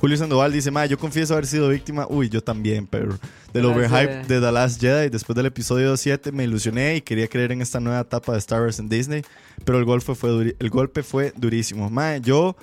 [0.00, 3.18] Julio Sandoval dice, ma, yo confieso haber sido víctima, uy, yo también, pero
[3.52, 5.08] del overhype de The Last Jedi.
[5.08, 8.60] Después del episodio 7 me ilusioné y quería creer en esta nueva etapa de Star
[8.62, 9.24] Wars en Disney,
[9.64, 11.88] pero el golpe fue, duri- el golpe fue durísimo.
[11.88, 12.54] Ma, yo,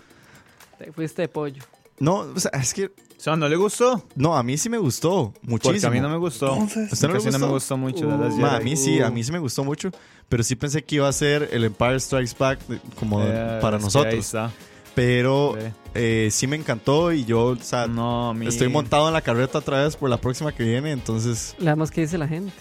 [0.77, 1.63] Te fuiste de pollo.
[1.99, 4.07] no, o sea, es que, O sea, ¿no le gustó?
[4.15, 5.73] no, a mí sí me gustó muchísimo.
[5.73, 6.53] Porque a mí no me gustó.
[6.53, 7.77] Entonces, ¿Usted no le Casi no me gustó?
[7.77, 8.07] mucho.
[8.07, 9.89] Uh, Ma, a mí sí, a mí sí me gustó mucho,
[10.29, 12.59] pero sí pensé que iba a ser el Empire Strikes Back
[12.99, 14.13] como Eh, para nosotros.
[14.13, 14.51] Ahí está.
[14.95, 15.67] Pero Sí.
[15.95, 19.83] eh, sí me encantó y yo, o sea, No, estoy montado en la carreta otra
[19.83, 21.55] vez por la próxima que viene, entonces...
[21.59, 22.53] Leamos qué dice la gente.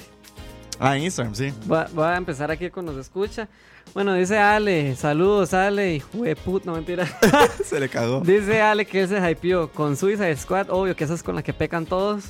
[0.79, 1.53] Ah, en Instagram, sí.
[1.67, 3.49] Voy a, voy a empezar aquí con nos escucha.
[3.95, 7.07] Bueno, dice Ale, saludos Ale, hijo de puta, no mentira.
[7.65, 8.21] Se le cagó.
[8.21, 11.43] dice Ale que él se hypeó con Suicide Squad, obvio que esa es con la
[11.43, 12.25] que pecan todos.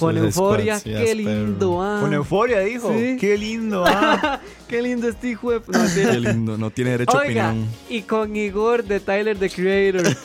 [0.00, 1.98] Con Suicide Euforia, Squad, qué lindo, ah.
[2.00, 2.92] Con euforia, dijo.
[2.92, 3.16] Sí.
[3.20, 4.40] Qué lindo, ah.
[4.68, 5.60] Qué lindo este hijo de...
[5.60, 5.78] No.
[5.94, 7.68] Qué lindo, no tiene derecho a Oiga, opinión.
[7.88, 10.06] y con Igor de Tyler the Creator.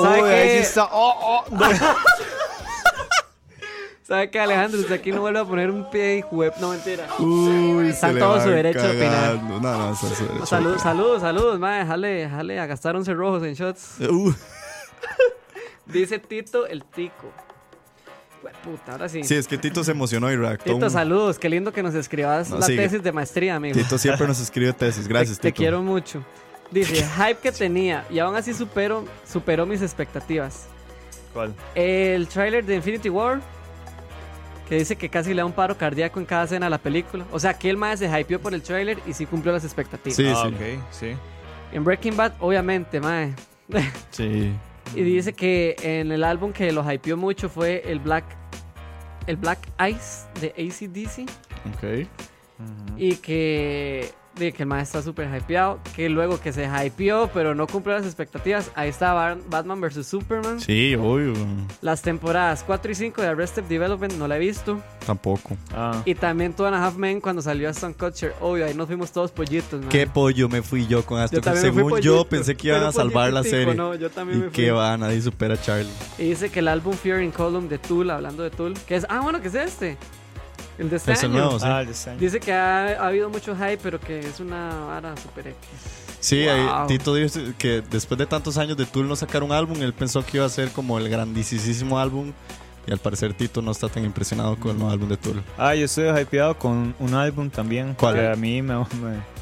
[0.00, 0.88] ¿Sabe Uy, sí está.
[0.92, 1.58] Oh, oh.
[4.02, 4.80] ¿Sabe qué, Alejandro?
[4.80, 7.06] Usted aquí no vuelve a poner un pie y web, no mentira.
[7.18, 9.42] Uy, Está se en le todo su derecho a opinar.
[9.44, 10.46] No, no, está su derecho.
[10.46, 11.86] Salud, saludos, saludos, madre.
[11.86, 14.00] Jale, jale a gastar 11 rojos en shots.
[14.00, 14.32] Uh,
[15.86, 17.32] Dice Tito el Tico.
[18.64, 19.22] Puta, ahora sí.
[19.24, 20.72] sí, es que Tito se emocionó y reactó.
[20.74, 21.38] Tito, un- saludos.
[21.38, 22.82] Qué lindo que nos escribas No, la sigue.
[22.82, 23.74] tesis de maestría, amigo.
[23.76, 25.06] Tito siempre nos escribe tesis.
[25.08, 25.56] Gracias, te, te Tito.
[25.58, 26.24] quiero mucho.
[26.70, 30.66] Dice, hype que tenía y aún así supero, superó mis expectativas.
[31.32, 31.54] ¿Cuál?
[31.74, 33.40] El tráiler de Infinity War,
[34.68, 37.24] que dice que casi le da un paro cardíaco en cada escena de la película.
[37.32, 40.16] O sea, que el mae se hypeó por el tráiler y sí cumplió las expectativas.
[40.16, 40.54] Sí, ah, sí.
[40.54, 41.16] ok, sí.
[41.72, 43.34] En Breaking Bad, obviamente, mae.
[44.10, 44.52] Sí.
[44.94, 48.24] y dice que en el álbum que lo hypeó mucho fue el Black
[49.26, 49.58] el Black
[49.88, 51.28] Ice de ACDC
[51.74, 52.08] Ok.
[52.96, 57.54] y que de que el mae está súper hypeado, que luego que se hypeó pero
[57.54, 60.60] no cumplió las expectativas, ahí está Batman vs Superman.
[60.60, 61.32] Sí, obvio.
[61.80, 64.80] Las temporadas 4 y 5 de Arrested Development no la he visto.
[65.06, 65.56] Tampoco.
[65.72, 66.02] Ah.
[66.04, 68.34] Y también Two and a Half Men cuando salió Aston Kutcher.
[68.40, 69.88] Obvio, ahí nos fuimos todos pollitos, man.
[69.88, 73.42] ¿Qué pollo me fui yo con fui Según yo pensé que iban a salvar la
[73.42, 73.74] serie.
[73.74, 74.70] no, yo también y me que fui.
[74.70, 75.90] va, nadie supera a Charlie.
[76.18, 79.06] Y dice que el álbum Fear in Column de Tool, hablando de Tool, que es,
[79.08, 79.96] ah, bueno, que es este.
[80.78, 81.40] El de este Es el año.
[81.40, 81.66] nuevo, sí.
[81.68, 82.18] Ah, el design.
[82.18, 85.58] Dice que ha, ha habido mucho hype, pero que es una vara super X.
[86.20, 86.86] Sí, ahí Wow.
[86.86, 90.24] Tito dijo que después de tantos años de Tool no sacar un álbum, él pensó
[90.24, 92.32] que iba a ser como el grandísimo álbum.
[92.86, 95.42] Y al parecer Tito no está tan impresionado con el nuevo álbum de Tool.
[95.56, 97.94] Ah, yo estoy hypeado con un álbum también.
[97.94, 98.14] ¿Cuál?
[98.14, 98.74] Que a mí me...
[98.76, 99.34] me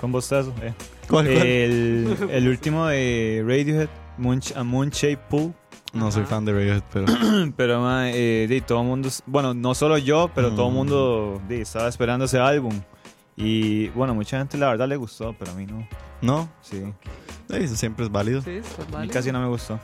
[0.00, 0.72] con bostazo, eh.
[1.08, 1.46] ¿Cuál, cuál?
[1.46, 5.52] El, el último de Radiohead, Moon, a Moon Shape Pool.
[5.92, 6.30] No soy Ajá.
[6.30, 7.06] fan de Radiohead, pero...
[7.56, 10.76] Pero, ma, eh, de, todo el mundo, bueno, no solo yo, pero todo el Mm.
[10.76, 12.80] mundo de, estaba esperando ese álbum.
[13.36, 15.86] Y bueno, mucha gente la verdad le gustó, pero a mí no.
[16.20, 16.76] no, Sí,
[17.48, 18.42] Eh, eso siempre es válido.
[18.42, 19.80] Sí, pues a mí casi no me gustó.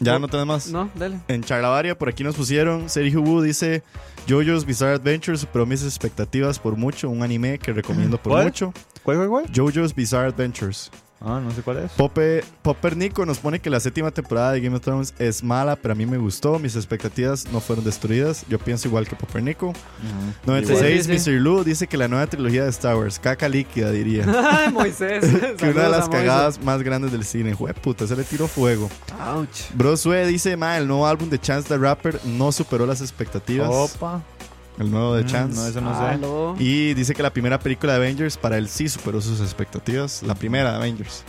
[0.00, 0.68] Ya no tenés más.
[0.68, 1.20] No, dale.
[1.28, 3.82] En Charlavaria, por aquí nos pusieron, Sergio Wu dice,
[4.28, 8.44] JoJo's Bizarre Adventure superó mis expectativas por mucho, un anime que recomiendo por ¿Cuál?
[8.44, 8.72] mucho.
[9.02, 9.44] ¿Cuál, cuál, cuál?
[9.54, 10.90] JoJo's Bizarre Adventures.
[11.20, 11.92] Ah, no sé cuál es.
[11.92, 15.74] Pope, Popper Nico nos pone que la séptima temporada de Game of Thrones es mala,
[15.76, 16.58] pero a mí me gustó.
[16.58, 18.44] Mis expectativas no fueron destruidas.
[18.48, 19.72] Yo pienso igual que Popper Nico.
[20.44, 21.30] 96 Sí, sí, sí.
[21.30, 21.40] Mr.
[21.40, 24.26] Lu dice que la nueva trilogía de Star Wars, caca líquida, diría.
[24.50, 25.24] Ay, Moisés.
[25.58, 27.54] que una de las cagadas más grandes del cine.
[27.54, 28.90] Jue puta, se le tiró fuego.
[29.18, 29.72] Ouch.
[29.74, 33.70] Bro Sue dice, ma, el nuevo álbum de Chance the Rapper no superó las expectativas.
[33.72, 34.22] Opa.
[34.78, 35.56] El nuevo de Mm, Chance.
[35.60, 36.04] No, eso no sé.
[36.04, 36.54] Aló.
[36.58, 40.22] Y dice que la primera película de Avengers para él sí superó sus expectativas.
[40.22, 41.24] La primera de Avengers.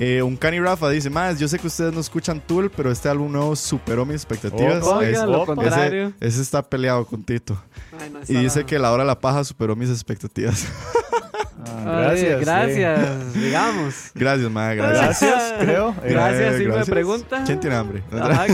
[0.00, 3.08] Eh, un Cani Rafa dice, más, yo sé que ustedes no escuchan Tool, pero este
[3.08, 4.84] álbum nuevo superó mis expectativas.
[4.84, 6.12] Opa, Oiga, Es- lo contrario.
[6.20, 7.60] ese, ese está peleado con Tito.
[8.00, 10.66] Ay, no, Y dice que la hora de la paja superó mis expectativas.
[11.70, 12.40] Ah, Ay, gracias.
[12.40, 13.94] gracias, digamos.
[14.14, 15.20] gracias, ma, gracias.
[15.22, 15.90] Gracias, creo.
[16.04, 17.42] Eh, Gracias, Eh, sí me pregunta.
[17.46, 18.02] ¿Quién tiene hambre?
[18.12, 18.46] Ajá.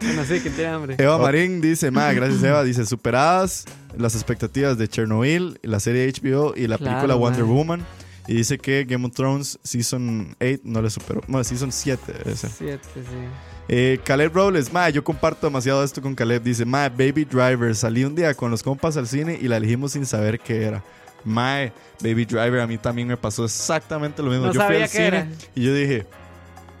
[0.00, 0.94] Bueno, sí, ¿quién tiene hambre?
[0.98, 3.64] Eva Marín dice, ma, gracias Eva, dice, superadas
[3.96, 7.52] las expectativas de Chernobyl, la serie HBO y la Claro, película Wonder ma.
[7.52, 7.86] Woman.
[8.26, 11.20] Y dice que Game of Thrones Season 8 no le superó.
[11.26, 12.50] Bueno, Season 7 debe ser.
[12.50, 13.00] Siete, sí.
[13.72, 16.42] Eh, Caleb Robles, ma, yo comparto demasiado esto con Caleb.
[16.42, 19.92] Dice, ma, Baby Driver, salí un día con los compas al cine y la elegimos
[19.92, 20.82] sin saber qué era.
[21.24, 21.70] Ma,
[22.02, 24.46] Baby Driver, a mí también me pasó exactamente lo mismo.
[24.46, 25.28] No yo fui sabía al qué cine era.
[25.54, 26.06] y yo dije,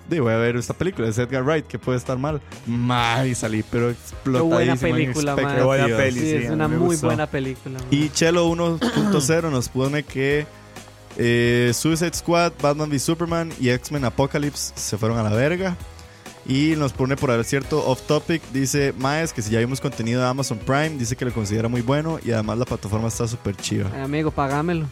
[0.08, 2.40] "Di, voy a ver esta película, es Edgar Wright, que puede estar mal.
[2.66, 4.54] Ma, y salí, pero Qué explotadísimo.
[4.54, 5.36] buena en película.
[5.36, 6.20] Qué buena peli.
[6.20, 7.06] Sí, sí, es una muy gustó.
[7.06, 7.78] buena película.
[7.78, 7.88] man.
[7.90, 10.46] Y Chelo 1.0 nos pone que
[11.18, 15.76] eh, Suicide Squad, Batman v Superman y X-Men Apocalypse se fueron a la verga.
[16.46, 18.42] Y nos pone por haber cierto off topic.
[18.52, 21.82] Dice Maes que si ya vimos contenido de Amazon Prime, dice que lo considera muy
[21.82, 23.90] bueno y además la plataforma está súper chiva.
[23.94, 24.86] Ay, amigo, pagámelo.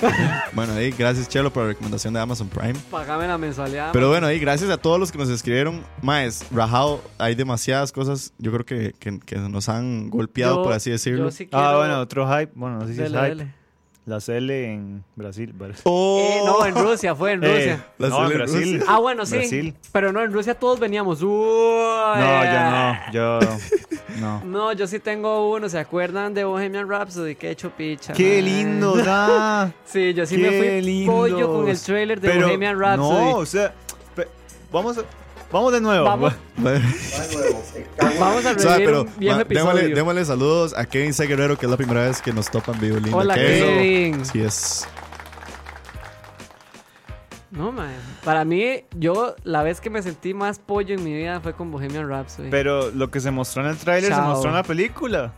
[0.52, 2.74] Bueno, ahí gracias Chelo por la recomendación de Amazon Prime.
[2.90, 3.90] Pagame la mensualidad.
[3.92, 5.82] Pero bueno, ahí gracias a todos los que nos escribieron.
[6.02, 10.72] Maes, rajado, hay demasiadas cosas yo creo que, que- que nos han golpeado, Yo- por
[10.72, 11.24] así decirlo.
[11.24, 11.64] Yo sí quiero...
[11.64, 12.52] Ah, bueno, otro hype.
[12.54, 13.28] Bueno, no sé si Dele, es hype.
[13.36, 13.54] dele.
[14.08, 15.54] La CL en Brasil.
[15.84, 16.18] Oh.
[16.18, 17.86] Eh, no, en Rusia, fue en Eh, Rusia.
[17.98, 18.78] La no, en CL en Brasil.
[18.78, 18.86] Rusia.
[18.88, 19.36] Ah, bueno, sí.
[19.36, 19.74] Brasil.
[19.92, 21.20] Pero no, en Rusia todos veníamos.
[21.20, 23.12] Uy, No, yo no.
[23.12, 23.38] Yo
[24.20, 24.44] no.
[24.44, 25.68] No, yo sí tengo uno.
[25.68, 27.34] ¿Se acuerdan de Bohemian Rhapsody?
[27.34, 28.14] Qué hecho picha.
[28.14, 28.44] Qué man.
[28.46, 29.72] lindo, da.
[29.84, 31.14] Sí, yo sí Qué me fui lindos.
[31.14, 33.24] pollo con el trailer de Pero, Bohemian Rhapsody.
[33.24, 33.74] No, o sea,
[34.72, 35.02] vamos, a-
[35.52, 36.04] vamos de nuevo.
[36.04, 36.34] Vamos.
[38.18, 39.72] Vamos a O sea, revivir pero un viejo ma, episodio.
[39.74, 41.26] démosle, démosle saludos a Kevin C.
[41.26, 43.16] Guerrero, que es la primera vez que nos topan vivo lindo.
[43.16, 44.24] Hola, Kevin.
[44.24, 44.86] Sí es.
[47.50, 47.88] No, man.
[48.24, 51.70] Para mí, yo la vez que me sentí más pollo en mi vida fue con
[51.70, 52.50] Bohemian Rhapsody.
[52.50, 55.32] Pero lo que se mostró en el tráiler se mostró en la película.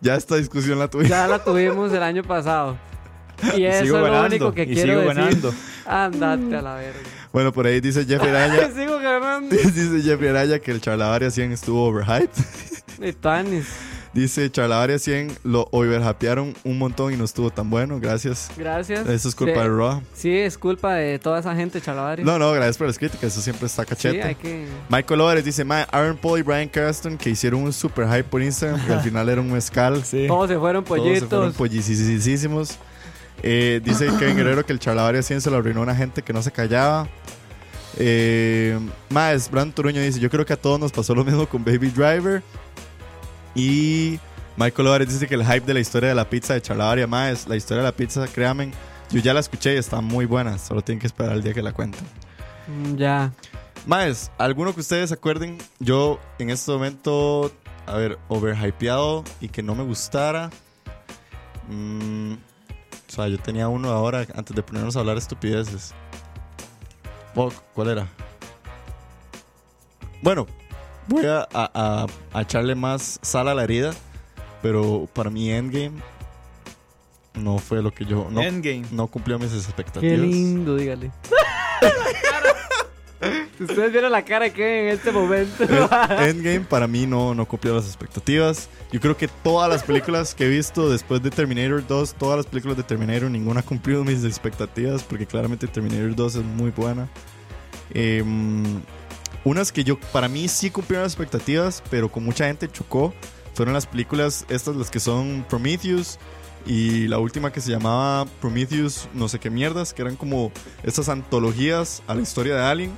[0.00, 1.10] Ya esta discusión la tuvimos.
[1.10, 2.76] Ya la tuvimos el año pasado.
[3.56, 4.26] Y eso sigo es lo ganando.
[4.28, 5.14] único que y quiero sigo decir.
[5.16, 5.54] ganando.
[5.86, 7.00] Andate a la verga.
[7.34, 8.70] Bueno, por ahí dice Jeffrey Araya.
[8.72, 9.54] Sigo ganando.
[9.56, 12.30] dice Jeffrey Araya que el Charlavaria 100 estuvo overhyped.
[13.20, 13.66] Tanis.
[14.12, 17.98] Dice Charlavaria 100 lo overhypearon un montón y no estuvo tan bueno.
[17.98, 18.52] Gracias.
[18.56, 19.08] Gracias.
[19.08, 20.02] Eso es culpa Sí, de Raw.
[20.14, 22.22] Sí, es culpa de toda esa gente, Chalavari.
[22.22, 23.32] No, no, gracias por las críticas.
[23.32, 24.22] Eso siempre está sí, cachete.
[24.22, 24.68] hay que...
[24.88, 28.40] Michael López dice, "Ma, Aaron Paul y Brian Carston que hicieron un super hype por
[28.40, 30.04] Instagram, que al final era un mezcal.
[30.04, 30.26] Sí.
[30.28, 32.76] Todos se fueron Todos se fueron pollitos.
[33.42, 36.32] Eh, dice Kevin Guerrero que el Charlavaria 100 se lo arruinó a una gente que
[36.32, 37.08] no se callaba.
[37.96, 38.78] Eh,
[39.10, 41.90] más, Brandon Turuño dice: Yo creo que a todos nos pasó lo mismo con Baby
[41.90, 42.42] Driver.
[43.54, 44.18] Y
[44.56, 47.46] Michael Álvarez dice que el hype de la historia de la pizza de Charlavaria, más,
[47.46, 48.72] la historia de la pizza, créanme,
[49.10, 50.58] yo ya la escuché y está muy buena.
[50.58, 52.04] Solo tienen que esperar el día que la cuenten.
[52.66, 53.32] Mm, Ya.
[53.86, 57.52] Más, alguno que ustedes se acuerden, yo en este momento,
[57.86, 60.48] a ver, overhypeado y que no me gustara.
[61.68, 62.32] Mm,
[63.14, 65.94] o sea, yo tenía uno ahora antes de ponernos a hablar estupideces.
[67.36, 68.08] Oh, ¿Cuál era?
[70.20, 70.46] Bueno,
[71.06, 73.92] voy a, a- a- a echarle más sal a la herida,
[74.62, 75.92] pero para mí Endgame
[77.34, 78.26] no fue lo que yo...
[78.30, 78.84] No, Endgame.
[78.90, 80.16] no cumplió mis expectativas.
[80.16, 81.12] Qué lindo, dígale.
[83.60, 85.64] Ustedes vieron la cara que en este momento.
[85.64, 88.68] End- Endgame para mí no, no cumplió las expectativas.
[88.92, 92.46] Yo creo que todas las películas que he visto después de Terminator 2, todas las
[92.46, 97.08] películas de Terminator, ninguna ha cumplido mis expectativas porque claramente Terminator 2 es muy buena.
[97.92, 98.64] Em,
[99.44, 103.12] unas que yo, para mí sí cumplieron las expectativas, pero con mucha gente chocó,
[103.54, 106.18] fueron las películas, estas las que son Prometheus
[106.66, 110.50] y la última que se llamaba Prometheus no sé qué mierdas, que eran como
[110.82, 112.92] estas antologías a la historia de Alien.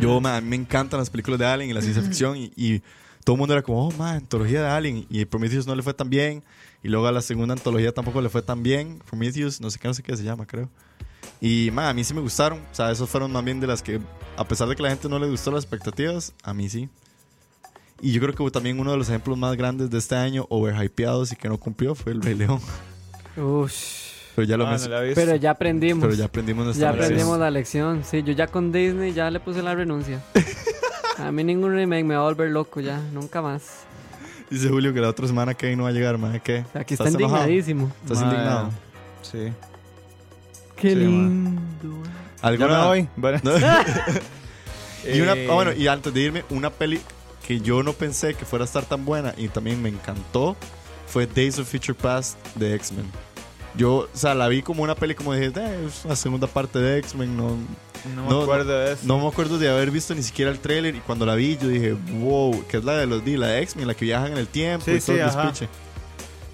[0.00, 2.82] Yo, man, me encantan las películas de Alien y la ciencia ficción y, y
[3.24, 5.94] todo el mundo era como, oh, man, antología de Alien y Prometheus no le fue
[5.94, 6.42] tan bien
[6.82, 9.88] y luego a la segunda antología tampoco le fue tan bien, Prometheus, no sé qué,
[9.88, 10.68] no sé qué se llama, creo.
[11.40, 13.82] Y, man, a mí sí me gustaron, o sea, esos fueron más bien de las
[13.82, 14.00] que,
[14.36, 16.88] a pesar de que a la gente no le gustó las expectativas, a mí sí.
[18.00, 21.32] Y yo creo que también uno de los ejemplos más grandes de este año, overhypeados
[21.32, 22.60] y que no cumplió, fue El Rey León.
[23.36, 24.05] Ush.
[24.36, 25.14] Pero ya lo Ah, no la.
[25.14, 26.02] Pero ya aprendimos.
[26.04, 27.04] pero ya aprendimos nuestra Ya lección.
[27.06, 28.04] aprendimos la lección.
[28.04, 30.22] Sí, yo ya con Disney ya le puse la renuncia.
[31.18, 33.62] A mí ningún remake me va a volver loco ya, nunca más.
[34.50, 36.40] Dice Julio que la otra semana Kevin no va a llegar, mae.
[36.40, 36.64] ¿Qué?
[36.74, 37.90] Aquí está indignadísimo.
[38.04, 38.70] ¿Estás indignado?
[39.22, 39.52] Sí.
[40.76, 42.02] Qué Sí, lindo.
[42.42, 43.08] ¿Alguna?
[43.16, 43.40] Bueno.
[45.12, 47.00] Y una, Eh, ah, bueno, y antes de irme, una peli
[47.46, 50.56] que yo no pensé que fuera a estar tan buena y también me encantó
[51.06, 53.06] fue Days of Future Past de X-Men.
[53.76, 56.78] Yo, o sea, la vi como una peli como dije, "Eh, es una segunda parte
[56.78, 57.56] de X-Men, no,
[58.14, 59.02] no me no, acuerdo de eso.
[59.04, 61.68] no me acuerdo de haber visto ni siquiera el tráiler y cuando la vi yo
[61.68, 64.38] dije, wow, que es la de los D, la de X-Men, la que viajan en
[64.38, 65.68] el tiempo Sí, y todo sí, el despiche.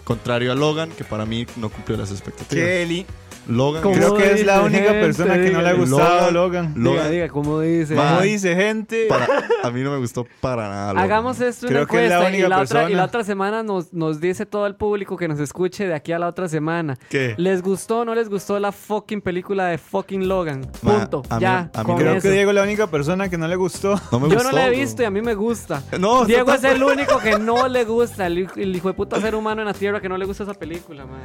[0.05, 2.65] Contrario a Logan, que para mí no cumplió las expectativas.
[2.66, 3.07] Kelly.
[3.48, 5.01] Logan, ¿Cómo Creo que es la única gente?
[5.01, 6.74] persona que no le ha gustado Logan.
[6.77, 7.02] Logan.
[7.05, 7.94] Diga, diga, ¿cómo dice?
[7.97, 9.06] ¿Cómo dice gente?
[9.09, 9.27] para-
[9.62, 10.93] a mí no me gustó para nada.
[10.93, 11.05] Logan.
[11.05, 12.97] Hagamos esto una Creo que es la encuesta y, la otra, y persona.
[12.97, 16.19] la otra semana nos, nos dice todo el público que nos escuche de aquí a
[16.19, 16.97] la otra semana.
[17.10, 17.35] ¿Qué?
[17.36, 20.60] ¿Les gustó o no les gustó la fucking película de fucking Logan?
[20.82, 21.23] Ma, Punto.
[21.28, 22.23] a mí- ya, a mí con Creo eso.
[22.23, 24.01] que Diego es la única persona que no le gustó.
[24.12, 24.51] No me Yo gustó.
[24.51, 24.78] no la he bro.
[24.78, 25.82] visto y a mí me gusta.
[25.98, 29.20] No, Diego es el único que no le gusta, el, hijo- el hijo de puta
[29.20, 31.20] ser humano en la tierra que no le gusta esa película, mae.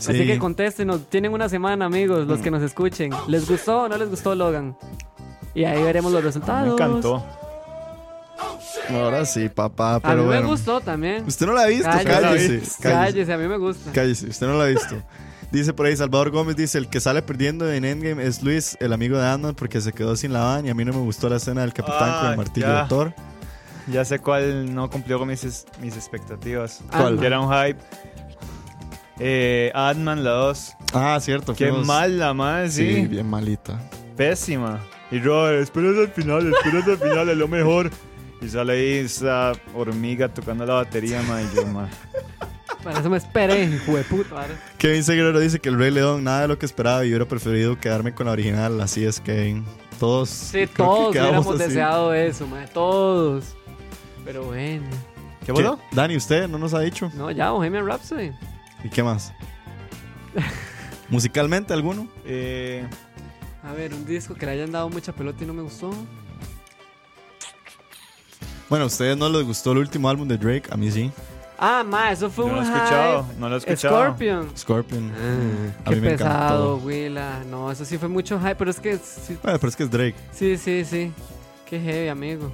[0.00, 0.10] Sí.
[0.12, 3.12] Así que contéstenos, tienen una semana, amigos, los que nos escuchen.
[3.28, 4.76] ¿Les gustó o no les gustó Logan?
[5.54, 6.66] Y ahí veremos los resultados.
[6.68, 7.24] Me encantó.
[8.90, 10.40] Ahora sí, papá, A pero mí bueno.
[10.42, 11.24] me gustó también.
[11.26, 12.48] Usted no la ha visto, Cállese, cállese.
[12.48, 13.92] Cállese, cállese, a mí me gusta.
[13.92, 14.96] cállese, usted no la ha visto.
[15.52, 18.92] Dice por ahí Salvador Gómez, dice, el que sale perdiendo en Endgame es Luis, el
[18.92, 21.28] amigo de Ant-Man, porque se quedó sin la van y a mí no me gustó
[21.28, 22.82] la escena del capitán con Ah, el martillo ya.
[22.84, 23.14] de Thor.
[23.88, 26.80] Ya sé cuál no cumplió con mis, mis expectativas.
[26.90, 27.18] ¿Cuál?
[27.18, 27.80] Que era un hype.
[29.20, 30.76] Eh, Ant-Man, la 2.
[30.94, 31.54] Ah, cierto.
[31.54, 33.06] Qué fuimos- mala, madre, Sí, sí.
[33.06, 33.78] bien malita.
[34.16, 34.80] Pésima.
[35.10, 37.90] Y Robert, esperas al final, esperas al final, es lo mejor.
[38.40, 41.44] Y sale ahí esa hormiga tocando la batería, madre.
[41.52, 41.90] Y yo, madre.
[42.82, 44.34] Para eso me esperé, hijo de puta.
[44.36, 44.54] ¿vale?
[44.78, 47.78] Kevin Seguero dice que el Rey León, nada de lo que esperaba y hubiera preferido
[47.78, 48.80] quedarme con la original.
[48.80, 49.66] Así es, Kevin.
[49.98, 50.30] Todos.
[50.30, 51.68] Sí, creo que todos quedamos hubiéramos así.
[51.68, 52.46] deseado eso.
[52.72, 53.44] Todos.
[54.24, 54.86] Pero bueno.
[55.40, 55.52] ¿Qué ¿Qué?
[55.52, 55.78] voló?
[55.92, 57.10] Dani, ¿usted no nos ha dicho?
[57.14, 58.32] No, ya, Bohemian Rhapsody.
[58.84, 59.32] ¿Y qué más?
[61.08, 62.08] ¿Musicalmente alguno?
[62.24, 62.86] Eh,
[63.62, 65.90] A ver, un disco que le hayan dado mucha pelota y no me gustó.
[68.68, 71.10] Bueno, a ustedes no les gustó el último álbum de Drake, a mí sí.
[71.58, 73.34] Ah, ma, eso fue no lo un he escuchado, hype.
[73.40, 73.96] no lo he escuchado.
[74.04, 74.56] Scorpion.
[74.56, 75.12] Scorpion.
[75.14, 76.76] Ah, A qué mí me pesado.
[76.78, 77.40] Willa.
[77.50, 79.90] No, eso sí fue mucho hype, pero es que sí, Bueno, pero es que es
[79.90, 80.14] Drake.
[80.32, 81.12] sí, sí, sí.
[81.66, 82.50] Qué heavy, amigo.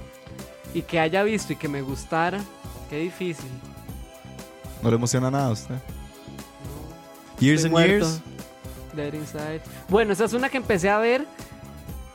[0.73, 2.39] Y que haya visto y que me gustara,
[2.89, 3.49] qué difícil.
[4.83, 5.75] No le emociona nada a usted.
[7.39, 8.05] Years Estoy and muerto.
[8.05, 8.21] Years.
[8.95, 9.61] Dead Inside.
[9.89, 11.25] Bueno, esa es una que empecé a ver.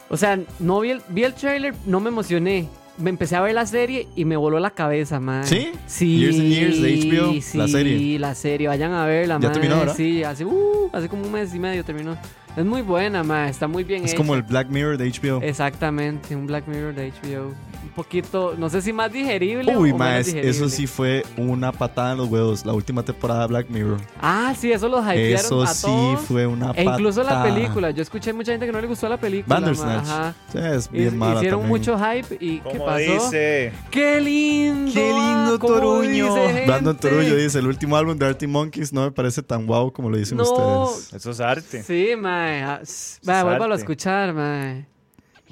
[0.09, 2.69] O sea, no vi el, vi el trailer, no me emocioné.
[2.99, 5.47] Me empecé a ver la serie y me voló la cabeza, man.
[5.47, 5.71] ¿Sí?
[5.87, 6.19] Sí.
[6.19, 8.19] Years and Years de HBO, sí, la serie.
[8.19, 8.69] la serie.
[8.69, 9.53] Vayan a verla, Ya man.
[9.53, 9.97] terminó, ¿verdad?
[9.97, 12.17] Sí, hace, uh, hace como un mes y medio terminó.
[12.57, 13.49] Es muy buena, man.
[13.49, 14.19] Está muy bien Es hecha.
[14.19, 15.41] como el Black Mirror de HBO.
[15.43, 17.55] Exactamente, un Black Mirror de HBO.
[17.83, 20.51] Un poquito, no sé si más digerible Uy, o menos más, digerible.
[20.51, 22.65] eso sí fue una patada en los huevos.
[22.65, 23.99] La última temporada de Black Mirror.
[24.21, 26.21] Ah, sí, eso los hypearon Eso a sí todos.
[26.23, 26.97] fue una E patada.
[26.97, 27.91] incluso la película.
[27.91, 29.55] Yo escuché mucha gente que no le gustó la película.
[29.55, 30.05] ma, Bandersnatch.
[30.09, 30.35] Ajá.
[30.51, 31.81] Sí, es Y- bien mala Hicieron también.
[31.81, 32.99] mucho hype y ¿qué Como pasó?
[32.99, 33.73] dice.
[33.91, 34.93] ¡Qué lindo!
[34.93, 36.35] ¡Qué lindo ah, ¿cómo Toruño!
[36.67, 40.09] Brandon Torullo dice, el último álbum de Arctic Monkeys no me parece tan guau como
[40.09, 40.45] lo dicen No.
[40.45, 41.13] ustedes.
[41.15, 41.83] Eso es arte.
[41.83, 42.11] Sí,
[42.43, 42.63] mae.
[42.63, 42.81] Ah,
[43.25, 44.87] mae, vuélvalo a escuchar, mae.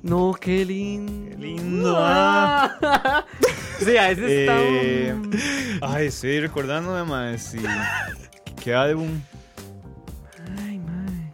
[0.03, 1.31] No, qué lindo.
[1.31, 3.25] Qué lindo, ah.
[3.79, 5.31] sí, a ese está Eh, un-
[5.83, 7.39] Ay, estoy recordándome, madre.
[7.39, 7.59] Sí.
[8.63, 9.09] ¿Qué álbum?
[10.67, 11.31] Ay, mae.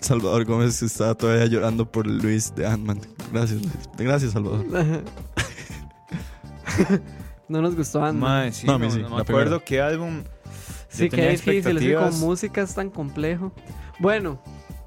[0.00, 3.00] Salvador Gómez está todavía llorando por Luis de Ant-Man.
[3.32, 3.74] Gracias, Luis.
[3.96, 4.66] Gracias, Salvador.
[7.48, 8.20] no nos gustó Ant-Man.
[8.30, 9.64] Madre, sí, No, no, sí, no me acuerdo primera.
[9.64, 10.22] qué álbum.
[10.88, 11.76] Sí, difícil.
[11.78, 13.52] Es que con música es tan complejo.
[14.02, 14.38] Bueno,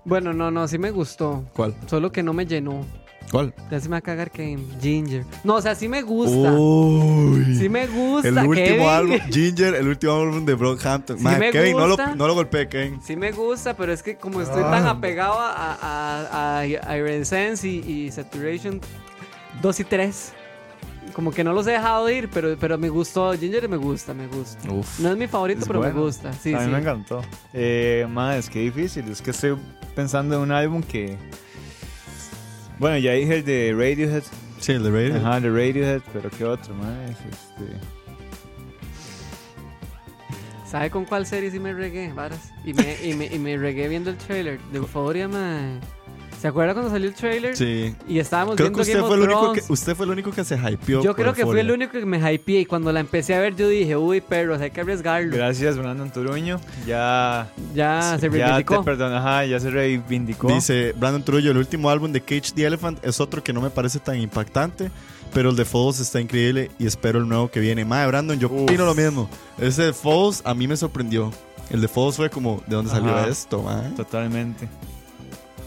[0.04, 1.46] bueno, no, no, sí me gustó.
[1.56, 1.74] ¿Cuál?
[1.88, 2.86] Solo que no me llenó.
[3.32, 3.54] ¿Cuál?
[3.72, 5.24] Ya se me va a cagar que Ginger.
[5.46, 6.52] No, o sea, sí me gusta.
[6.54, 7.56] Uy.
[7.58, 8.28] Sí me gusta.
[8.28, 8.82] el último Kevin.
[8.88, 11.18] álbum, Ginger, el último álbum de Brockhampton.
[11.18, 12.14] Sí Man, me Kevin, no lo, gusta.
[12.16, 13.00] no lo golpeé, Kevin.
[13.02, 14.70] Sí me gusta, pero es que como estoy Ah.
[14.72, 18.82] tan apegado a, a, a, a Iron Sense y, y Saturation
[19.62, 20.34] 2 y 3,
[21.16, 23.32] como que no los he dejado de ir, pero, pero me gustó.
[23.34, 24.70] Ginger me gusta, me gusta.
[24.70, 25.00] Uf.
[25.00, 26.34] No es mi favorito, Es pero me gusta.
[26.34, 26.72] Sí, a mí sí.
[26.72, 27.22] me encantó.
[27.54, 29.10] Eh, madre, es que difícil.
[29.10, 29.58] Es que estoy
[29.96, 31.18] pensando en un álbum que.
[32.80, 34.24] Bueno, ya dije el de Radiohead.
[34.60, 35.16] Sí, el de Radio.
[35.16, 37.12] Ajá, de Radiohead, pero ¿qué otro, madre?
[37.12, 37.80] Este.
[40.66, 42.52] ¿Sabe con cuál serie sí me regué, varas?
[42.66, 45.80] Y me, y me, y me regué viendo el trailer de Euphoria, man.
[46.46, 47.58] ¿Se acuerda cuando salió el trailer?
[47.58, 47.96] Sí.
[48.08, 49.80] Y estábamos Creo viendo que usted Game fue, of el único que, Thrones.
[49.80, 51.02] usted fue el único que se hypeó.
[51.02, 53.56] Yo creo que fui el único que me hypeé y cuando la empecé a ver
[53.56, 55.36] yo dije, uy, perros, hay que arriesgarlo.
[55.36, 56.62] Gracias, Brandon Turuño.
[56.86, 58.84] Ya, Ya se ya te reivindicó.
[58.84, 60.48] perdón, ajá, ya se reivindicó.
[60.50, 63.72] Dice Brandon Trujillo, el último álbum de Cage the Elephant es otro que no me
[63.72, 64.92] parece tan impactante,
[65.34, 67.84] pero el de Falls está increíble y espero el nuevo que viene.
[67.86, 68.62] Madre, Brandon, yo Uf.
[68.66, 69.28] opino lo mismo.
[69.58, 71.32] Ese de Falls a mí me sorprendió.
[71.72, 73.30] El de Falls fue como, ¿de dónde salió Ajá.
[73.30, 73.90] esto, madre?
[73.98, 74.68] Totalmente.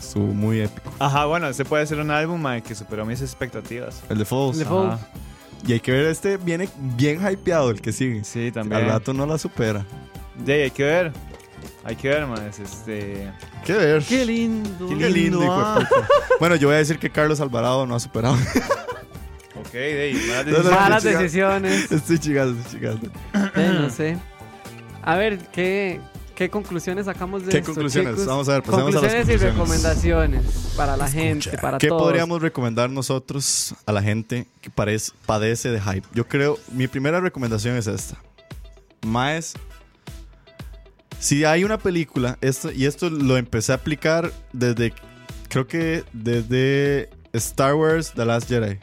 [0.09, 0.91] Estuvo muy épico.
[0.99, 4.03] Ajá, bueno, este puede ser un álbum mae, que superó mis expectativas.
[4.09, 4.59] El de Falls.
[4.59, 4.97] El de Ajá.
[4.97, 5.01] Falls.
[5.67, 6.67] Y hay que ver, este viene
[6.97, 8.25] bien hypeado, el que sigue.
[8.25, 8.85] Sí, también.
[8.85, 9.85] Al rato no la supera.
[10.43, 11.13] De ahí, hay que ver.
[11.85, 12.59] Hay que ver, más.
[12.59, 13.31] Este.
[13.67, 14.03] ¿Qué ver?
[14.03, 14.89] Qué lindo.
[14.89, 16.09] Qué lindo, hijo de puta.
[16.41, 18.37] Bueno, yo voy a decir que Carlos Alvarado no ha superado.
[19.57, 20.81] Ok, de ahí, malas No, no, decisiones.
[20.81, 21.93] Malas decisiones.
[21.93, 23.11] estoy chingando, estoy chingando.
[23.57, 24.17] Eh, no sé.
[25.03, 26.01] A ver, ¿qué,
[26.39, 28.13] qué conclusiones sacamos de ¿Qué esto, conclusiones?
[28.13, 28.27] chicos?
[28.27, 29.83] Vamos a ver, pasemos a las conclusiones y conclusiones.
[29.83, 30.45] recomendaciones
[30.77, 32.01] para la gente, para ¿Qué todos.
[32.01, 36.07] podríamos recomendar nosotros a la gente que parece, padece de hype?
[36.15, 38.23] Yo creo, mi primera recomendación es esta.
[39.05, 39.55] Más,
[41.19, 44.95] si hay una película, esto, y esto lo empecé a aplicar desde,
[45.49, 48.79] creo que desde Star Wars The Last Jedi.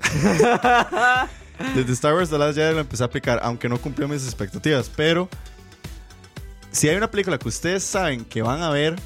[1.76, 4.90] desde Star Wars The Last Jedi lo empecé a aplicar, aunque no cumplió mis expectativas,
[4.96, 5.28] pero
[6.70, 8.96] si hay una película que ustedes saben que van a ver,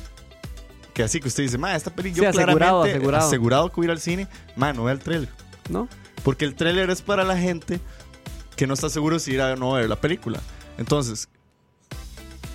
[0.92, 3.26] que así que usted dice, ma, esta película Sí, yo asegurado, claramente asegurado.
[3.26, 5.28] asegurado que voy a ir al cine, ma, no vea el trailer.
[5.68, 5.88] ¿No?
[6.22, 7.80] Porque el tráiler es para la gente
[8.56, 10.40] que no está seguro si ir a o no ver la película.
[10.78, 11.28] Entonces,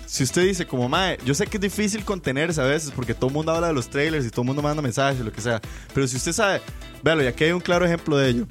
[0.06, 3.28] si usted dice como, mae, yo sé que es difícil contenerse a veces porque todo
[3.28, 5.60] el mundo habla de los trailers y todo el mundo manda mensajes, lo que sea.
[5.94, 6.60] Pero si usted sabe,
[7.02, 8.46] véalo, y aquí hay un claro ejemplo de ello.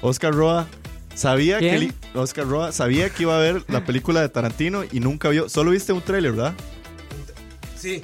[0.00, 0.66] Oscar Roa
[1.14, 1.72] sabía ¿Quién?
[1.74, 5.28] que li- Oscar Roa sabía que iba a ver la película de Tarantino y nunca
[5.28, 6.54] vio, solo viste un tráiler, ¿verdad?
[7.76, 8.02] Sí.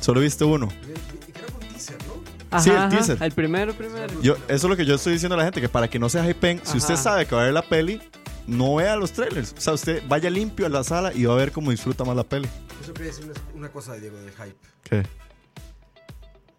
[0.00, 0.68] Solo viste uno.
[0.68, 2.14] Y creo que un teaser, ¿no?
[2.50, 3.22] Ajá, Sí, el ajá, teaser.
[3.22, 4.22] El primero, primero.
[4.22, 6.08] Yo, eso es lo que yo estoy diciendo a la gente, que para que no
[6.08, 8.00] se hypen, si usted sabe que va a ver la peli,
[8.46, 9.54] no vea los trailers.
[9.56, 12.16] O sea, usted vaya limpio a la sala y va a ver cómo disfruta más
[12.16, 12.48] la peli.
[12.86, 14.56] Yo quería decir una, una cosa, Diego, del hype.
[14.84, 15.02] ¿Qué?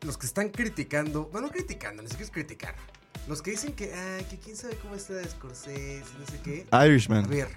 [0.06, 2.76] Los que están criticando, bueno, no criticando, ni siquiera es criticar.
[3.28, 6.66] Los que dicen que, ay, que quién sabe cómo está Scorsese, no sé qué.
[6.72, 7.28] A Irishman.
[7.30, 7.48] ver,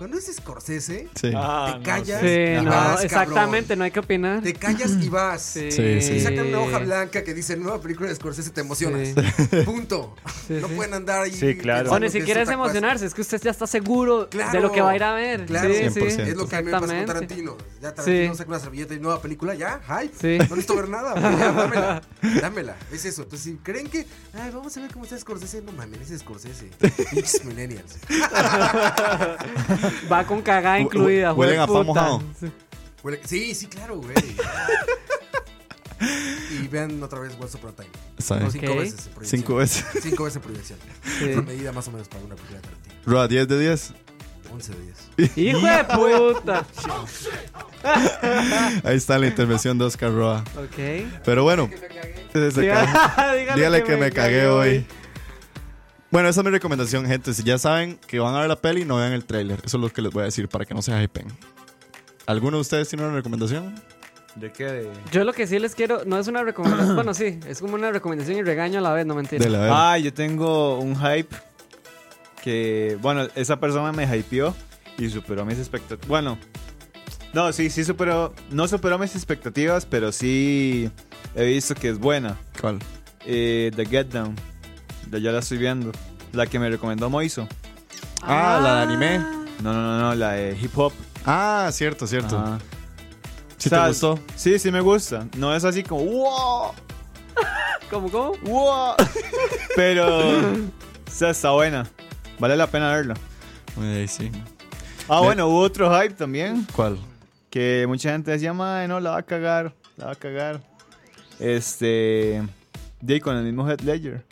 [0.00, 1.30] cuando es Scorsese, Sí.
[1.36, 2.20] Ah, te no, callas.
[2.22, 2.26] Sí,
[2.58, 3.78] y no, vas, exactamente, cabrón.
[3.80, 4.42] no hay que opinar.
[4.42, 5.42] Te callas y vas.
[5.42, 6.12] Sí, Sí, sí.
[6.14, 9.08] Y sacan una hoja blanca que dice nueva película de Scorsese, te emocionas.
[9.08, 9.56] Sí.
[9.66, 10.16] Punto.
[10.48, 10.74] Sí, no sí.
[10.74, 11.32] pueden andar ahí.
[11.34, 11.90] Sí, claro.
[11.92, 12.54] O ni siquiera es cosa.
[12.54, 14.52] emocionarse, es que usted ya está seguro Claro.
[14.52, 15.44] de lo que va a ir a ver.
[15.44, 16.00] Claro, sí, sí.
[16.00, 16.20] 100%.
[16.28, 17.04] Es lo que a mí me pasa con.
[17.04, 17.56] Tarantino.
[17.82, 18.38] Ya Tarantino Sí.
[18.38, 20.14] saca una servilleta y nueva película, ya, hype.
[20.18, 20.38] Sí.
[20.38, 22.02] No necesito ver nada, ya, dámela.
[22.40, 22.76] Dámela.
[22.90, 23.24] Es eso.
[23.24, 26.70] Entonces, si creen que, ay, vamos a ver cómo está Scorsese, no mames, es Scorsese.
[27.10, 27.96] Pinches millennials.
[30.10, 31.32] Va con cagada incluida.
[31.32, 31.84] huelen a pan puta.
[31.84, 32.22] mojado.
[33.24, 33.54] Sí.
[33.54, 34.14] Sí, claro, güey.
[36.62, 37.88] y vean otra vez Once Upon a Time.
[38.40, 38.78] No, cinco Ok.
[38.78, 39.40] veces en proyección.
[39.40, 39.84] Cinco veces.
[40.02, 40.78] Cinco veces en proyección.
[41.04, 41.24] Sí.
[41.24, 42.94] Es una medida más o menos para una película de Tarantino.
[43.06, 43.92] Roa, 10 de 10.
[44.52, 44.82] 11 de
[45.16, 45.36] 10.
[45.36, 46.66] Hijo de puta.
[48.84, 50.44] Ahí está la intervención de Oscar Roa.
[50.56, 51.06] Ok.
[51.24, 51.70] Pero bueno,
[52.32, 52.50] se.
[52.60, 54.86] Dígale, dígale que me cagué hoy.
[56.10, 57.32] Bueno, esa es mi recomendación, gente.
[57.32, 59.60] Si ya saben que van a ver la peli, no vean el tráiler.
[59.64, 61.28] Eso es lo que les voy a decir para que no se hypen.
[62.26, 63.74] ¿Alguno de ustedes tiene una recomendación?
[64.34, 64.64] ¿De qué?
[64.64, 64.90] De...
[65.12, 67.92] Yo lo que sí les quiero, no es una recomendación, bueno, sí, es como una
[67.92, 69.44] recomendación y regaño a la vez, no mentira.
[69.44, 69.70] De la ver.
[69.72, 71.34] Ah, yo tengo un hype
[72.42, 74.54] que, bueno, esa persona me hypeó
[74.98, 76.08] y superó mis expectativas.
[76.08, 76.38] Bueno,
[77.32, 80.90] no, sí, sí superó, no superó mis expectativas, pero sí
[81.36, 82.36] he visto que es buena.
[82.60, 82.78] ¿Cuál?
[83.26, 84.34] Eh, The Get Down,
[85.10, 85.92] ya, ya la estoy viendo.
[86.32, 87.48] La que me recomendó Moiso.
[88.22, 89.18] Ah, la de anime.
[89.62, 90.92] No, no, no, no, la de hip hop.
[91.24, 92.38] Ah, cierto, cierto.
[92.38, 92.58] Ajá.
[93.58, 94.18] ¿Sí O sea, te gustó?
[94.36, 95.26] Sí, sí me gusta.
[95.36, 96.72] No es así como, wow,
[97.90, 98.32] ¿Cómo, cómo?
[98.44, 98.94] wow.
[99.76, 100.52] Pero, o
[101.10, 101.86] sea, está buena.
[102.38, 103.14] Vale la pena verla.
[104.08, 104.30] Sí.
[105.08, 106.66] Ah, Me- bueno, hubo otro hype también.
[106.74, 106.98] ¿Cuál?
[107.50, 110.60] Que mucha gente decía, madre, no, la va a cagar, la va a cagar.
[111.38, 112.42] Este.
[113.00, 114.24] De con el mismo Head Ledger.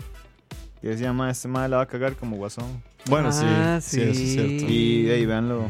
[0.81, 2.83] Que decía, madre, este madre la va a cagar como guasón.
[3.09, 4.65] Bueno, Ah, sí, sí, eso es cierto.
[4.73, 5.67] Y ahí, véanlo.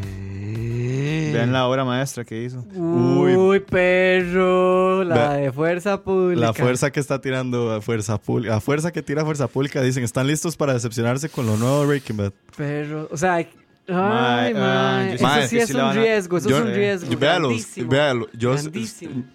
[1.32, 2.64] Vean la obra maestra que hizo.
[2.74, 6.40] Uy, perro, la Ve- de fuerza pública.
[6.47, 10.05] La fuerza que está tirando a fuerza pública, a fuerza que tira fuerza pública, dicen,
[10.05, 12.32] están listos para decepcionarse con lo nuevo de Breaking Bad.
[12.56, 13.48] Perro, o sea, ay,
[13.89, 17.16] Mae, ah, eso sí es sí un a- riesgo, eso Yo- es un riesgo.
[17.18, 17.51] véalo,
[17.86, 18.26] véalo.
[18.32, 18.55] Yo,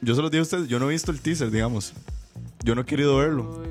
[0.01, 1.93] yo se los digo a ustedes, yo no he visto el teaser, digamos.
[2.63, 3.59] Yo no he querido verlo.
[3.61, 3.67] Uy.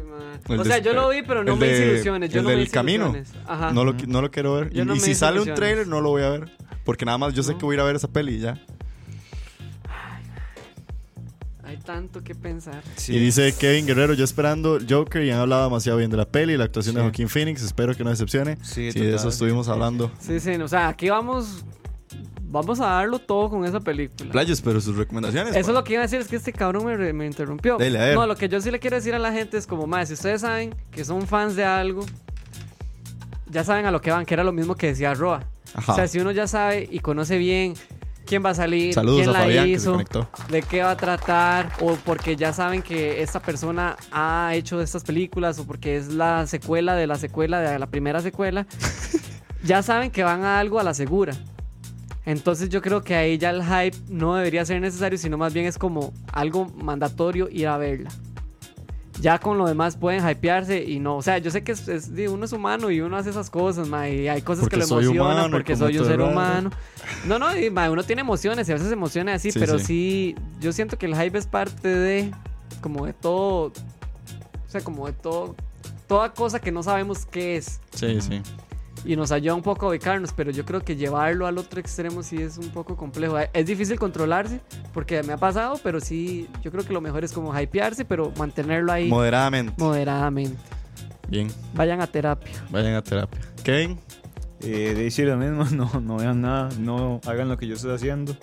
[0.49, 2.31] El O de- sea, yo lo vi, pero no me hice ilusiones.
[2.31, 3.15] Yo el no me del hice camino.
[3.47, 3.73] Ajá.
[3.73, 4.71] No lo, qui- no lo quiero ver.
[4.71, 6.51] Yo y no y si sale un trailer, no lo voy a ver.
[6.85, 7.59] Porque nada más yo sé No.
[7.59, 8.61] que voy a ir a ver esa peli y ya.
[9.89, 10.25] Ay,
[11.65, 12.83] hay tanto que pensar.
[12.97, 13.15] Sí.
[13.15, 16.57] Y dice Kevin Guerrero, yo esperando Joker y han hablado demasiado bien de la peli,
[16.57, 17.03] la actuación de.
[17.03, 18.57] Joaquín Phoenix, espero que no decepcione.
[18.63, 20.11] Sí, Sí, de eso estuvimos hablando.
[20.19, 21.65] Sí, sí, o sea, aquí vamos.
[22.53, 24.31] Vamos a darlo todo con esa película.
[24.31, 25.57] Playas, pero sus recomendaciones.
[25.57, 27.79] Eso es lo que iba a decir, es que este cabrón me, me interrumpió.
[27.79, 28.15] Dele, a ver.
[28.15, 30.15] No, lo que yo sí le quiero decir a la gente es como, más, si
[30.15, 32.05] ustedes saben que son fans de algo,
[33.47, 35.45] ya saben a lo que van, que era lo mismo que decía Roa.
[35.73, 35.93] Ajá.
[35.93, 37.73] O sea, si uno ya sabe y conoce bien
[38.27, 39.99] quién va a salir, Saludos quién a la Fabián hizo,
[40.51, 45.05] de qué va a tratar, o porque ya saben que esta persona ha hecho estas
[45.05, 48.67] películas, o porque es la secuela de la secuela de la primera secuela,
[49.65, 51.33] ya saben que van a algo a la segura.
[52.25, 55.67] Entonces yo creo que ahí ya el hype no debería ser necesario, sino más bien
[55.67, 58.11] es como algo mandatorio ir a verla.
[59.21, 61.87] Ya con lo demás pueden hypearse y no, o sea, yo sé que es,
[62.29, 64.85] uno es humano y uno hace esas cosas, ma, y hay cosas Porque que lo
[64.87, 66.33] emocionan humano porque soy un ser raro.
[66.33, 66.71] humano.
[67.27, 69.85] No, no, y, ma, uno tiene emociones y a veces emociona así, Sí, pero sí.
[69.85, 70.35] sí.
[70.61, 72.33] yo siento que el hype es parte de,
[72.81, 73.73] como de todo, o
[74.69, 75.55] sea, como de todo,
[76.09, 78.41] toda cosa que no sabemos qué es Sí, sí.
[79.05, 82.23] Y nos ayuda un poco a ubicarnos, pero yo creo que llevarlo al otro extremo
[82.23, 83.37] sí es un poco complejo.
[83.53, 84.61] Es difícil controlarse
[84.95, 88.33] porque me ha pasado, pero sí, yo creo que lo mejor es como hypearse, pero
[88.39, 89.75] mantenerlo ahí Moderadamente.
[89.79, 90.57] moderadamente.
[91.29, 92.53] Bien, Vayan a terapia.
[92.71, 93.41] vayan a terapia.
[93.65, 93.99] Kevin,
[94.65, 97.95] Eh, de decir lo mismo, no, no vean nada, no hagan lo que yo estoy
[97.95, 98.37] haciendo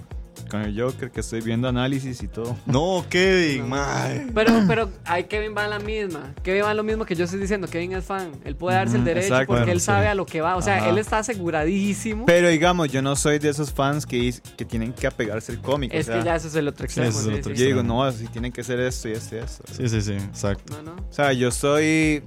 [0.50, 2.58] con el Joker, que estoy viendo análisis y todo.
[2.66, 4.28] no, Kevin, mae.
[4.34, 6.34] Pero, pero ahí Kevin va en la misma.
[6.44, 7.68] Kevin va en lo mismo que yo estoy diciendo.
[7.68, 8.32] Kevin es fan.
[8.44, 9.48] Él puede darse el derecho exacto.
[9.48, 9.86] porque Bueno, él sí.
[9.86, 10.56] sabe a lo que va.
[10.56, 10.90] O sea, Ajá.
[10.90, 12.26] él está aseguradísimo.
[12.26, 15.94] Pero digamos, yo no soy de esos fans que, que tienen que apegarse al cómic.
[15.94, 17.10] es o sea, que ya eso es el otro extremo.
[17.10, 17.62] ese es el sí, otro sí.
[17.62, 19.64] Yo digo, no, así tienen que ser esto y esto y esto.
[19.72, 20.74] Sí, sí, sí, exacto.
[20.84, 21.02] No, no.
[21.10, 22.24] O sea, yo soy...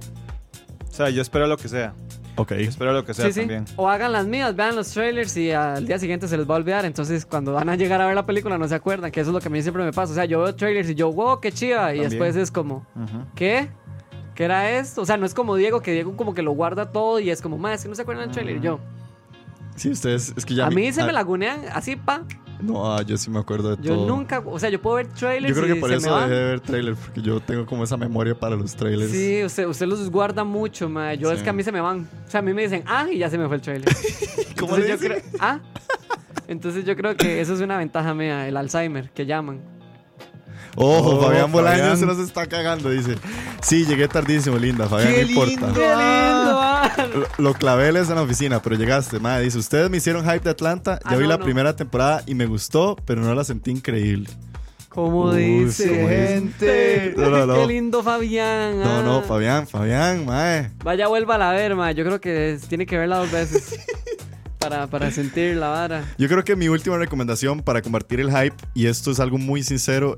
[0.89, 1.93] O sea, yo espero lo que sea.
[2.35, 2.51] Ok.
[2.53, 3.39] Espero lo que sea Sí, sí.
[3.41, 3.65] también.
[3.75, 6.57] O hagan las mías, vean los trailers y al día siguiente se les va a
[6.57, 6.83] olvidar.
[6.85, 9.33] Entonces, cuando van a llegar a ver la película, no se acuerdan, que eso es
[9.33, 10.11] lo que a mí siempre me pasa.
[10.13, 11.93] O sea, yo veo trailers y yo, wow, qué chiva.
[11.93, 12.85] Y después es como.
[13.35, 13.69] ¿qué?
[14.35, 15.01] ¿Qué era esto?
[15.01, 17.39] O sea, no es como Diego, que Diego como que lo guarda todo y es
[17.39, 18.57] como, más, es que no se acuerdan del trailer.
[18.57, 18.79] Y Yo,
[19.75, 20.65] Sí, ustedes, es que ya.
[20.67, 22.23] a mí se me lagunean así, pa.
[22.63, 24.07] No, ah, yo sí me acuerdo de Yo todo.
[24.07, 26.21] nunca, o sea, yo puedo ver trailers Yo creo y que por se eso me
[26.21, 29.11] dejé de ver trailers, porque yo tengo como esa memoria para los trailers.
[29.11, 31.13] Sí, usted, usted los guarda mucho, ma.
[31.13, 32.07] Yo es que a mí se me van.
[32.27, 33.89] O sea, a mí me dicen, ah, y ya se me fue el trailer.
[34.59, 35.29] ¿Cómo Entonces le yo dicen?
[35.29, 35.59] creo, ah.
[36.47, 39.59] Entonces yo creo que eso es una ventaja mía, el Alzheimer, que llaman.
[40.75, 43.15] Ojo, Oh, Fabián Bolaños se nos está cagando, dice.
[43.61, 45.49] Sí, llegué tardísimo, linda, Fabián, ¡Qué no importa.
[45.51, 45.73] lindo!
[45.73, 46.91] ¡Qué lindo, ah!
[47.37, 49.45] Lo, lo claveles en la oficina, pero llegaste, madre.
[49.45, 51.43] Dice, ustedes me hicieron hype de Atlanta, ya Ah, vi no, la no.
[51.45, 54.29] primera temporada y me gustó, pero no la sentí increíble.
[54.89, 55.87] ¿Cómo Uy, dice?
[55.89, 57.13] Gente.
[57.17, 57.55] No, no, no.
[57.55, 58.79] Qué lindo Fabián.
[58.79, 59.01] No, ah.
[59.03, 60.71] no, Fabián, Fabián, madre.
[60.83, 61.91] Vaya, vuelva a ver, ma.
[61.91, 63.79] Yo creo que es- tiene que verla dos veces.
[64.59, 66.03] para, para sentir la vara.
[66.17, 69.63] Yo creo que mi última recomendación para combatir el hype, y esto es algo muy
[69.63, 70.15] sincero,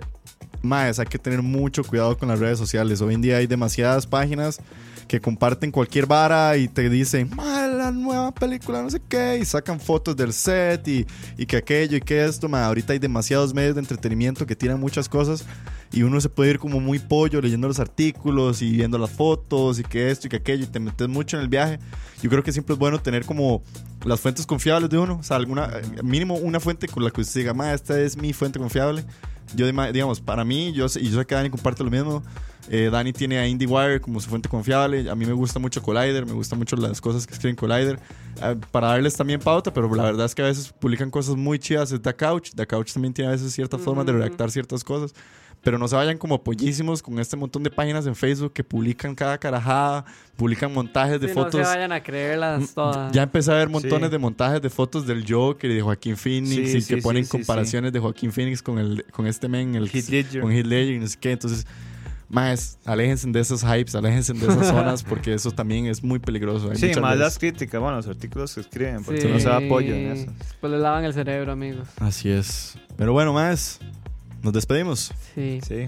[0.65, 3.01] más hay que tener mucho cuidado con las redes sociales.
[3.01, 4.59] Hoy en día hay demasiadas páginas
[5.07, 9.45] que comparten cualquier vara y te dicen, "Ma, la nueva película, no sé qué, y
[9.45, 11.05] sacan fotos del set y,
[11.37, 12.49] y que aquello y que esto.
[12.49, 12.65] ma.
[12.65, 15.45] Ahorita hay demasiados medios de entretenimiento que tiran muchas cosas
[15.91, 19.79] y uno se puede ir como muy pollo leyendo los artículos y viendo las fotos
[19.79, 21.79] y que esto y que aquello y te metes mucho en el viaje.
[22.21, 23.61] Yo creo que siempre es bueno tener como
[24.03, 25.69] las fuentes confiables de uno, o sea, alguna,
[26.03, 29.03] mínimo una fuente con la que usted diga, ma, esta es mi fuente confiable.
[29.55, 32.23] Yo, digamos, para mí, yo sé, y yo sé que Dani comparte lo mismo.
[32.69, 35.09] eh, Dani tiene a IndieWire como su fuente confiable.
[35.09, 37.99] A mí me gusta mucho Collider, me gustan mucho las cosas que escriben Collider.
[38.41, 41.59] eh, para darles también pauta, pero la verdad es que a veces publican cosas muy
[41.59, 41.91] chidas.
[41.91, 42.51] Es The Couch.
[42.55, 45.13] The Couch también tiene a veces ciertas formas de redactar ciertas cosas.
[45.65, 49.15] Pero no se vayan como pollísimos con este montón de páginas en Facebook que publican
[49.15, 50.05] cada carajada,
[50.37, 51.55] publican montajes de Sí, fotos.
[51.55, 53.11] No se vayan a creerlas todas.
[53.11, 54.11] Ya empecé a ver montones Sí.
[54.11, 57.01] de montajes de fotos del Joker y de Joaquín Phoenix Sí, y sí, que sí,
[57.01, 60.41] ponen sí, comparaciones de Joaquín Phoenix con el con este men, el Heath Ledger.
[60.43, 61.31] con Heath Ledger y no sé qué.
[61.31, 61.65] Entonces,
[62.29, 66.69] más, aléjense de esos hypes, aléjense de esas zonas porque eso también es muy peligroso.
[66.69, 69.27] Hay Sí, más veces- las críticas, bueno, los artículos que escriben, porque Sí.
[69.27, 70.31] no se da apoyo en eso.
[70.61, 71.87] Pues le lavan el cerebro, amigos.
[71.99, 72.77] Así es.
[72.97, 73.79] Pero bueno, más,
[74.45, 75.11] nos despedimos.
[75.33, 75.59] Sí.
[75.67, 75.87] Sí.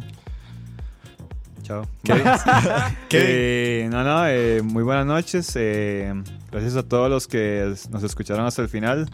[1.63, 1.87] Chao.
[2.03, 2.13] ¿Qué?
[3.11, 5.51] Eh, no, no, eh, muy buenas noches.
[5.55, 6.13] eh,
[6.51, 9.09] gracias a todos los que nos escucharon hasta el final.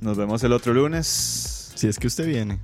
[0.00, 1.72] Nos vemos el otro lunes.
[1.74, 2.58] Si es que usted viene,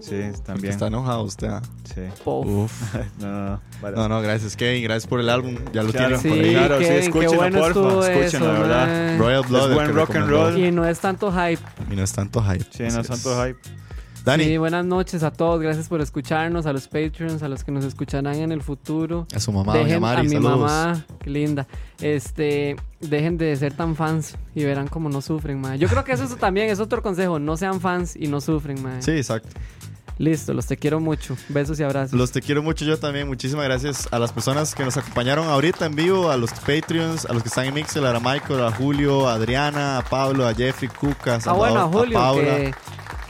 [0.00, 0.72] Sí, porque también.
[0.72, 1.48] está enojado usted.
[1.48, 1.62] ah.
[1.94, 2.02] Sí.
[2.24, 2.72] Uf.
[3.18, 3.60] No, no, no.
[3.80, 3.96] vale.
[3.96, 5.56] No, no, gracias Kevin, gracias por el álbum.
[5.72, 6.18] Ya lo Claro.
[6.18, 6.52] tienen Sí, por ahí.
[6.54, 7.80] Claro, sí, Kevin, qué escúchenlo, bueno porfa,
[8.12, 8.86] escúchenlo, eso, de verdad.
[8.86, 9.18] mae.
[9.18, 9.68] Royal Blood.
[9.70, 10.58] Es buen rock and roll.
[10.58, 11.62] Y no es tanto hype.
[11.90, 12.64] Y no es tanto hype.
[12.70, 13.08] Sí, no es.
[13.08, 13.58] tanto hype.
[14.28, 15.58] Dani, Sí, buenas noches a todos.
[15.58, 19.26] Gracias por escucharnos, a los Patreons, a los que nos escucharán en el futuro.
[19.34, 20.60] a su mamá, doña dejen Mari, a mi saludos.
[20.60, 21.66] mamá, qué linda.
[22.02, 25.78] Este, dejen de ser tan fans y verán cómo no sufren, mae.
[25.78, 28.82] Yo creo que eso es también es otro consejo, no sean fans y no sufren,
[28.82, 29.00] mae.
[29.00, 29.48] Sí, exacto.
[30.18, 31.34] Listo, los te quiero mucho.
[31.48, 32.12] Besos y abrazos.
[32.12, 33.28] Los te quiero mucho yo también.
[33.28, 37.32] Muchísimas gracias a las personas que nos acompañaron ahorita en vivo, a los Patreons, a
[37.32, 40.90] los que están en Mixel, a Michael, a Julio, a Adriana, a Pablo, a Jeffrey,
[40.90, 42.56] Cuca, a ah, Salvador, bueno, a Julio, Paula.
[42.56, 42.74] que,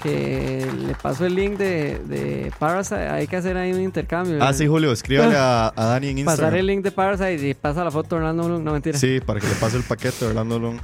[0.03, 3.09] que le paso el link de, de Parasite.
[3.09, 4.39] Hay que hacer ahí un intercambio.
[4.41, 6.47] Ah, sí, Julio, escríbale a, a Dani en Instagram.
[6.47, 8.65] Pasar el link de Parasite y pasa la foto de Orlando Bloom.
[8.65, 8.99] No, mentira.
[8.99, 10.79] Sí, para que le pase el paquete de Orlando Bloom.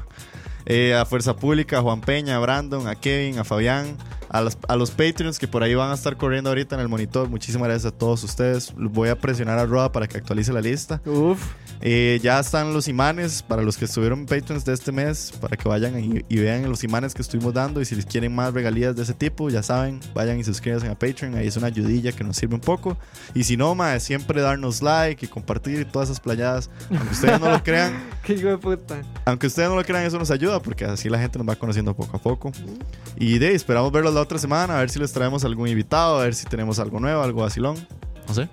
[0.66, 3.96] Eh, a Fuerza Pública, a Juan Peña, a Brandon, a Kevin, a Fabián,
[4.34, 6.88] a, las- a los Patreons que por ahí van a estar corriendo ahorita en el
[6.88, 7.28] monitor.
[7.28, 8.72] Muchísimas gracias a todos ustedes.
[8.76, 11.00] Voy a presionar a Roa para que actualice la lista.
[11.06, 11.40] Uf.
[11.80, 15.68] Eh, ya están los imanes para los que estuvieron Patreons de este mes, para que
[15.68, 17.80] vayan y, y vean los imanes que estuvimos dando.
[17.80, 20.98] Y si les quieren más regalías de ese tipo, ya saben, vayan y suscríbanse a
[20.98, 21.34] Patreon.
[21.36, 22.96] Ahí es una ayudilla que nos sirve un poco.
[23.34, 26.70] Y si no, más siempre darnos like y compartir y todas esas playadas.
[26.90, 27.92] Aunque ustedes no lo crean,
[28.24, 28.96] Qué hijo de puta.
[29.26, 31.94] aunque ustedes no lo crean, eso nos ayuda porque así la gente nos va conociendo
[31.94, 32.50] poco a poco.
[33.16, 36.24] Y de esperamos verlos la otra semana, a ver si les traemos algún invitado, a
[36.24, 37.76] ver si tenemos algo nuevo, algo vacilón.
[38.28, 38.48] No sé.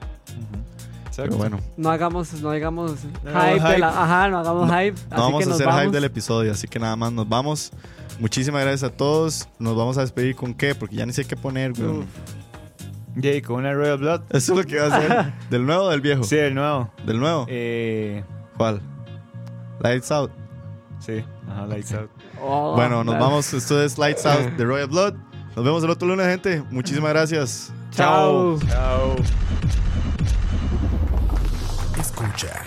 [1.16, 4.92] Pero bueno, No hagamos, no hagamos No hype, hagamos de la- ajá, no hagamos hype.
[4.94, 5.82] no así vamos que a nos hacer vamos.
[5.84, 7.72] hype del episodio, así que nada más nos vamos.
[8.20, 9.48] Muchísimas gracias a todos.
[9.60, 11.90] Nos vamos a despedir con qué, porque ya ni sé qué poner, güey.
[12.00, 12.06] Uf.
[13.22, 14.22] Jay, con una Royal Blood.
[14.30, 15.34] Eso es lo que va a hacer.
[15.50, 16.24] ¿Del nuevo o del viejo?
[16.24, 16.90] Sí, el nuevo.
[17.06, 17.46] ¿Del nuevo?
[17.50, 18.24] Eh,
[18.58, 18.82] ¿Cuál?
[19.82, 20.32] Lights Out.
[21.00, 22.10] sí, ajá, Lights Out.
[22.42, 23.54] Oh, bueno, nos vamos.
[23.54, 25.14] Esto es Lights Out de Royal Blood.
[25.56, 26.64] Nos vemos el otro lunes, gente.
[26.70, 27.74] Muchísimas gracias.
[27.92, 28.58] Chao.
[28.68, 29.16] Chao.
[32.00, 32.66] Escucha.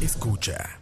[0.00, 0.77] Escucha.